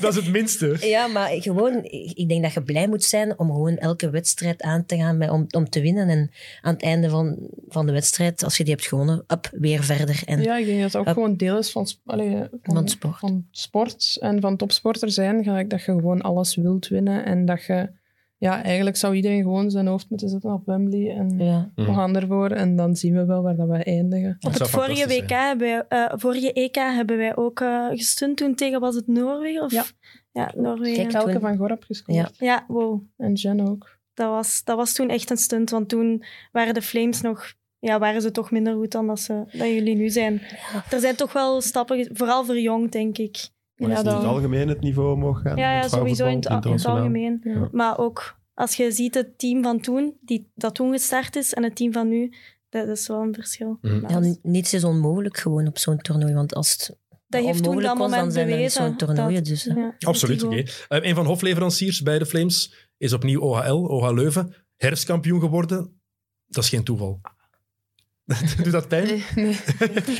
dat 0.00 0.16
is 0.16 0.16
het 0.16 0.28
minste. 0.28 0.76
ja, 0.80 1.06
maar 1.06 1.28
gewoon, 1.28 1.84
ik 2.14 2.28
denk 2.28 2.42
dat 2.42 2.52
je 2.52 2.62
blij 2.62 2.88
moet 2.88 3.04
zijn 3.04 3.38
om 3.38 3.50
gewoon 3.50 3.76
elke 3.76 4.10
wedstrijd 4.10 4.62
aan 4.62 4.86
te 4.86 4.96
gaan 4.96 5.18
met, 5.18 5.30
om, 5.30 5.46
om 5.50 5.68
te 5.70 5.80
winnen. 5.80 6.08
En 6.08 6.30
aan 6.60 6.72
het 6.72 6.82
einde 6.82 7.08
van, 7.08 7.38
van 7.68 7.86
de 7.86 7.92
wedstrijd, 7.92 8.44
als 8.44 8.56
je 8.56 8.64
die 8.64 8.72
hebt 8.72 8.86
gewonnen, 8.86 9.24
up, 9.28 9.50
weer 9.52 9.84
verder. 9.84 10.22
En 10.26 10.42
Ja, 10.42 10.56
ik 10.56 10.66
denk 10.66 10.80
dat 10.80 10.92
het 10.92 11.00
ook 11.00 11.08
gewoon 11.08 11.36
deel 11.36 11.58
is 11.58 11.70
van, 11.70 11.86
allee, 12.06 12.36
van, 12.62 12.74
Van 12.74 12.88
sport. 12.88 13.18
van 13.18 13.46
sport 13.50 14.16
en 14.20 14.40
van 14.40 14.56
topsporter 14.56 15.10
zijn. 15.10 15.44
Gelijk 15.44 15.70
dat 15.70 15.84
je 15.84 15.92
gewoon 15.92 16.20
alles 16.20 16.56
wilt 16.56 16.88
winnen. 16.88 17.24
En 17.24 17.44
dat 17.44 17.64
je... 17.64 17.98
Ja, 18.40 18.62
eigenlijk 18.62 18.96
zou 18.96 19.14
iedereen 19.14 19.42
gewoon 19.42 19.70
zijn 19.70 19.86
hoofd 19.86 20.10
moeten 20.10 20.28
zetten 20.28 20.52
op 20.52 20.66
Wembley. 20.66 21.16
En 21.16 21.38
ja. 21.38 21.70
we 21.74 21.84
gaan 21.84 22.16
ervoor. 22.16 22.50
En 22.50 22.76
dan 22.76 22.96
zien 22.96 23.14
we 23.14 23.24
wel 23.24 23.42
waar 23.42 23.56
dat 23.56 23.68
we 23.68 23.76
eindigen. 23.76 24.36
Op 24.40 24.52
het 24.52 24.68
vorige, 24.68 25.06
WK 25.06 25.28
zijn. 25.28 25.46
hebben 25.46 25.68
wij, 25.68 25.84
eh, 25.88 26.12
vorige 26.16 26.52
EK 26.52 26.74
hebben 26.74 27.16
wij 27.16 27.36
ook 27.36 27.60
eh 27.60 27.86
gestunt 27.88 28.36
toen 28.36 28.54
tegen, 28.54 28.80
was 28.80 28.94
het 28.94 29.06
Noorwegen? 29.06 29.62
Of? 29.62 29.72
Ja. 29.72 29.84
Ja, 30.32 30.52
Noorwegen. 30.56 31.08
Kijk, 31.08 31.24
toen- 31.24 31.40
van 31.40 31.56
Gorp 31.56 31.82
gescoord. 31.82 32.18
Ja. 32.18 32.28
Ja, 32.38 32.64
wow. 32.68 33.02
En 33.16 33.32
Jen 33.32 33.68
ook. 33.68 33.98
Dat 34.14 34.28
was, 34.28 34.64
dat 34.64 34.76
was 34.76 34.92
toen 34.92 35.08
echt 35.08 35.30
een 35.30 35.36
stunt, 35.36 35.70
want 35.70 35.88
toen 35.88 36.24
waren 36.52 36.74
de 36.74 36.82
Flames 36.82 37.20
nog... 37.20 37.54
Ja, 37.78 37.98
waren 37.98 38.22
ze 38.22 38.30
toch 38.30 38.50
minder 38.50 38.74
goed 38.74 38.92
dan 38.92 39.06
dat, 39.06 39.20
ze, 39.20 39.44
dat 39.52 39.68
jullie 39.68 39.94
nu 39.96 40.08
zijn. 40.08 40.40
Er 40.90 41.00
zijn 41.00 41.16
toch 41.16 41.32
wel 41.32 41.60
stappen, 41.60 42.08
vooral 42.12 42.44
voor 42.44 42.58
jong, 42.58 42.90
denk 42.90 43.18
ik. 43.18 43.48
Maar 43.80 43.90
Ja, 43.90 43.96
is 43.98 44.02
in 44.02 44.08
het 44.18 44.24
algemeen 44.24 44.68
het 44.68 44.80
niveau 44.80 45.12
omhoog 45.14 45.40
gaan? 45.40 45.56
Ja, 45.56 45.72
ja 45.74 45.88
sowieso 45.88 46.26
in 46.26 46.36
het, 46.36 46.64
in 46.64 46.84
algemeen. 46.84 47.40
Ja. 47.44 47.68
Maar 47.72 47.98
ook 47.98 48.36
als 48.54 48.74
je 48.76 48.92
ziet 48.92 49.14
het 49.14 49.38
team 49.38 49.62
van 49.62 49.80
toen, 49.80 50.16
die, 50.20 50.50
dat 50.54 50.74
toen 50.74 50.92
gestart 50.92 51.36
is, 51.36 51.54
en 51.54 51.62
het 51.62 51.76
team 51.76 51.92
van 51.92 52.08
nu, 52.08 52.32
dat 52.68 52.88
is 52.88 53.06
wel 53.08 53.20
een 53.22 53.34
verschil. 53.34 53.78
Mhm. 53.80 54.10
Ja, 54.10 54.34
niets 54.42 54.74
is 54.74 54.84
onmogelijk 54.84 55.36
gewoon 55.36 55.66
op 55.66 55.78
zo'n 55.78 55.98
toernooi. 55.98 56.34
Want 56.34 56.54
als 56.54 56.72
het 56.72 56.98
dat 57.28 57.44
heeft 57.44 57.62
toen 57.62 57.74
dat 57.82 57.98
was, 57.98 58.10
dan 58.10 58.10
moment 58.10 58.72
zijn 58.72 58.96
toernooien. 58.96 59.34
dat- 59.34 59.44
Dus, 59.44 59.64
ja, 59.64 59.94
Absoluut, 59.98 60.40
die 60.50 60.62
Eh, 60.88 60.98
een 61.08 61.14
van 61.14 61.22
de 61.24 61.28
hofleveranciers 61.30 62.02
bij 62.02 62.18
de 62.18 62.26
Flames 62.26 62.88
is 62.96 63.12
opnieuw 63.12 63.40
OHL, 63.40 63.84
OH 63.86 64.12
Leuven. 64.12 64.54
Herfstkampioen 64.76 65.40
geworden. 65.40 66.00
Dat 66.46 66.64
is 66.64 66.68
geen 66.70 66.84
toeval. 66.84 67.20
Doet 68.62 68.72
dat 68.72 68.88
pijn? 68.88 69.06
Nee, 69.06 69.24
nee. 69.34 69.50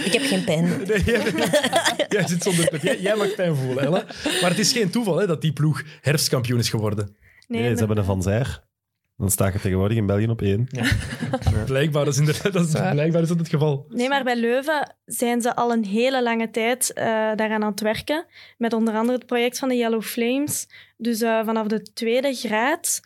Ik 0.05 0.13
heb 0.13 0.23
geen 0.23 0.45
pijn. 0.45 0.65
Nee, 0.87 1.03
jij, 1.05 1.33
jij 2.09 2.27
zit 2.29 2.43
zonder 2.43 2.69
pijn. 2.69 2.83
Jij, 2.83 3.01
jij 3.01 3.17
mag 3.17 3.35
pijn 3.35 3.57
voelen, 3.57 3.85
Ella. 3.85 4.05
Maar 4.41 4.51
het 4.51 4.59
is 4.59 4.73
geen 4.73 4.91
toeval 4.91 5.17
hè, 5.17 5.27
dat 5.27 5.41
die 5.41 5.53
ploeg 5.53 5.83
herfstkampioen 6.01 6.59
is 6.59 6.69
geworden. 6.71 7.17
Nee, 7.49 7.73
ze 7.73 7.79
hebben 7.79 7.99
een 7.99 8.05
Van 8.05 8.23
Zijr. 8.23 8.63
Dan 9.17 9.31
sta 9.31 9.47
je 9.47 9.61
tegenwoordig 9.61 9.97
in 9.97 10.07
België 10.07 10.27
op 10.29 10.43
één. 10.43 10.69
Blijkbaar 11.67 12.07
is, 12.07 12.19
inderdaad, 12.19 12.53
dat 12.53 12.67
is, 12.67 12.73
Ja. 12.73 12.91
blijkbaar 12.93 13.23
is 13.23 13.29
dat 13.29 13.39
het 13.39 13.49
geval. 13.49 13.87
Nee, 13.89 14.09
maar 14.09 14.25
bij 14.25 14.37
Leuven 14.37 14.95
zijn 15.05 15.41
ze 15.43 15.55
al 15.57 15.73
een 15.73 15.85
hele 15.85 16.23
lange 16.23 16.51
tijd 16.51 16.93
eh, 16.93 17.05
daaraan 17.05 17.63
aan 17.65 17.71
het 17.71 17.81
werken. 17.81 18.27
Met 18.59 18.73
onder 18.73 18.95
andere 18.95 19.19
het 19.19 19.27
project 19.27 19.59
van 19.59 19.69
de 19.69 19.77
Yellow 19.77 20.03
Flames. 20.03 20.69
Dus 20.97 21.21
eh, 21.21 21.45
vanaf 21.45 21.67
de 21.67 21.83
tweede 21.83 22.35
graad 22.35 23.01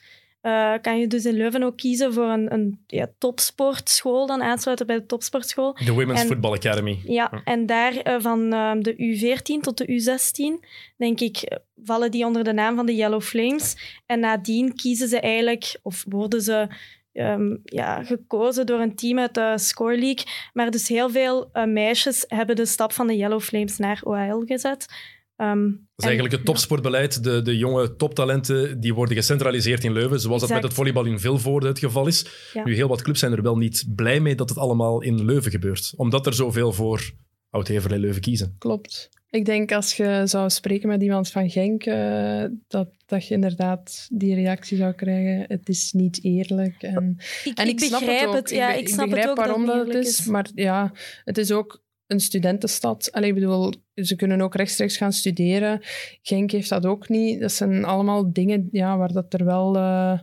eh, 0.45 0.73
kan 0.81 0.99
je 0.99 1.07
dus 1.07 1.25
in 1.25 1.35
Leuven 1.35 1.63
ook 1.63 1.77
kiezen 1.77 2.13
voor 2.13 2.25
een, 2.29 2.53
een 2.53 2.85
ja, 2.87 3.11
topsportschool, 3.19 4.27
dan 4.27 4.43
aansluiten 4.43 4.87
bij 4.87 4.97
de 4.97 5.07
topsportschool. 5.07 5.77
De 5.85 5.93
Women's 5.93 6.21
En- 6.21 6.27
Football 6.27 6.53
Academy. 6.53 7.01
Ja, 7.05 7.43
en 7.45 7.67
daar 7.67 7.97
eh, 7.97 8.21
van 8.21 8.53
ehm, 8.53 8.81
de 8.81 8.95
U14 8.95 9.61
tot 9.61 9.79
de 9.79 9.87
U16, 9.87 10.67
denk 10.97 11.21
ik, 11.21 11.37
eh, 11.37 11.59
vallen 11.85 12.11
die 12.11 12.25
onder 12.25 12.45
de 12.45 12.53
naam 12.53 12.77
van 12.77 12.87
de 12.87 12.95
Yellow 12.95 13.21
Flames. 13.23 13.77
En 14.07 14.21
nadien 14.21 14.75
kiezen 14.75 15.09
ze 15.09 15.21
eigenlijk, 15.21 15.79
of 15.83 16.05
worden 16.09 16.41
ze 16.41 16.67
ehm, 17.13 17.57
ja, 17.65 18.03
gekozen 18.03 18.67
door 18.67 18.81
een 18.81 18.97
team 18.97 19.19
uit 19.19 19.35
de 19.35 19.53
Score 19.57 19.99
League. 19.99 20.25
Maar 20.53 20.71
dus 20.71 20.89
heel 20.89 21.11
veel 21.11 21.49
eh, 21.53 21.65
meisjes 21.65 22.25
hebben 22.29 22.57
de 22.57 22.67
stap 22.67 22.93
van 22.93 23.07
de 23.07 23.17
Yellow 23.17 23.41
Flames 23.41 23.79
naar 23.79 24.01
OHL 24.03 24.43
gezet. 24.47 24.87
Ehm, 25.37 25.62
Dat 25.64 25.70
is 25.70 25.79
en- 25.97 26.05
eigenlijk 26.05 26.35
het 26.35 26.44
topsportbeleid. 26.44 27.25
De, 27.25 27.42
de 27.42 27.57
jonge 27.57 27.97
toptalenten 27.97 28.81
die 28.81 28.94
worden 28.94 29.16
gecentraliseerd 29.16 29.85
in 29.85 29.92
Leuven, 29.92 30.20
zoals 30.20 30.40
dat 30.40 30.51
met 30.51 30.62
het 30.62 30.75
volleybal 30.75 31.05
in 31.05 31.18
Vilvoorde 31.20 31.66
het 31.66 31.79
geval 31.79 32.07
is. 32.07 32.27
Ja. 32.53 32.64
Nu, 32.64 32.75
heel 32.75 32.88
wat 32.88 33.03
clubs 33.03 33.20
zijn 33.20 33.33
er 33.33 33.42
wel 33.42 33.57
niet 33.57 33.85
blij 33.94 34.20
mee 34.20 34.35
dat 34.35 34.49
het 34.49 34.59
allemaal 34.59 35.03
in 35.03 35.25
Leuven 35.25 35.51
gebeurt. 35.51 35.92
Omdat 35.97 36.27
er 36.27 36.35
zoveel 36.35 36.73
voor 36.73 37.11
Oud-Heverlee 37.51 37.99
Leuven 37.99 38.20
kiezen. 38.23 38.55
Klopt. 38.59 39.09
Ik 39.31 39.44
denk 39.44 39.73
als 39.73 39.97
je 39.97 40.23
zou 40.25 40.51
spreken 40.51 40.88
met 40.88 41.03
iemand 41.03 41.31
van 41.31 41.51
Genk, 41.51 41.85
eh, 41.85 42.44
dat, 42.68 42.88
dat 43.07 43.27
je 43.27 43.35
inderdaad 43.35 44.07
die 44.12 44.35
reactie 44.35 44.77
zou 44.77 44.92
krijgen. 44.92 45.44
Het 45.49 45.68
is 45.68 45.92
niet 45.92 46.25
eerlijk. 46.25 46.83
En, 46.83 47.16
Ik, 47.44 47.59
en 47.59 47.68
ik, 47.68 47.81
snap 47.81 48.01
begrijp 48.01 48.20
het 48.20 48.29
ook. 48.29 48.35
het. 48.35 48.51
Ja, 48.51 48.73
be- 48.73 48.79
ik 48.79 48.88
snap 48.88 49.05
begrijp 49.09 49.29
het 49.29 49.38
ook 49.38 49.44
waarom 49.44 49.66
dat 49.66 49.87
het 49.87 50.07
is. 50.07 50.25
Maar 50.27 50.51
ja, 50.55 50.92
het 51.25 51.38
is 51.38 51.51
ook 51.53 51.83
een 52.07 52.21
studentenstad. 52.21 53.12
Allee, 53.12 53.29
ik 53.29 53.35
bedoel, 53.35 53.73
ze 53.95 54.17
kunnen 54.17 54.40
ook 54.40 54.55
rechtstreeks 54.55 54.97
gaan 54.97 55.12
studeren. 55.12 55.81
Genk 56.23 56.51
heeft 56.51 56.69
dat 56.69 56.87
ook 56.87 57.09
niet. 57.09 57.40
Dat 57.40 57.53
zijn 57.53 57.85
allemaal 57.85 58.33
dingen 58.33 58.69
ja, 58.71 58.97
waar 58.97 59.12
dat 59.12 59.33
er 59.35 59.45
wel... 59.45 59.77
eh, 59.77 60.19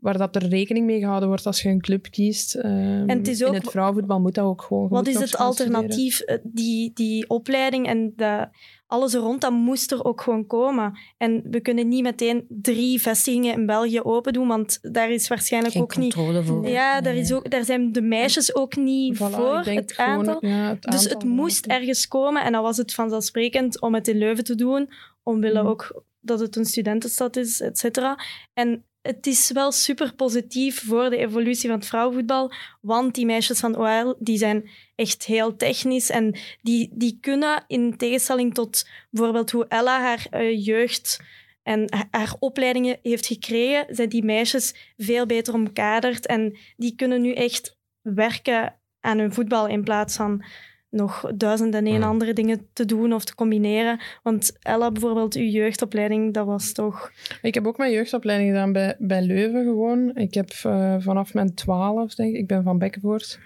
waar 0.00 0.18
dat 0.18 0.36
er 0.36 0.48
rekening 0.48 0.86
mee 0.86 0.98
gehouden 0.98 1.28
wordt 1.28 1.46
als 1.46 1.62
je 1.62 1.68
een 1.68 1.80
club 1.80 2.06
kiest. 2.10 2.54
Ehm, 2.54 3.08
het 3.08 3.28
is 3.28 3.42
ook- 3.44 3.54
in 3.54 3.60
het 3.60 3.70
vrouwenvoetbal 3.70 4.20
moet 4.20 4.34
dat 4.34 4.44
ook 4.44 4.62
gewoon. 4.62 4.88
Wat 4.88 5.06
is 5.06 5.14
het 5.14 5.28
studeren. 5.28 5.46
alternatief? 5.46 6.20
Eh, 6.20 6.36
Die, 6.42 6.90
die 6.94 7.28
opleiding 7.28 7.86
en 7.86 8.12
de, 8.16 8.48
alles 8.86 9.14
er 9.14 9.20
rond, 9.20 9.40
dat 9.40 9.52
moest 9.52 9.92
er 9.92 10.04
ook 10.04 10.20
gewoon 10.20 10.46
komen. 10.46 10.98
En 11.16 11.42
we 11.50 11.60
kunnen 11.60 11.88
niet 11.88 12.02
meteen 12.02 12.44
drie 12.48 13.00
vestigingen 13.00 13.54
in 13.54 13.66
België 13.66 14.00
open 14.02 14.32
doen, 14.32 14.48
want 14.48 14.78
daar 14.82 15.10
is 15.10 15.28
waarschijnlijk 15.28 15.72
Geen 15.74 15.82
ook 15.82 15.96
niet... 15.96 16.14
controle 16.14 16.42
voor. 16.44 16.68
Ja, 16.68 17.00
daar, 17.00 17.12
Nee. 17.12 17.22
is 17.22 17.32
ook, 17.32 17.50
daar 17.50 17.64
zijn 17.64 17.92
de 17.92 18.02
meisjes 18.02 18.54
ook 18.54 18.76
niet 18.76 19.16
Voilà, 19.16 19.18
voor, 19.34 19.62
denk 19.64 19.78
het 19.78 19.92
gewoon, 19.92 20.28
aantal. 20.28 20.46
ja, 20.48 20.68
het 20.68 20.82
Dus 20.82 21.04
het 21.08 21.24
moest 21.24 21.66
ergens 21.66 22.08
komen 22.08 22.44
en 22.44 22.52
dan 22.52 22.62
was 22.62 22.76
het 22.76 22.94
vanzelfsprekend 22.94 23.80
om 23.80 23.94
het 23.94 24.08
in 24.08 24.18
Leuven 24.18 24.44
te 24.44 24.54
doen, 24.54 24.88
omwille 25.22 25.62
Mm. 25.62 25.68
ook 25.68 26.02
dat 26.20 26.40
het 26.40 26.56
een 26.56 26.64
studentenstad 26.64 27.36
is, 27.36 27.60
et 27.60 27.78
cetera. 27.78 28.18
En 28.54 28.84
het 29.02 29.26
is 29.26 29.50
wel 29.50 29.72
super 29.72 30.14
positief 30.14 30.82
voor 30.86 31.10
de 31.10 31.16
evolutie 31.16 31.68
van 31.68 31.78
het 31.78 31.88
vrouwenvoetbal, 31.88 32.52
want 32.80 33.14
die 33.14 33.26
meisjes 33.26 33.60
van 33.60 33.76
OL 33.76 34.16
die 34.18 34.38
zijn 34.38 34.70
echt 34.94 35.24
heel 35.24 35.56
technisch 35.56 36.10
en 36.10 36.38
die, 36.62 36.90
die 36.92 37.18
kunnen 37.20 37.64
in 37.66 37.96
tegenstelling 37.96 38.54
tot 38.54 38.88
bijvoorbeeld 39.10 39.50
hoe 39.50 39.66
Ella 39.68 40.00
haar 40.00 40.26
eh, 40.30 40.64
jeugd 40.64 41.20
en 41.62 41.84
ha- 41.94 42.08
haar 42.10 42.34
opleidingen 42.38 42.98
heeft 43.02 43.26
gekregen, 43.26 43.94
zijn 43.94 44.08
die 44.08 44.24
meisjes 44.24 44.92
veel 44.96 45.26
beter 45.26 45.54
omkaderd. 45.54 46.26
En 46.26 46.58
die 46.76 46.94
kunnen 46.94 47.20
nu 47.20 47.32
echt 47.32 47.78
werken 48.00 48.80
aan 49.00 49.18
hun 49.18 49.32
voetbal 49.32 49.66
in 49.66 49.84
plaats 49.84 50.16
van 50.16 50.44
nog 50.90 51.30
duizend 51.34 51.74
en 51.74 51.86
één 51.86 51.98
Mhm. 51.98 52.08
andere 52.08 52.32
dingen 52.32 52.66
te 52.72 52.84
doen 52.84 53.12
of 53.12 53.24
te 53.24 53.34
combineren. 53.34 54.00
Want 54.22 54.56
Ella, 54.62 54.90
bijvoorbeeld, 54.90 55.34
uw 55.34 55.48
jeugdopleiding, 55.48 56.34
dat 56.34 56.46
was 56.46 56.72
toch... 56.72 57.10
Ik 57.42 57.54
heb 57.54 57.66
ook 57.66 57.78
mijn 57.78 57.92
jeugdopleiding 57.92 58.50
gedaan 58.50 58.72
bij, 58.72 58.96
bij 58.98 59.22
Leuven 59.22 59.64
gewoon. 59.64 60.16
Ik 60.16 60.34
heb 60.34 60.50
eh, 60.62 60.94
vanaf 60.98 61.34
mijn 61.34 61.54
twaalf, 61.54 62.14
denk 62.14 62.34
ik, 62.34 62.40
ik 62.40 62.46
ben 62.46 62.62
van 62.62 62.78
Bekkenvoort. 62.78 63.38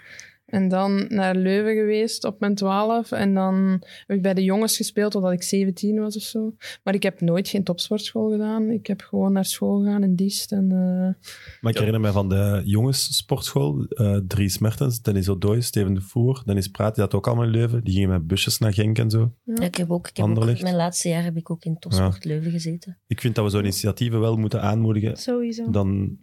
En 0.45 0.67
dan 0.67 1.05
naar 1.09 1.35
Leuven 1.35 1.75
geweest 1.75 2.23
op 2.23 2.39
mijn 2.39 2.55
twaalf. 2.55 3.11
En 3.11 3.33
dan 3.33 3.81
heb 4.07 4.17
ik 4.17 4.21
bij 4.21 4.33
de 4.33 4.43
jongens 4.43 4.75
gespeeld 4.77 5.11
totdat 5.11 5.31
ik 5.31 5.43
17 5.43 5.99
was 5.99 6.15
of 6.15 6.21
zo. 6.21 6.55
Maar 6.83 6.93
ik 6.93 7.03
heb 7.03 7.21
nooit 7.21 7.47
geen 7.47 7.63
topsportschool 7.63 8.31
gedaan. 8.31 8.69
Ik 8.69 8.87
heb 8.87 9.01
gewoon 9.01 9.31
naar 9.31 9.45
school 9.45 9.79
gegaan 9.79 10.03
in 10.03 10.15
Diest. 10.15 10.51
En, 10.51 10.71
eh, 10.71 11.27
Maar 11.61 11.71
ik 11.71 11.77
herinner 11.77 12.01
me 12.01 12.11
van 12.11 12.29
de 12.29 12.61
jongenssportschool, 12.65 13.83
eh 13.85 14.17
Dries 14.27 14.57
Mertens, 14.57 15.01
Dennis 15.01 15.29
O'Doy, 15.29 15.61
Steven 15.61 15.93
de 15.93 16.01
Voer, 16.01 16.41
Dennis 16.45 16.67
Praat, 16.67 16.95
die 16.95 17.03
had 17.03 17.13
ook 17.13 17.27
allemaal 17.27 17.45
in 17.45 17.51
Leuven. 17.51 17.83
Die 17.83 17.93
gingen 17.93 18.09
met 18.09 18.27
busjes 18.27 18.57
naar 18.57 18.73
Genk 18.73 18.97
en 18.97 19.09
zo. 19.09 19.31
ja. 19.43 19.53
Ja, 19.59 19.65
ik 19.65 19.75
heb 19.75 19.91
ook, 19.91 20.07
ik 20.07 20.17
heb 20.17 20.25
ook 20.25 20.61
mijn 20.61 20.75
laatste 20.75 21.09
jaar 21.09 21.23
heb 21.23 21.37
ik 21.37 21.49
ook 21.51 21.63
in 21.63 21.79
Topsport 21.79 22.25
Leuven 22.25 22.51
gezeten. 22.51 22.97
Ik 23.07 23.21
vind 23.21 23.35
dat 23.35 23.43
we 23.43 23.49
zo'n 23.49 23.59
initiatieven 23.59 24.19
wel 24.19 24.35
moeten 24.35 24.61
aanmoedigen. 24.61 25.17
Sowieso. 25.17 25.69
Dan 25.69 26.17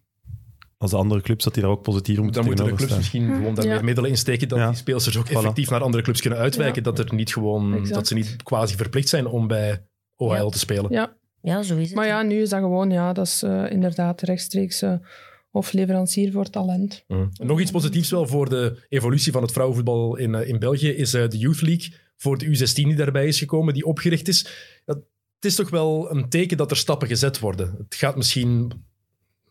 als 0.83 0.91
de 0.91 0.97
andere 0.97 1.21
clubs, 1.21 1.45
dat 1.45 1.55
die 1.55 1.63
daar 1.63 1.73
ook 1.73 1.83
positiever 1.83 2.23
moeten 2.25 2.41
Dan 2.43 2.51
moeten 2.51 2.69
de 2.71 2.77
clubs 2.77 2.91
staan. 2.93 2.99
misschien 3.03 3.35
gewoon 3.37 3.55
daar 3.55 3.65
Ja. 3.65 3.75
meer 3.75 3.85
middelen 3.85 4.11
in 4.11 4.17
steken 4.17 4.49
dat 4.49 4.59
Ja. 4.59 4.67
die 4.69 4.77
speelsters 4.77 5.19
ook 5.19 5.29
Voilà. 5.29 5.33
effectief 5.37 5.71
naar 5.71 5.81
andere 5.83 6.03
clubs 6.03 6.21
kunnen 6.21 6.39
uitwijken. 6.39 6.83
Dat, 6.83 6.99
er 6.99 7.15
niet 7.15 7.33
gewoon, 7.33 7.75
Exact. 7.75 7.95
dat 7.95 8.07
ze 8.07 8.15
niet 8.15 8.43
quasi 8.43 8.77
verplicht 8.77 9.09
zijn 9.09 9.27
om 9.27 9.47
bij 9.47 9.87
OHL 10.17 10.35
Ja. 10.35 10.49
te 10.49 10.59
spelen. 10.59 10.93
ja. 10.93 11.17
Ja, 11.45 11.63
zo 11.63 11.77
is 11.77 11.87
het. 11.87 11.95
Maar 11.95 12.07
ja, 12.07 12.23
nu 12.23 12.41
is 12.41 12.49
dat 12.49 12.61
gewoon, 12.61 12.91
ja, 12.91 13.13
dat 13.13 13.27
is 13.27 13.43
eh, 13.43 13.71
inderdaad 13.71 14.21
rechtstreeks 14.23 14.83
eh, 14.83 14.95
hofleverancier 15.51 16.33
voor 16.33 16.51
talent. 16.51 17.05
Mhm. 17.09 17.27
Nog 17.33 17.61
iets 17.61 17.71
positiefs 17.71 18.11
wel 18.11 18.27
voor 18.27 18.49
de 18.49 18.87
evolutie 18.89 19.33
van 19.33 19.43
het 19.43 19.53
vrouwenvoetbal 19.53 20.17
in, 20.17 20.35
eh, 20.35 20.49
in 20.49 20.59
België 20.59 20.89
is 20.89 21.15
eh, 21.15 21.29
de 21.29 21.39
Youth 21.39 21.61
League 21.63 21.95
voor 22.17 22.39
de 22.39 22.47
U16 22.47 22.73
die 22.89 22.95
daarbij 22.97 23.27
is 23.27 23.39
gekomen, 23.39 23.75
die 23.75 23.85
opgericht 23.85 24.29
is. 24.29 24.43
Dat, 24.85 24.97
het 25.35 25.45
is 25.45 25.55
toch 25.55 25.71
wel 25.71 26.11
een 26.11 26.29
teken 26.29 26.57
dat 26.57 26.71
er 26.71 26.77
stappen 26.77 27.09
gezet 27.09 27.39
worden. 27.39 27.75
Het 27.79 27.95
gaat 27.95 28.17
misschien 28.17 28.73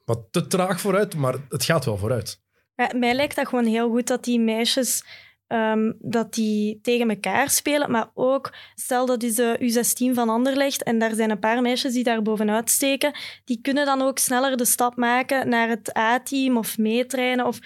wat 0.06 0.28
te 0.32 0.48
traag 0.48 0.82
vooruit, 0.82 1.16
maar 1.16 1.36
het 1.50 1.64
gaat 1.64 1.86
wel 1.86 1.98
vooruit. 1.98 2.40
Ja, 2.76 2.92
mij 2.96 3.14
lijkt 3.14 3.36
dat 3.36 3.48
gewoon 3.48 3.66
heel 3.66 3.90
goed 3.90 4.08
dat 4.08 4.24
die 4.24 4.40
meisjes 4.40 5.04
ehm, 5.48 5.92
dat 6.00 6.34
die 6.34 6.80
tegen 6.82 7.10
elkaar 7.10 7.50
spelen. 7.50 7.92
Maar 7.92 8.12
ook, 8.14 8.54
stel 8.76 9.06
dat 9.06 9.24
is 9.24 9.36
de 9.36 9.58
U16 9.62 10.14
van 10.14 10.30
Anderlecht 10.30 10.84
en 10.84 11.00
daar 11.00 11.14
zijn 11.16 11.30
een 11.30 11.40
paar 11.40 11.62
meisjes 11.62 11.94
die 11.94 12.04
daar 12.04 12.22
bovenuit 12.22 12.70
steken. 12.70 13.12
Die 13.46 13.60
kunnen 13.62 13.86
dan 13.86 14.02
ook 14.02 14.18
sneller 14.18 14.58
de 14.58 14.66
stap 14.66 14.96
maken 14.96 15.50
naar 15.50 15.70
het 15.70 15.98
A-team 15.98 16.58
of 16.58 16.78
meetrainen. 16.78 17.46
Of, 17.46 17.60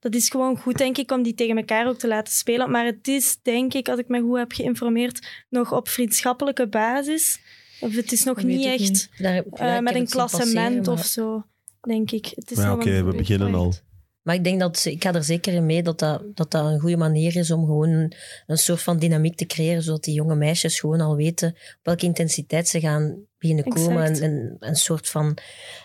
dat 0.00 0.14
is 0.14 0.28
gewoon 0.28 0.58
goed, 0.58 0.78
denk 0.78 0.98
ik, 0.98 1.10
om 1.10 1.22
die 1.22 1.34
tegen 1.34 1.56
elkaar 1.56 1.86
ook 1.88 1.98
te 1.98 2.08
laten 2.08 2.32
spelen. 2.32 2.70
Maar 2.70 2.84
het 2.84 3.08
is, 3.08 3.38
denk 3.42 3.74
ik, 3.74 3.88
als 3.88 3.98
ik 3.98 4.08
me 4.08 4.20
goed 4.20 4.38
heb 4.38 4.52
geïnformeerd, 4.52 5.26
nog 5.48 5.72
op 5.72 5.88
vriendschappelijke 5.88 6.68
basis. 6.68 7.40
Of 7.80 7.94
het 7.94 8.12
is 8.12 8.24
nog 8.24 8.42
niet 8.42 8.64
echt 8.64 8.78
niet. 8.78 9.10
Daar 9.18 9.34
heb- 9.34 9.46
eh, 9.52 9.66
ja, 9.66 9.80
met 9.80 9.94
een 9.94 10.02
passeren, 10.02 10.28
klassement 10.28 10.86
maar- 10.86 10.94
of 10.94 11.04
zo, 11.04 11.44
denk 11.86 12.10
ik. 12.10 12.32
Het 12.34 12.50
is 12.50 12.56
Ja, 12.58 12.72
oké, 12.72 12.90
een- 12.90 13.06
we 13.10 13.16
beginnen 13.16 13.54
al. 13.54 13.72
Maar 14.22 14.34
ik 14.34 14.44
denk 14.44 14.60
dat, 14.60 14.84
ik 14.84 15.02
ga 15.02 15.14
er 15.14 15.24
zeker 15.24 15.52
in 15.52 15.66
mee 15.66 15.82
dat 15.82 15.98
dat, 15.98 16.22
dat 16.34 16.50
dat 16.50 16.64
een 16.66 16.80
goede 16.80 16.96
manier 16.96 17.36
is 17.36 17.50
om 17.50 17.64
gewoon 17.64 17.88
een, 17.88 18.12
een 18.46 18.58
soort 18.58 18.82
van 18.82 18.98
dynamiek 18.98 19.36
te 19.36 19.46
creëren, 19.46 19.82
zodat 19.82 20.04
die 20.04 20.14
jonge 20.14 20.34
meisjes 20.34 20.80
gewoon 20.80 21.00
al 21.00 21.16
weten 21.16 21.48
op 21.48 21.78
welke 21.82 22.04
intensiteit 22.04 22.68
ze 22.68 22.80
gaan 22.80 23.16
beginnen 23.38 23.64
komen. 23.64 23.96
En, 24.04 24.10
Exact. 24.10 24.20
en 24.20 24.56
een 24.58 24.74
soort 24.76 25.08
van, 25.08 25.36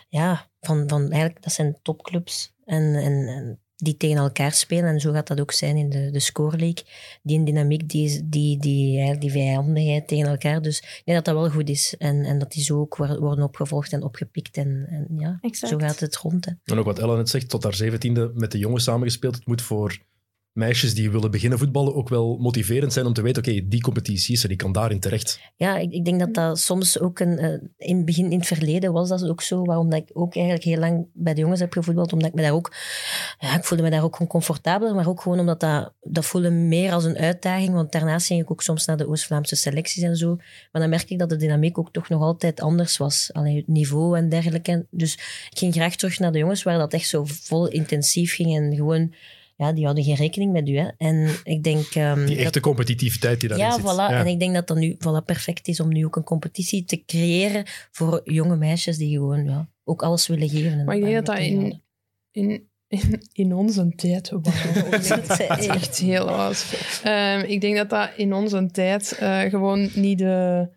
ja, 0.08 0.50
van, 0.60 0.88
van 0.88 1.10
eigenlijk, 1.10 1.42
dat 1.42 1.52
zijn 1.52 1.78
topclubs. 1.82 2.52
En, 2.64 2.94
en, 2.94 3.26
en 3.28 3.60
die 3.82 3.96
tegen 3.96 4.16
elkaar 4.16 4.52
spelen. 4.52 4.84
En 4.90 5.00
zo 5.00 5.12
gaat 5.12 5.26
dat 5.26 5.40
ook 5.40 5.52
zijn 5.52 5.76
in 5.76 5.90
de, 5.90 6.10
de 6.10 6.20
Score 6.20 6.56
League. 6.56 6.84
Die 7.22 7.44
dynamiek, 7.44 7.88
die, 7.88 8.28
die, 8.28 8.58
die, 8.58 9.18
die 9.18 9.30
vijandigheid 9.30 10.08
tegen 10.08 10.28
elkaar. 10.30 10.62
Dus 10.62 10.78
ik 10.78 11.02
denk 11.04 11.24
dat 11.24 11.34
dat 11.34 11.42
wel 11.42 11.50
goed 11.50 11.68
is. 11.68 11.94
En, 11.98 12.24
en 12.24 12.38
dat 12.38 12.52
die 12.52 12.62
zo 12.62 12.80
ook 12.80 12.96
wor- 12.96 13.20
worden 13.20 13.44
opgevolgd 13.44 13.92
en 13.92 14.02
opgepikt. 14.02 14.56
En, 14.56 14.86
en 14.88 15.06
ja, 15.18 15.38
Exact. 15.40 15.72
zo 15.72 15.78
gaat 15.78 16.00
het 16.00 16.16
rond. 16.16 16.44
Hè. 16.44 16.52
En 16.64 16.78
ook 16.78 16.84
wat 16.84 16.98
Ellen 16.98 17.16
net 17.16 17.28
zegt, 17.28 17.48
tot 17.48 17.62
haar 17.62 17.74
zeventiende 17.74 18.30
met 18.34 18.52
de 18.52 18.58
jongens 18.58 18.84
samengespeeld. 18.84 19.34
Het 19.34 19.46
moet 19.46 19.62
voor 19.62 19.98
meisjes 20.52 20.94
die 20.94 21.10
willen 21.10 21.30
beginnen 21.30 21.58
voetballen 21.58 21.94
ook 21.94 22.08
wel 22.08 22.36
motiverend 22.36 22.92
zijn 22.92 23.06
om 23.06 23.12
te 23.12 23.22
weten, 23.22 23.42
oké, 23.42 23.68
die 23.68 23.80
competitie 23.80 24.34
is 24.34 24.44
er, 24.44 24.50
ik 24.50 24.56
kan 24.56 24.72
daarin 24.72 25.00
terecht. 25.00 25.40
Ja, 25.56 25.76
ik, 25.76 25.92
ik 25.92 26.04
denk 26.04 26.20
dat 26.20 26.34
dat 26.34 26.58
soms 26.58 26.98
ook 26.98 27.18
een, 27.18 27.38
eh, 27.38 27.52
in 27.76 27.96
het 27.96 28.04
begin, 28.04 28.30
in 28.30 28.38
het 28.38 28.46
verleden 28.46 28.92
was 28.92 29.08
dat 29.08 29.28
ook 29.28 29.42
zo, 29.42 29.64
waarom 29.64 29.90
dat 29.90 29.98
ik 29.98 30.10
ook 30.12 30.34
eigenlijk 30.34 30.64
heel 30.64 30.78
lang 30.78 31.06
bij 31.12 31.34
de 31.34 31.40
jongens 31.40 31.60
heb 31.60 31.72
gevoetbald, 31.72 32.12
omdat 32.12 32.28
ik 32.28 32.34
me 32.34 32.42
daar 32.42 32.52
ook, 32.52 32.74
ja, 33.38 33.56
ik 33.56 33.64
voelde 33.64 33.84
me 33.84 33.90
daar 33.90 34.04
ook 34.04 34.26
comfortabeler, 34.28 34.94
maar 34.94 35.08
ook 35.08 35.20
gewoon 35.20 35.38
omdat 35.38 35.60
dat, 35.60 35.92
dat 36.00 36.24
voelde 36.24 36.50
meer 36.50 36.92
als 36.92 37.04
een 37.04 37.16
uitdaging, 37.16 37.72
want 37.72 37.92
daarnaast 37.92 38.26
ging 38.26 38.42
ik 38.42 38.50
ook 38.50 38.62
soms 38.62 38.86
naar 38.86 38.96
de 38.96 39.08
Oost-Vlaamse 39.08 39.56
selecties 39.56 40.02
en 40.02 40.16
zo, 40.16 40.36
maar 40.72 40.82
dan 40.82 40.90
merk 40.90 41.10
ik 41.10 41.18
dat 41.18 41.28
de 41.28 41.36
dynamiek 41.36 41.78
ook 41.78 41.92
toch 41.92 42.08
nog 42.08 42.22
altijd 42.22 42.60
anders 42.60 42.96
was, 42.96 43.30
alleen 43.32 43.56
het 43.56 43.68
niveau 43.68 44.16
en 44.16 44.28
dergelijke. 44.28 44.86
Dus 44.90 45.14
ik 45.50 45.58
ging 45.58 45.74
graag 45.74 45.96
terug 45.96 46.18
naar 46.18 46.32
de 46.32 46.38
jongens, 46.38 46.62
waar 46.62 46.78
dat 46.78 46.92
echt 46.92 47.08
zo 47.08 47.24
vol 47.24 47.68
intensief 47.68 48.34
ging 48.34 48.56
en 48.56 48.74
gewoon, 48.74 49.14
ja, 49.56 49.72
die 49.72 49.86
hadden 49.86 50.04
geen 50.04 50.14
rekening 50.14 50.52
met 50.52 50.68
u. 50.68 50.76
Hè. 50.78 50.88
En 50.96 51.28
ik 51.44 51.62
denk... 51.62 51.86
ehm, 51.94 52.26
Die 52.26 52.36
dat- 52.36 52.44
echte 52.44 52.60
competitiviteit 52.60 53.40
die 53.40 53.48
daarin 53.48 53.66
ja, 53.66 53.72
zit. 53.72 53.82
voilà. 53.82 54.14
En 54.14 54.26
ik 54.26 54.38
denk 54.38 54.54
dat 54.54 54.66
dat 54.66 54.76
nu 54.76 54.94
voilà, 54.98 55.24
perfect 55.24 55.68
is 55.68 55.80
om 55.80 55.88
nu 55.88 56.04
ook 56.04 56.16
een 56.16 56.24
competitie 56.24 56.84
te 56.84 57.02
creëren 57.06 57.64
voor 57.90 58.20
jonge 58.24 58.56
meisjes 58.56 58.96
die 58.96 59.12
gewoon 59.16 59.44
ja, 59.44 59.68
ook 59.84 60.02
alles 60.02 60.26
willen 60.26 60.48
geven. 60.48 60.78
en 60.78 60.84
Maar 60.84 60.96
ik 60.96 61.02
denk 61.02 61.14
dat 61.14 61.26
dat 61.26 61.38
in, 61.38 61.82
in, 62.30 62.68
in, 62.88 63.22
in 63.32 63.54
onze 63.54 63.92
tijd... 63.96 64.30
Wauw, 64.30 64.90
dat 64.90 65.58
is 65.58 65.66
echt 65.66 65.98
heel 65.98 66.28
oud. 66.28 66.64
Ehm, 67.04 67.40
ik 67.46 67.60
denk 67.60 67.76
dat 67.76 67.90
dat 67.90 68.10
in 68.16 68.32
onze 68.34 68.68
tijd 68.72 69.12
eh, 69.18 69.40
gewoon 69.40 69.90
niet 69.94 70.18
de... 70.18 70.68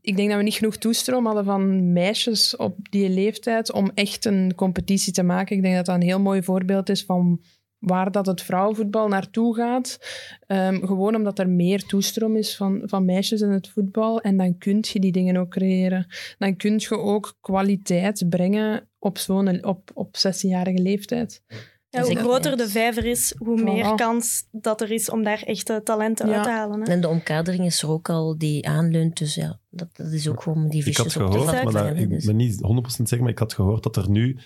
Ik 0.00 0.16
denk 0.16 0.28
dat 0.28 0.38
we 0.38 0.44
niet 0.44 0.54
genoeg 0.54 0.76
toestroom 0.76 1.26
hadden 1.26 1.44
van 1.44 1.92
meisjes 1.92 2.56
op 2.56 2.76
die 2.90 3.08
leeftijd 3.08 3.72
om 3.72 3.90
echt 3.94 4.24
een 4.24 4.52
competitie 4.54 5.12
te 5.12 5.22
maken. 5.22 5.56
Ik 5.56 5.62
denk 5.62 5.74
dat 5.74 5.86
dat 5.86 5.94
een 5.94 6.02
heel 6.02 6.20
mooi 6.20 6.42
voorbeeld 6.42 6.88
is 6.88 7.04
van 7.04 7.40
waar 7.82 8.10
dat 8.10 8.26
het 8.26 8.42
vrouwenvoetbal 8.42 9.08
naartoe 9.08 9.54
gaat. 9.54 9.98
Ehm, 10.46 10.86
gewoon 10.86 11.14
omdat 11.14 11.38
er 11.38 11.48
meer 11.48 11.82
toestroom 11.84 12.36
is 12.36 12.56
van, 12.56 12.82
van 12.84 13.04
meisjes 13.04 13.40
in 13.40 13.50
het 13.50 13.68
voetbal. 13.68 14.20
En 14.20 14.36
dan 14.36 14.58
kun 14.58 14.78
je 14.92 15.00
die 15.00 15.12
dingen 15.12 15.36
ook 15.36 15.50
creëren. 15.50 16.06
Dan 16.38 16.56
kun 16.56 16.72
je 16.78 16.98
ook 16.98 17.34
kwaliteit 17.40 18.24
brengen 18.28 18.88
op 18.98 19.18
zo'n 19.18 19.64
op, 19.64 19.90
op 19.94 20.16
16-jarige 20.16 20.82
leeftijd. 20.82 21.42
Ja, 21.88 22.00
Dus 22.00 22.08
hoe 22.08 22.18
groter 22.18 22.56
de 22.56 22.68
vijver 22.68 23.04
is, 23.04 23.34
hoe 23.38 23.60
Voilà. 23.60 23.64
meer 23.64 23.94
kans 23.94 24.44
dat 24.50 24.80
er 24.80 24.90
is 24.90 25.10
om 25.10 25.22
daar 25.22 25.42
echte 25.42 25.80
talenten 25.84 26.28
Ja. 26.28 26.34
uit 26.34 26.42
te 26.44 26.50
halen. 26.50 26.80
Hè? 26.80 26.92
En 26.92 27.00
de 27.00 27.08
omkadering 27.08 27.64
is 27.64 27.82
er 27.82 27.90
ook 27.90 28.08
al 28.10 28.38
die 28.38 28.68
aanleunt. 28.68 29.18
Dus 29.18 29.34
ja, 29.34 29.58
dat, 29.70 29.88
dat 29.96 30.12
is 30.12 30.28
ook 30.28 30.42
gewoon 30.42 30.68
die 30.68 30.82
visjes 30.82 31.04
op 31.04 31.12
te 31.12 31.18
gehoord, 31.18 31.64
maar 31.64 31.72
dat, 31.88 31.96
ik 31.96 32.08
dus. 32.10 32.24
ben 32.24 32.36
niet 32.36 32.60
100% 32.62 32.86
zeker, 33.02 33.20
maar 33.20 33.30
ik 33.32 33.38
had 33.38 33.52
gehoord 33.52 33.82
dat 33.82 33.96
er 33.96 34.10
nu 34.10 34.36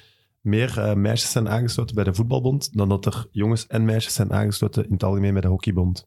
meer 0.47 0.79
eh, 0.81 0.95
meisjes 0.95 1.31
zijn 1.31 1.49
aangesloten 1.49 1.95
bij 1.95 2.05
de 2.05 2.15
voetbalbond 2.15 2.69
dan 2.77 2.89
dat 2.89 3.07
er 3.07 3.27
jongens 3.31 3.67
en 3.67 3.85
meisjes 3.85 4.15
zijn 4.15 4.33
aangesloten 4.33 4.85
in 4.85 4.93
het 4.93 5.03
algemeen 5.05 5.33
bij 5.33 5.43
de 5.43 5.49
hockeybond. 5.49 6.07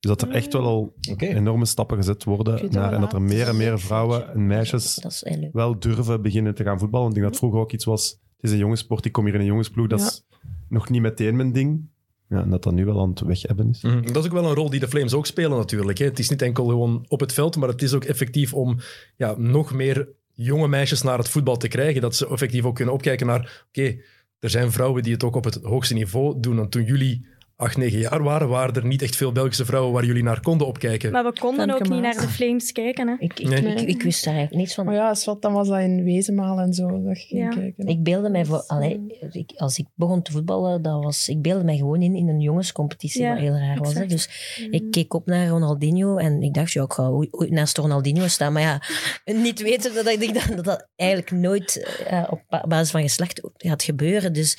Dus 0.00 0.10
dat 0.10 0.22
er 0.22 0.30
echt 0.30 0.52
wel 0.52 0.62
al 0.64 0.94
enorme 1.16 1.66
stappen 1.66 1.96
gezet 1.96 2.24
worden 2.24 2.68
naar, 2.72 2.92
en 2.92 3.00
dat 3.00 3.12
er 3.12 3.22
meer 3.22 3.48
en 3.48 3.56
meer 3.56 3.80
vrouwen 3.80 4.32
en 4.32 4.46
meisjes 4.46 5.04
wel 5.52 5.78
durven 5.78 6.22
beginnen 6.22 6.54
te 6.54 6.62
gaan 6.64 6.78
voetballen. 6.78 7.06
Want 7.06 7.16
ik 7.16 7.20
denk 7.22 7.32
dat 7.32 7.40
vroeger 7.42 7.60
ook 7.60 7.72
iets 7.72 7.84
was, 7.84 8.10
het 8.10 8.44
is 8.44 8.50
een 8.50 8.58
jongenssport, 8.58 9.04
ik 9.04 9.12
kom 9.12 9.24
hier 9.24 9.34
in 9.34 9.40
een 9.40 9.46
jongensploeg, 9.46 9.86
dat 9.86 10.00
Ja. 10.00 10.06
is 10.06 10.24
nog 10.68 10.88
niet 10.88 11.02
meteen 11.02 11.36
mijn 11.36 11.52
ding. 11.52 11.88
Ja, 12.28 12.42
en 12.42 12.50
dat 12.50 12.62
dat 12.62 12.72
nu 12.72 12.84
wel 12.84 13.00
aan 13.00 13.08
het 13.10 13.20
weghebben 13.20 13.68
is. 13.70 13.82
Mhm. 13.82 14.02
Dat 14.12 14.16
is 14.16 14.24
ook 14.24 14.32
wel 14.32 14.44
een 14.48 14.54
rol 14.54 14.70
die 14.70 14.80
de 14.80 14.88
Flames 14.88 15.14
ook 15.14 15.26
spelen 15.26 15.58
natuurlijk. 15.58 15.98
Hè. 15.98 16.04
Het 16.04 16.18
is 16.18 16.30
niet 16.30 16.42
enkel 16.42 16.66
gewoon 16.66 17.04
op 17.08 17.20
het 17.20 17.32
veld, 17.32 17.56
maar 17.56 17.68
het 17.68 17.82
is 17.82 17.94
ook 17.94 18.04
effectief 18.04 18.54
om 18.54 18.76
ja, 19.16 19.34
nog 19.38 19.72
meer 19.74 20.08
jonge 20.44 20.68
meisjes 20.68 21.02
naar 21.02 21.18
het 21.18 21.28
voetbal 21.28 21.56
te 21.56 21.68
krijgen. 21.68 22.00
Dat 22.00 22.16
ze 22.16 22.28
effectief 22.28 22.64
ook 22.64 22.74
kunnen 22.74 22.94
opkijken 22.94 23.26
naar, 23.26 23.64
oké, 23.68 23.96
er 24.38 24.50
zijn 24.50 24.72
vrouwen 24.72 25.02
die 25.02 25.12
het 25.12 25.24
ook 25.24 25.36
op 25.36 25.44
het 25.44 25.58
hoogste 25.62 25.94
niveau 25.94 26.40
doen. 26.40 26.58
En 26.58 26.68
toen 26.68 26.84
jullie 26.84 27.26
acht, 27.58 27.76
negen 27.76 27.98
jaar 27.98 28.22
waren, 28.22 28.48
waren 28.48 28.74
er 28.74 28.86
niet 28.86 29.02
echt 29.02 29.16
veel 29.16 29.32
Belgische 29.32 29.64
vrouwen 29.64 29.92
waar 29.92 30.04
jullie 30.04 30.22
naar 30.22 30.40
konden 30.40 30.66
opkijken. 30.66 31.12
Maar 31.12 31.24
we 31.24 31.32
konden 31.40 31.68
Femke 31.68 31.84
ook 31.84 31.90
niet 31.90 32.02
naar 32.02 32.14
de 32.20 32.28
Flames 32.28 32.72
kijken. 32.72 33.08
Hè? 33.08 33.14
Ik, 33.18 33.38
ik, 33.40 33.48
Nee. 33.48 33.74
ik, 33.74 33.88
ik 33.88 34.02
wist 34.02 34.24
daar 34.24 34.34
eigenlijk 34.34 34.62
niets 34.62 34.74
van. 34.74 34.84
Maar 34.84 34.94
ja, 34.94 35.14
wat, 35.24 35.42
dan 35.42 35.52
was 35.52 35.68
dat 35.68 35.78
in 35.80 36.04
Wezenmaal 36.04 36.58
en 36.58 36.72
zo. 36.72 37.02
Dat 37.02 37.18
ging 37.18 37.40
Ja. 37.42 37.48
kijken. 37.48 37.86
Ik 37.86 38.02
beelde 38.02 38.30
mij 38.30 38.44
voor, 38.44 38.64
allee, 38.66 39.00
ik, 39.32 39.50
als 39.56 39.78
ik 39.78 39.86
begon 39.94 40.22
te 40.22 40.32
voetballen, 40.32 40.82
dat 40.82 41.04
was, 41.04 41.28
ik 41.28 41.42
beelde 41.42 41.64
mij 41.64 41.76
gewoon 41.76 42.02
in 42.02 42.14
in 42.14 42.28
een 42.28 42.40
jongenscompetitie, 42.40 43.22
Ja, 43.22 43.30
wat 43.30 43.38
heel 43.38 43.52
raar 43.56 43.78
was. 43.78 43.94
Hè. 43.94 44.06
Dus 44.06 44.28
ik 44.70 44.90
keek 44.90 45.14
op 45.14 45.26
naar 45.26 45.48
Ronaldinho 45.48 46.16
en 46.16 46.42
ik 46.42 46.54
dacht, 46.54 46.72
ja, 46.72 46.82
ik 46.82 46.92
ga 46.92 47.08
ooit 47.08 47.50
naast 47.50 47.76
Ronaldinho 47.78 48.26
staan. 48.28 48.52
Maar 48.52 48.62
ja, 48.62 48.82
niet 49.42 49.62
weten 49.62 49.94
dat 49.94 50.06
ik 50.08 50.34
dat, 50.34 50.46
dat, 50.56 50.64
dat 50.64 50.88
eigenlijk 50.96 51.30
nooit 51.30 52.02
eh, 52.06 52.24
op 52.30 52.42
ba- 52.48 52.64
basis 52.68 52.90
van 52.90 53.02
geslacht 53.02 53.40
gaat 53.56 53.82
gebeuren. 53.82 54.32
Dus 54.32 54.58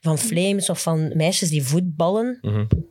van 0.00 0.18
Flames 0.18 0.70
of 0.70 0.82
van 0.82 1.10
meisjes 1.16 1.48
die 1.48 1.62
voetballen, 1.64 2.35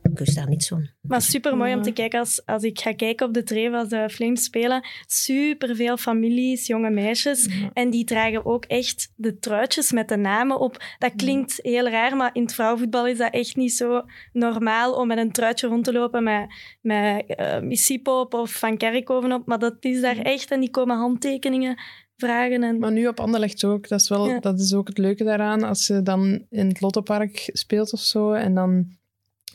Ik 0.02 0.18
wist 0.18 0.34
daar 0.34 0.48
niets 0.48 0.68
van. 0.68 0.88
Maar 1.00 1.22
super 1.22 1.56
mooi 1.56 1.74
om 1.74 1.82
te 1.82 1.92
kijken 1.92 2.18
als, 2.18 2.46
als 2.46 2.62
ik 2.62 2.80
ga 2.80 2.94
kijken 2.94 3.26
op 3.26 3.34
de 3.34 3.42
trave 3.42 3.76
als 3.76 3.88
de 3.88 4.08
Flames 4.10 4.44
spelen. 4.44 4.86
Super 5.06 5.76
veel 5.76 5.96
families, 5.96 6.66
jonge 6.66 6.90
meisjes. 6.90 7.48
En 7.72 7.90
die 7.90 8.04
dragen 8.04 8.44
ook 8.46 8.64
echt 8.64 9.12
de 9.16 9.38
truitjes 9.38 9.92
met 9.92 10.08
de 10.08 10.16
namen 10.16 10.60
op. 10.60 10.82
Dat 10.98 11.12
klinkt 11.16 11.58
heel 11.62 11.88
raar, 11.88 12.16
maar 12.16 12.30
in 12.32 12.42
het 12.42 12.54
vrouwenvoetbal 12.54 13.06
is 13.06 13.18
dat 13.18 13.32
echt 13.32 13.56
niet 13.56 13.72
zo 13.72 14.04
normaal 14.32 14.92
om 14.92 15.06
met 15.06 15.18
een 15.18 15.32
truitje 15.32 15.66
rond 15.68 15.84
te 15.84 15.92
lopen 15.92 16.22
met, 16.22 16.46
met 16.80 17.24
eh, 17.26 17.60
Missipo 17.60 18.20
op 18.20 18.34
of 18.34 18.50
Van 18.50 18.76
Kerkhoven 18.76 19.32
op. 19.32 19.46
Maar 19.46 19.58
dat 19.58 19.76
is 19.80 20.00
daar 20.00 20.18
echt 20.18 20.50
en 20.50 20.60
die 20.60 20.70
komen 20.70 20.96
handtekeningen 20.96 21.78
vragen. 22.16 22.62
En, 22.62 22.78
Maar 22.78 22.92
nu 22.92 23.06
op 23.06 23.20
Anderlecht 23.20 23.64
ook. 23.64 23.88
Dat 23.88 24.00
is, 24.00 24.08
wel, 24.08 24.28
Ja. 24.28 24.38
dat 24.38 24.60
is 24.60 24.74
ook 24.74 24.88
het 24.88 24.98
leuke 24.98 25.24
daaraan. 25.24 25.62
Als 25.62 25.86
je 25.86 26.02
dan 26.02 26.46
in 26.50 26.68
het 26.68 26.80
Lottopark 26.80 27.50
speelt 27.52 27.92
of 27.92 28.00
zo. 28.00 28.32
En 28.32 28.54
dan... 28.54 28.95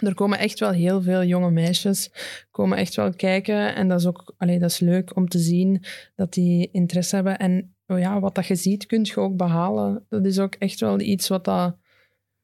Er 0.02 0.14
komen 0.14 0.40
echt 0.40 0.60
wel 0.60 0.72
heel 0.72 1.02
veel 1.02 1.24
jonge 1.24 1.52
meisjes 1.52 2.12
komen 2.52 2.78
echt 2.78 2.96
wel 2.96 3.14
kijken. 3.14 3.76
En 3.76 3.88
dat 3.88 4.00
is 4.00 4.06
ook 4.06 4.34
allee, 4.38 4.60
dat 4.60 4.70
is 4.70 4.80
leuk 4.80 5.16
om 5.16 5.28
te 5.28 5.40
zien 5.40 5.84
dat 6.16 6.34
die 6.34 6.70
interesse 6.72 7.16
hebben. 7.16 7.38
En 7.38 7.76
oh 7.88 8.00
ja, 8.00 8.20
wat 8.20 8.36
dat 8.36 8.46
je 8.46 8.56
ziet, 8.56 8.86
kun 8.86 9.04
je 9.04 9.16
ook 9.16 9.36
behalen. 9.36 10.06
Dat 10.10 10.26
is 10.26 10.40
ook 10.40 10.56
echt 10.56 10.80
wel 10.80 11.00
iets 11.00 11.28
wat 11.28 11.46
dat... 11.46 11.76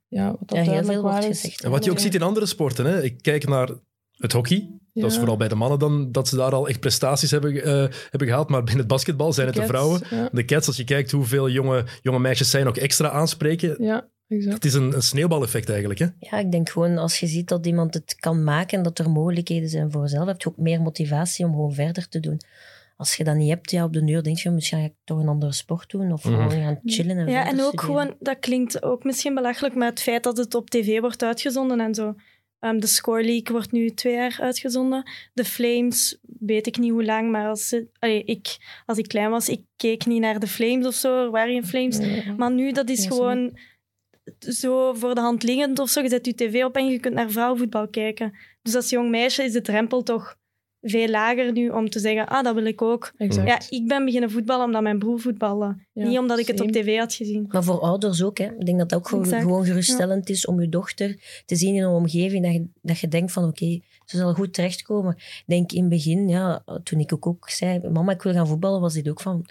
Ja, 0.07 0.29
wat 0.39 0.49
dat 0.49 0.57
Ja, 0.57 0.63
heel 0.63 0.65
duidelijk 0.71 0.93
veel 0.93 1.01
wordt 1.01 1.17
waar 1.19 1.29
is. 1.29 1.41
gezegd. 1.41 1.63
En 1.63 1.71
wat 1.71 1.83
je 1.83 1.91
ook 1.91 1.99
ziet 1.99 2.15
in 2.15 2.21
andere 2.21 2.45
sporten, 2.45 2.85
hè. 2.85 3.03
ik 3.03 3.21
kijk 3.21 3.47
naar 3.47 3.69
het 4.11 4.31
hockey. 4.31 4.69
Dat 4.93 5.11
is 5.11 5.17
vooral 5.17 5.37
bij 5.37 5.47
de 5.47 5.55
mannen 5.55 5.79
dan, 5.79 6.11
dat 6.11 6.27
ze 6.27 6.35
daar 6.35 6.53
al 6.53 6.67
echt 6.67 6.79
prestaties 6.79 7.31
hebben, 7.31 7.63
eh, 7.63 7.87
hebben 8.09 8.27
gehaald. 8.27 8.49
Maar 8.49 8.63
binnen 8.63 8.79
het 8.79 8.87
basketbal 8.87 9.33
zijn 9.33 9.47
het 9.47 9.55
de 9.55 9.65
vrouwen. 9.65 10.01
Ja, 10.09 10.29
De 10.31 10.45
cats, 10.45 10.67
als 10.67 10.77
je 10.77 10.83
kijkt 10.83 11.11
hoeveel 11.11 11.49
jonge, 11.49 11.85
jonge 12.01 12.19
meisjes 12.19 12.49
zij 12.49 12.63
nog 12.63 12.77
extra 12.77 13.09
aanspreken. 13.09 13.83
ja 13.83 14.07
exact. 14.27 14.53
Het 14.55 14.65
is 14.65 14.73
een, 14.73 14.93
een 14.93 15.01
sneeuwbaleffect 15.01 15.69
eigenlijk. 15.69 15.99
Hè? 15.99 16.05
Ja, 16.19 16.39
ik 16.39 16.51
denk 16.51 16.69
gewoon 16.69 16.97
als 16.97 17.19
je 17.19 17.27
ziet 17.27 17.47
dat 17.47 17.65
iemand 17.65 17.93
het 17.93 18.15
kan 18.15 18.43
maken 18.43 18.77
en 18.77 18.83
dat 18.83 18.99
er 18.99 19.09
mogelijkheden 19.09 19.69
zijn 19.69 19.91
voor 19.91 20.07
zelf, 20.09 20.27
heb 20.27 20.41
je 20.41 20.49
ook 20.49 20.57
meer 20.57 20.81
motivatie 20.81 21.45
om 21.45 21.51
gewoon 21.51 21.73
verder 21.73 22.07
te 22.09 22.19
doen. 22.19 22.39
Als 22.97 23.15
je 23.15 23.23
dat 23.23 23.35
niet 23.35 23.49
hebt, 23.49 23.71
ja, 23.71 23.83
op 23.83 23.93
de 23.93 24.01
uur 24.11 24.23
denk 24.23 24.37
je, 24.37 24.49
misschien 24.49 24.79
ga 24.79 24.85
ik 24.85 24.93
toch 25.03 25.19
een 25.19 25.27
andere 25.27 25.51
sport 25.53 25.89
doen 25.89 26.11
of 26.11 26.23
Mhm. 26.23 26.33
gewoon 26.33 26.51
gaan 26.51 26.79
chillen 26.85 27.17
en 27.17 27.27
ja, 27.27 27.45
en 27.47 27.53
ook 27.61 27.67
studeren. 27.67 27.79
gewoon, 27.79 28.15
dat 28.19 28.39
klinkt 28.39 28.83
ook 28.83 29.03
misschien 29.03 29.33
belachelijk, 29.35 29.75
maar 29.75 29.89
het 29.89 30.01
feit 30.01 30.23
dat 30.23 30.37
het 30.37 30.55
op 30.55 30.69
tv 30.69 30.99
wordt 30.99 31.23
uitgezonden 31.23 31.79
en 31.79 31.95
zo. 31.95 32.15
Ehm, 32.59 32.79
de 32.79 32.87
Score 32.87 33.23
League 33.23 33.51
wordt 33.51 33.71
nu 33.71 33.89
twee 33.89 34.13
jaar 34.13 34.37
uitgezonden. 34.41 35.09
De 35.33 35.45
Flames, 35.45 36.17
weet 36.39 36.67
ik 36.67 36.77
niet 36.77 36.91
hoe 36.91 37.05
lang, 37.05 37.31
maar 37.31 37.47
als, 37.47 37.67
ze- 37.67 37.87
allee, 37.99 38.23
ik, 38.23 38.57
als 38.85 38.97
ik 38.97 39.07
klein 39.07 39.29
was, 39.29 39.49
ik 39.49 39.61
keek 39.75 40.05
niet 40.05 40.21
naar 40.21 40.39
de 40.39 40.47
Flames 40.47 40.85
of 40.85 40.93
zo. 40.93 41.23
Er 41.25 41.31
waren 41.31 41.53
geen 41.53 41.65
Flames. 41.67 41.99
Maar 42.37 42.51
nu, 42.51 42.71
dat 42.71 42.89
is 42.89 43.03
Ja, 43.03 43.09
gewoon 43.09 43.57
zo 44.39 44.93
voor 44.93 45.15
de 45.15 45.21
hand 45.21 45.43
liggend 45.43 45.79
of 45.79 45.89
zo. 45.89 46.01
Je 46.01 46.09
zet 46.09 46.25
je 46.25 46.35
tv 46.35 46.63
op 46.63 46.75
en 46.75 46.87
je 46.87 46.99
kunt 46.99 47.13
naar 47.13 47.31
vrouwenvoetbal 47.31 47.87
kijken. 47.87 48.33
Dus 48.61 48.75
als 48.75 48.89
jong 48.89 49.09
meisje 49.09 49.43
is 49.43 49.51
de 49.51 49.61
drempel 49.61 50.03
toch 50.03 50.37
veel 50.81 51.07
lager 51.07 51.51
nu 51.51 51.69
om 51.69 51.89
te 51.89 51.99
zeggen, 51.99 52.27
ah, 52.27 52.43
dat 52.43 52.55
wil 52.55 52.65
ik 52.65 52.81
ook. 52.81 53.11
Exact. 53.17 53.47
Ja, 53.47 53.77
ik 53.77 53.87
ben 53.87 54.05
beginnen 54.05 54.31
voetballen 54.31 54.65
omdat 54.65 54.81
mijn 54.81 54.99
broer 54.99 55.19
voetbalde. 55.19 55.85
Ja, 55.93 56.07
niet 56.07 56.17
omdat 56.17 56.39
ik 56.39 56.47
het 56.47 56.61
op 56.61 56.71
tv 56.71 56.97
had 56.97 57.13
gezien. 57.13 57.45
Maar 57.47 57.63
voor 57.63 57.79
ouders 57.79 58.23
ook. 58.23 58.37
Hè. 58.37 58.45
Ik 58.45 58.65
denk 58.65 58.77
dat 58.77 58.89
dat 58.89 59.13
ook 59.13 59.21
Exact. 59.21 59.41
gewoon 59.41 59.65
geruststellend 59.65 60.29
is 60.29 60.45
om 60.45 60.61
je 60.61 60.69
dochter 60.69 61.41
te 61.45 61.55
zien 61.55 61.75
in 61.75 61.83
een 61.83 61.89
omgeving 61.89 62.43
dat 62.43 62.53
je, 62.53 62.67
dat 62.81 62.99
je 62.99 63.07
denkt 63.07 63.31
van 63.31 63.43
oké, 63.43 63.79
ze 64.05 64.17
zal 64.17 64.33
goed 64.33 64.53
terechtkomen. 64.53 65.13
Ik 65.17 65.43
denk 65.45 65.71
in 65.71 65.81
het 65.81 65.89
begin, 65.89 66.29
ja, 66.29 66.63
toen 66.83 66.99
ik 66.99 67.13
ook, 67.13 67.27
ook 67.27 67.49
zei, 67.49 67.89
mama 67.89 68.11
ik 68.11 68.21
wil 68.21 68.33
gaan 68.33 68.47
voetballen, 68.47 68.81
was 68.81 68.93
dit 68.93 69.09
ook 69.09 69.21
van, 69.21 69.45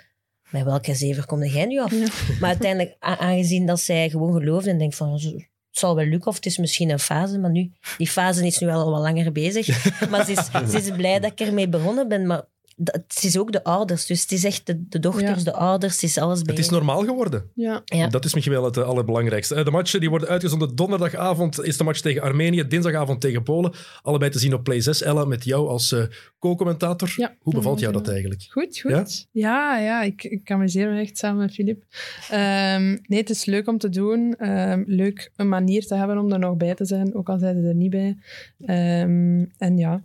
met 0.57 0.65
welke 0.65 0.95
zever 0.95 1.27
kom 1.27 1.45
jij 1.45 1.67
nu 1.67 1.81
af? 1.81 1.91
Ja. 1.91 2.07
Maar 2.41 2.49
uiteindelijk, 2.49 2.97
aangezien 2.99 3.67
dat 3.67 3.81
zij 3.81 4.11
gewoon 4.11 4.33
geloofde 4.33 4.71
en 4.71 4.79
denkt 4.79 4.97
van, 4.97 5.13
het 5.13 5.49
zal 5.71 5.95
wel 5.95 6.05
lukken 6.05 6.29
of 6.31 6.37
het 6.37 6.47
is 6.47 6.59
misschien 6.59 6.91
een 6.91 6.99
fase, 6.99 7.39
maar 7.39 7.51
nu, 7.51 7.73
die 7.99 8.09
fase 8.09 8.47
is 8.47 8.59
nu 8.59 8.69
al 8.69 8.91
wat 8.91 9.01
langer 9.01 9.33
bezig. 9.33 9.67
Maar 10.11 10.25
ze 10.25 10.33
is, 10.33 10.71
ze 10.71 10.77
is 10.77 10.91
blij 10.91 11.21
dat 11.21 11.33
ik 11.33 11.41
ermee 11.41 11.69
begonnen 11.69 12.09
ben, 12.09 12.27
maar 12.27 12.43
het 12.85 13.21
is 13.23 13.39
ook 13.39 13.53
de 13.53 13.65
ouders. 13.65 14.07
Dus 14.07 14.21
het 14.23 14.33
is 14.33 14.45
echt 14.45 14.67
de, 14.67 14.89
de 14.89 14.99
dochters, 14.99 15.39
Ja. 15.39 15.45
de 15.45 15.53
ouders, 15.53 15.95
het 15.95 16.03
is 16.03 16.19
alles 16.19 16.43
bij 16.43 16.55
Het 16.55 16.65
is 16.65 16.71
normaal 16.71 17.05
geworden. 17.05 17.51
Ja. 17.55 17.83
Ja. 17.85 18.09
Dat 18.09 18.25
is 18.25 18.35
misschien 18.35 18.55
wel 18.55 18.65
het 18.65 18.77
eh, 18.77 18.85
allerbelangrijkste. 18.85 19.65
De 19.65 19.71
matchen 19.71 20.01
die 20.01 20.11
worden 20.11 20.29
uitgezonden 20.29 20.77
donderdagavond 20.77 21.63
is 21.63 21.77
de 21.77 21.85
match 21.85 22.01
tegen 22.01 22.23
Armenië, 22.23 22.67
dinsdagavond 22.67 23.21
tegen 23.21 23.43
Polen. 23.43 23.73
Allebei 24.03 24.31
te 24.31 24.39
zien 24.39 24.55
op 24.55 24.65
Play 24.65 24.81
6. 24.81 25.03
Ella, 25.03 25.25
met 25.25 25.45
jou 25.45 25.69
als 25.69 25.93
eh, 25.93 26.03
co-commentator. 26.39 27.13
Ja. 27.17 27.35
Hoe 27.41 27.55
bevalt 27.55 27.81
jou 27.81 27.93
dat 27.93 28.09
eigenlijk? 28.09 28.47
Goed, 28.49 28.79
goed. 28.79 29.29
Ja, 29.33 29.79
ja, 29.79 30.03
ik, 30.03 30.25
ik 30.25 30.51
amuseer 30.51 30.91
me 30.93 31.01
echt 31.01 31.19
samen 31.19 31.39
met 31.41 31.53
Filip. 31.55 31.85
Ehm, 32.31 32.97
nee, 33.03 33.21
het 33.21 33.31
is 33.31 33.45
leuk 33.45 33.69
om 33.69 33.79
te 33.79 33.89
doen. 33.89 34.35
Ehm, 34.39 34.83
leuk 34.87 35.31
een 35.37 35.49
manier 35.49 35.87
te 35.87 35.95
hebben 35.95 36.19
om 36.19 36.33
er 36.33 36.39
nog 36.39 36.57
bij 36.57 36.75
te 36.75 36.85
zijn, 36.85 37.15
ook 37.15 37.29
al 37.29 37.39
zijn 37.39 37.57
ze 37.63 37.69
er 37.69 37.75
niet 37.75 37.91
bij. 37.91 38.17
Ehm, 38.65 39.45
en 39.59 39.77
ja, 39.79 40.03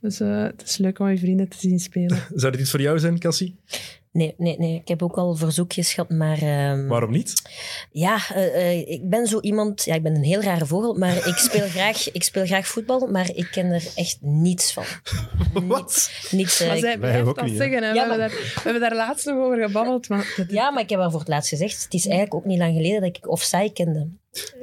dus, 0.00 0.20
eh, 0.20 0.42
het 0.42 0.62
is 0.66 0.76
leuk 0.76 0.98
om 0.98 1.08
je 1.08 1.18
vrienden 1.18 1.48
te 1.48 1.56
zien 1.58 1.78
spelen. 1.78 2.18
Zou 2.34 2.52
dit 2.52 2.60
iets 2.60 2.70
voor 2.70 2.80
jou 2.80 2.98
zijn, 2.98 3.18
Cassie? 3.18 3.56
Nee, 4.12 4.34
nee, 4.38 4.58
nee, 4.58 4.74
ik 4.74 4.88
heb 4.88 5.02
ook 5.02 5.16
al 5.16 5.34
verzoekjes 5.36 5.92
gehad, 5.94 6.10
maar... 6.10 6.38
ehm, 6.42 6.86
Waarom 6.86 7.10
niet? 7.10 7.42
Ja, 7.92 8.18
eh, 8.34 8.70
eh, 8.70 8.88
ik 8.88 9.08
ben 9.08 9.26
zo 9.26 9.40
iemand... 9.40 9.84
Ja, 9.84 9.94
ik 9.94 10.02
ben 10.02 10.14
een 10.14 10.22
heel 10.24 10.40
rare 10.42 10.66
vogel, 10.66 10.94
maar 10.94 11.16
ik 11.16 11.36
speel 11.36 11.68
graag, 11.76 12.12
ik 12.12 12.22
speel 12.22 12.46
graag 12.46 12.66
voetbal, 12.66 13.06
maar 13.06 13.30
ik 13.34 13.48
ken 13.50 13.66
er 13.66 13.84
echt 13.94 14.18
niets 14.20 14.72
van. 14.72 14.84
Wat? 15.68 16.10
Niets, 16.30 16.60
eh, 16.60 16.66
Maar 16.66 16.76
ik- 16.76 16.82
zij 16.82 16.98
wij 16.98 17.10
blijft 17.10 17.28
ook 17.28 17.36
dat 17.36 17.44
niet, 17.44 17.58
hè? 17.58 17.64
zeggen. 17.64 17.82
Hè. 17.82 17.88
Ja, 17.88 17.92
we, 17.92 17.98
hebben 17.98 18.18
maar- 18.18 18.28
daar, 18.28 18.38
we 18.54 18.60
hebben 18.62 18.80
daar 18.82 18.94
laatst 18.94 19.26
nog 19.26 19.38
over 19.44 19.66
gebabbeld. 19.66 20.08
Maar 20.08 20.44
ja, 20.48 20.70
maar 20.70 20.82
ik 20.82 20.90
heb 20.90 21.00
haar 21.00 21.10
voor 21.10 21.20
het 21.20 21.28
laatst 21.28 21.48
gezegd. 21.48 21.84
Het 21.84 21.94
is 21.94 22.04
eigenlijk 22.06 22.34
ook 22.34 22.44
niet 22.44 22.58
lang 22.58 22.74
geleden 22.76 23.00
dat 23.00 23.16
ik 23.16 23.28
Offside 23.30 23.72
kende. 23.72 24.08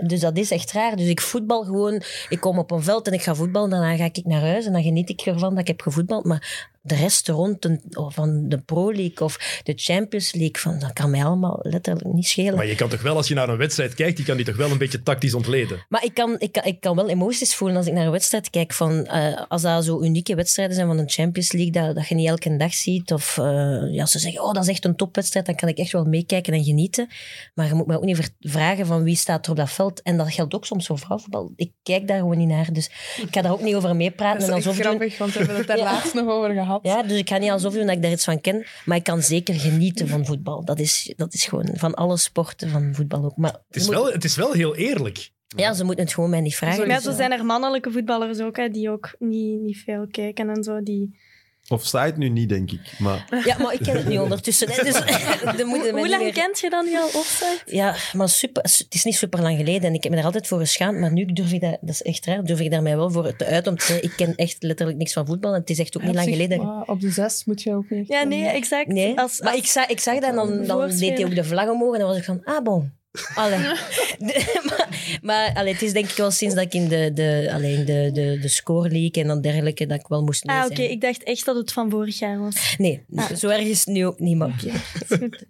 Dus 0.02 0.20
dat 0.20 0.38
is 0.38 0.52
echt 0.52 0.72
raar. 0.72 0.96
Dus 0.96 1.08
ik 1.08 1.22
voetbal 1.22 1.64
gewoon... 1.64 2.02
Ik 2.30 2.40
kom 2.40 2.58
op 2.60 2.72
een 2.72 2.84
veld 2.84 3.08
en 3.08 3.14
ik 3.14 3.22
ga 3.22 3.36
voetballen. 3.36 3.70
Daarna 3.70 3.96
ga 3.96 4.04
ik 4.06 4.22
naar 4.26 4.42
huis 4.42 4.66
en 4.66 4.74
dan 4.74 4.84
geniet 4.84 5.10
ik 5.10 5.22
ervan 5.22 5.50
dat 5.50 5.60
ik 5.60 5.68
heb 5.68 5.82
gevoetbald. 5.82 6.26
Maar 6.26 6.70
de 6.82 6.96
rest 6.96 7.28
rond 7.28 7.66
een- 7.66 7.82
van 7.90 8.50
de 8.50 8.58
Pro 8.58 8.86
League 8.94 9.20
of 9.20 9.60
de 9.64 9.74
Champions 9.76 10.34
League, 10.34 10.60
van, 10.60 10.80
dat 10.80 10.94
kan 10.94 11.10
mij 11.10 11.26
allemaal 11.26 11.60
letterlijk 11.62 12.14
niet 12.14 12.28
schelen. 12.28 12.56
Maar 12.56 12.68
je 12.68 12.76
kan 12.76 12.90
toch 12.90 13.02
wel, 13.02 13.16
als 13.16 13.28
je 13.28 13.34
naar 13.34 13.50
een 13.50 13.58
wedstrijd 13.58 13.94
kijkt, 13.94 14.18
je 14.18 14.24
kan 14.24 14.36
die 14.36 14.46
toch 14.46 14.56
wel 14.56 14.72
een 14.72 14.78
beetje 14.78 15.04
tactisch 15.04 15.34
ontleden. 15.34 15.86
Maar 15.90 16.04
ik 16.04 16.14
kan, 16.14 16.36
ik, 16.40 16.52
kan, 16.52 16.64
ik 16.64 16.80
kan 16.80 16.96
wel 16.96 17.10
emoties 17.10 17.56
voelen 17.56 17.78
als 17.78 17.88
ik 17.88 17.94
naar 17.94 18.06
een 18.06 18.12
wedstrijd 18.12 18.50
kijk. 18.50 18.74
Van, 18.74 19.06
eh, 19.06 19.42
als 19.48 19.62
dat 19.62 19.86
zo 19.86 20.02
unieke 20.02 20.36
wedstrijden 20.36 20.76
zijn 20.76 20.88
van 20.88 20.98
de 20.98 21.04
Champions 21.06 21.52
League, 21.52 21.72
dat, 21.72 21.96
dat 21.96 22.08
je 22.08 22.16
niet 22.16 22.28
elke 22.28 22.58
dag 22.58 22.74
ziet. 22.74 23.12
Of 23.14 23.38
eh, 23.38 23.82
ja, 23.92 24.06
ze 24.06 24.20
zeggen, 24.20 24.44
oh, 24.44 24.54
dat 24.54 24.64
is 24.64 24.70
echt 24.70 24.86
een 24.86 24.96
topwedstrijd, 24.96 25.46
dan 25.46 25.56
kan 25.56 25.68
ik 25.70 25.78
echt 25.78 25.92
wel 25.92 26.06
meekijken 26.06 26.54
en 26.54 26.64
genieten. 26.64 27.08
Maar 27.54 27.68
je 27.68 27.74
moet 27.74 27.88
me 27.88 27.96
ook 27.98 28.04
niet 28.04 28.32
vragen 28.40 28.86
van 28.86 29.04
wie 29.04 29.16
staat 29.16 29.46
er 29.46 29.52
op 29.52 29.58
dat 29.58 29.63
veld. 29.68 30.02
En 30.02 30.18
dat 30.18 30.34
geldt 30.34 30.54
ook 30.54 30.66
soms 30.66 30.86
voor 30.86 30.98
vrouwenvoetbal. 30.98 31.52
Ik 31.56 31.72
kijk 31.84 32.08
daar 32.08 32.18
gewoon 32.18 32.38
niet 32.38 32.48
naar. 32.48 32.74
Dus 32.74 32.86
ik 33.22 33.28
ga 33.32 33.42
daar 33.42 33.52
ook 33.52 33.62
niet 33.62 33.76
over 33.76 33.96
meepraten. 33.96 34.40
dat 34.40 34.50
en 34.50 34.56
is 34.58 34.66
alsof 34.66 34.82
doen, 34.82 34.86
grappig, 34.92 35.18
want 35.18 35.32
we 35.34 35.38
hebben 35.40 35.58
het 35.58 35.68
daar 35.68 35.78
Ja. 35.84 35.84
laatst 35.84 36.14
nog 36.14 36.28
over 36.28 36.54
gehad. 36.54 36.80
ja, 36.84 37.04
dus 37.04 37.18
ik 37.18 37.30
ga 37.30 37.38
niet 37.38 37.50
alsof 37.52 37.74
doen 37.74 37.86
dat 37.86 37.96
ik 37.96 38.02
daar 38.02 38.12
iets 38.12 38.24
van 38.24 38.42
ken. 38.42 38.66
Maar 38.86 38.98
ik 38.98 39.04
kan 39.04 39.22
zeker 39.22 39.54
genieten 39.56 40.08
van 40.08 40.26
voetbal. 40.26 40.66
Dat 40.66 40.80
is, 40.80 41.14
dat 41.16 41.34
is 41.34 41.46
gewoon 41.46 41.70
van 41.74 41.94
alle 41.94 42.18
sporten 42.18 42.70
van 42.70 42.94
voetbal 42.96 43.24
ook. 43.24 43.38
Maar 43.38 43.52
Het 43.68 43.76
is 43.76 43.86
moet- 43.86 43.94
wel, 43.94 44.12
het 44.12 44.24
is 44.24 44.36
wel 44.36 44.52
heel 44.52 44.76
eerlijk. 44.76 45.30
ja, 45.48 45.74
ze 45.74 45.84
moeten 45.84 46.04
het 46.06 46.14
gewoon 46.14 46.30
mij 46.30 46.42
niet 46.42 46.56
vragen. 46.56 46.88
Maar 46.88 47.02
zo 47.02 47.12
zijn 47.12 47.32
er 47.32 47.46
mannelijke 47.46 47.92
voetballers 47.92 48.40
ook, 48.40 48.58
hè, 48.58 48.70
die 48.70 48.90
ook 48.90 49.16
niet, 49.20 49.60
niet 49.62 49.78
veel 49.78 50.08
kijken 50.12 50.50
en 50.50 50.64
zo. 50.64 50.84
Die... 50.84 51.20
Offside 51.68 52.14
nu 52.16 52.30
niet, 52.30 52.50
denk 52.50 52.72
ik. 52.72 53.00
Maar 53.00 53.28
Ja, 53.46 53.58
maar 53.58 53.74
ik 53.74 53.80
ken 53.80 53.96
het 53.96 54.08
nu 54.08 54.18
ondertussen. 54.18 54.72
Hè, 54.72 54.84
dus, 54.84 55.00
we 55.04 55.90
Hoe 55.92 56.02
niet 56.02 56.10
lang 56.10 56.34
kent 56.34 56.60
je 56.60 56.70
dan 56.70 56.96
al 56.96 57.06
offside? 57.06 57.62
Ja, 57.66 57.96
maar 58.14 58.30
super, 58.30 58.64
het 58.64 58.86
is 58.90 59.04
niet 59.04 59.16
super 59.16 59.42
lang 59.42 59.58
geleden 59.58 59.84
en 59.84 59.94
ik 59.94 60.04
heb 60.04 60.12
me 60.12 60.18
er 60.18 60.26
altijd 60.26 60.48
voor 60.48 60.60
geschaamd. 60.60 61.00
Maar 61.00 61.12
nu 61.12 61.26
durf 61.26 61.52
ik 61.52 61.62
dat, 61.62 61.78
dat 61.82 61.90
is 61.90 62.02
echt 62.02 62.26
raar, 62.26 62.44
durf 62.44 62.60
ik 62.60 62.72
daar 62.72 62.82
mij 62.82 62.96
wel 62.96 63.12
voor 63.12 63.36
te 63.36 63.46
uit 63.46 63.68
om 63.68 63.78
te 63.78 63.86
zeggen, 63.86 64.06
ik 64.06 64.14
ken 64.16 64.36
echt 64.36 64.64
letterlijk 64.64 64.98
niks 64.98 65.14
van 65.14 65.26
voetbal 65.26 65.54
en 65.54 65.60
het 65.60 65.70
is 65.70 65.80
echt 65.80 65.98
ook 65.98 66.04
niet 66.04 66.16
lang 66.16 66.30
geleden. 66.30 66.66
maar 66.66 66.88
op 66.88 67.02
de 67.02 67.12
zes 67.12 67.46
moet 67.46 67.62
je 67.62 67.74
ook 67.74 67.90
niet. 67.90 68.08
Ja, 68.08 68.24
nee, 68.24 68.46
exact. 68.46 68.88
Nee, 68.88 69.20
Als, 69.20 69.42
maar 69.42 69.56
ik 69.56 69.66
zag, 69.66 69.88
ik 69.88 70.00
zag 70.00 70.14
dat 70.14 70.30
en 70.30 70.36
dan, 70.36 70.66
dan 70.66 70.90
deed 70.90 71.18
hij 71.18 71.26
ook 71.26 71.36
de 71.36 71.44
vlag 71.44 71.70
omhoog 71.70 71.94
en 71.94 72.00
dan 72.00 72.08
was 72.08 72.18
ik 72.18 72.24
van, 72.24 72.44
ah 72.44 72.64
bon. 72.64 72.92
Allee. 73.36 73.58
De- 73.60 74.62
maar 74.70 75.18
maar 75.22 75.54
allee, 75.54 75.74
het 75.74 75.82
is 75.82 75.94
denk 75.94 76.10
ik 76.10 76.16
wel 76.18 76.32
sinds 76.32 76.56
dat 76.56 76.64
ik 76.64 76.74
in 76.74 76.88
de, 76.88 77.12
de, 77.14 77.50
alleen 77.54 77.86
de, 77.86 78.10
de, 78.14 78.38
de 78.42 78.48
score 78.48 78.90
league 78.90 79.24
en 79.24 79.28
dan 79.28 79.42
dergelijke, 79.42 79.86
dat 79.86 80.00
ik 80.00 80.08
wel 80.08 80.24
moest 80.24 80.44
mee 80.46 80.56
Ah, 80.56 80.62
zijn. 80.66 80.72
oké. 80.80 80.82
Ik 80.82 81.02
dacht 81.02 81.24
echt 81.24 81.46
dat 81.46 81.56
het 81.56 81.72
van 81.72 81.90
vorig 81.90 82.20
jaar 82.20 82.40
was. 82.40 82.76
Nee, 82.78 83.06
zo 83.38 83.50
erg 83.50 83.62
is 83.66 83.80
het 83.80 83.88
nu 83.88 84.06
ook 84.06 84.20
niet, 84.20 84.38
maar... 84.38 84.62
Dat 85.10 85.12
is 85.12 85.18
goed. 85.18 85.46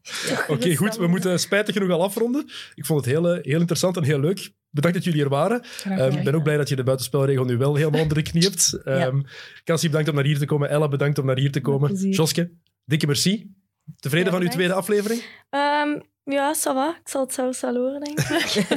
Oké, 0.47 0.76
goed. 0.76 0.95
We 0.95 1.07
moeten 1.07 1.39
spijtig 1.39 1.74
genoeg 1.76 1.91
al 1.91 2.03
afronden. 2.03 2.45
Ik 2.76 2.86
vond 2.86 3.05
het 3.05 3.14
heel, 3.14 3.28
eh, 3.30 3.43
heel 3.43 3.59
interessant 3.59 3.97
en 3.97 4.03
heel 4.03 4.20
leuk. 4.20 4.51
Bedankt 4.70 4.97
dat 4.97 5.05
jullie 5.05 5.24
er 5.24 5.30
waren. 5.30 5.64
Ehm, 5.84 6.18
Ik 6.18 6.24
ben 6.24 6.36
ook 6.36 6.43
blij 6.43 6.57
dat 6.57 6.70
je 6.70 6.76
de 6.76 6.84
buitenspelregel 6.84 7.45
nu 7.45 7.57
wel 7.57 7.76
helemaal 7.76 8.01
onder 8.01 8.18
de 8.18 8.24
knie 8.30 8.43
hebt. 8.43 8.74
Ehm 8.84 9.22
Cassie, 9.64 9.89
bedankt 9.89 10.09
om 10.09 10.16
naar 10.16 10.26
hier 10.26 10.38
te 10.38 10.45
komen. 10.45 10.70
Ella, 10.70 10.88
bedankt 10.88 11.18
om 11.20 11.26
naar 11.26 11.38
hier 11.38 11.51
te 11.51 11.61
komen. 11.61 11.89
plezier. 11.89 12.14
Joske, 12.14 12.51
dikke 12.86 13.05
merci. 13.05 13.51
Tevreden 13.99 14.26
Ja, 14.32 14.32
van 14.32 14.41
uw 14.41 14.49
bedankt. 14.49 14.53
tweede 14.53 14.74
aflevering? 14.74 15.22
Ehm, 15.49 15.99
ja, 16.24 16.53
ça 16.55 16.74
va. 16.74 16.95
Ik 17.01 17.09
zal 17.09 17.21
het 17.21 17.34
zelfs 17.34 17.61
wel 17.61 17.76
horen, 17.76 17.99
denk 17.99 18.19
ik. 18.19 18.55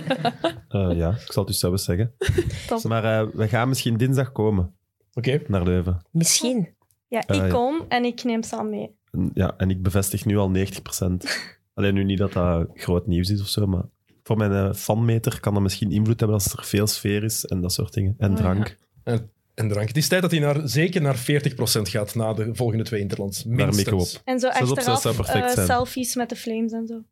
eh, 0.68 0.90
ja, 0.97 1.11
ik 1.11 1.32
zal 1.32 1.42
het 1.42 1.47
dus 1.47 1.59
zelfs 1.59 1.84
zeggen. 1.84 2.14
Top. 2.66 2.82
Maar 2.82 3.05
eh, 3.05 3.28
we 3.34 3.49
gaan 3.49 3.68
misschien 3.68 3.97
dinsdag 3.97 4.32
komen 4.32 4.74
Oké. 5.14 5.42
naar 5.47 5.62
Leuven. 5.62 6.07
Misschien. 6.11 6.74
Ja, 7.09 7.18
ik 7.26 7.34
ja. 7.34 7.49
kom 7.49 7.84
en 7.88 8.05
ik 8.05 8.24
neem 8.24 8.42
Sam 8.42 8.70
mee. 8.70 8.97
En, 9.11 9.30
ja, 9.34 9.55
en 9.57 9.70
ik 9.70 9.82
bevestig 9.82 10.24
nu 10.24 10.36
al 10.36 10.51
90%. 10.57 10.61
Alleen 11.74 11.94
nu 11.94 12.05
niet 12.05 12.18
dat 12.18 12.32
dat 12.32 12.68
groot 12.74 13.07
nieuws 13.07 13.30
is 13.30 13.40
of 13.40 13.49
zo, 13.49 13.66
maar 13.66 13.82
voor 14.22 14.36
mijn 14.36 14.53
eh, 14.53 14.72
fanmeter 14.74 15.40
kan 15.40 15.55
dat 15.55 15.62
misschien 15.62 15.90
invloed 15.90 16.20
hebben 16.20 16.38
als 16.38 16.53
er 16.53 16.64
veel 16.64 16.86
sfeer 16.86 17.24
is 17.24 17.44
en 17.44 17.61
dat 17.61 17.72
soort 17.72 17.92
dingen. 17.92 18.14
En 18.18 18.30
Oh, 18.30 18.36
ja. 18.36 18.42
drank. 18.42 18.76
En 19.55 19.68
drank. 19.68 19.88
Het 19.88 19.97
is 19.97 20.09
tijd 20.09 20.22
dat 20.22 20.30
hij 20.30 20.40
naar, 20.40 20.61
zeker 20.64 21.01
naar 21.01 21.16
40% 21.16 21.22
gaat 21.82 22.14
na 22.14 22.32
de 22.32 22.55
volgende 22.55 22.84
twee 22.84 23.01
Interlands. 23.01 23.42
Daar 23.42 23.53
mik 23.55 23.61
ik 23.61 23.74
Minstens. 23.74 24.16
op. 24.16 24.22
En 24.24 24.40
zo 24.40 24.51
Zes 24.51 24.61
op 24.61 24.66
zes 24.66 24.76
achteraf 24.76 25.01
zou 25.01 25.14
perfect 25.14 25.44
eh, 25.47 25.51
zijn. 25.51 25.66
selfies 25.66 26.14
met 26.14 26.28
de 26.28 26.36
flames 26.36 26.72
en 26.72 26.86
zo. 26.86 27.03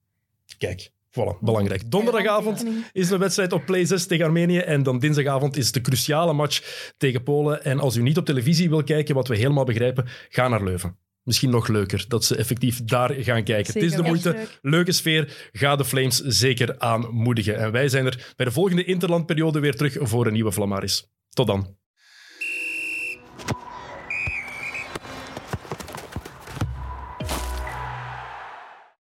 Kijk, 0.59 0.91
voilà, 1.11 1.39
belangrijk. 1.41 1.91
Donderdagavond 1.91 2.65
is 2.93 3.09
de 3.09 3.19
wedstrijd 3.19 3.53
op 3.53 3.65
Play 3.65 3.85
6 3.85 4.07
tegen 4.07 4.25
Armenië. 4.25 4.59
En 4.59 4.83
dan 4.83 4.99
dinsdagavond 4.99 5.57
is 5.57 5.73
de 5.73 5.81
cruciale 5.81 6.33
match 6.33 6.91
tegen 6.97 7.23
Polen. 7.23 7.65
En 7.65 7.81
als 7.81 7.97
u 7.97 8.03
niet 8.03 8.19
op 8.19 8.25
televisie 8.25 8.69
wil 8.69 8.85
kijken, 8.85 9.15
wat 9.15 9.29
we 9.29 9.37
helemaal 9.37 9.65
begrijpen, 9.65 10.07
ga 10.29 10.49
naar 10.49 10.65
Leuven. 10.65 10.97
Misschien 11.23 11.51
nog 11.51 11.69
leuker 11.69 12.05
dat 12.09 12.25
ze 12.25 12.37
effectief 12.37 12.85
daar 12.85 13.11
gaan 13.11 13.45
kijken. 13.45 13.73
Zeker 13.73 13.83
het 13.83 13.91
is 13.91 13.97
de 13.97 14.03
moeite. 14.03 14.37
Leuke 14.63 14.93
sfeer. 14.93 15.49
Ga 15.53 15.77
de 15.77 15.85
Flames 15.85 16.21
zeker 16.21 16.79
aanmoedigen. 16.79 17.57
En 17.57 17.73
wij 17.73 17.89
zijn 17.89 18.07
er 18.07 18.33
bij 18.37 18.47
de 18.47 18.53
volgende 18.53 18.85
Interlandperiode 18.85 19.61
weer 19.61 19.75
terug 19.75 19.97
voor 20.01 20.27
een 20.27 20.33
nieuwe 20.33 20.53
Vlamaris. 20.53 21.09
Tot 21.31 21.47
dan. 21.47 21.77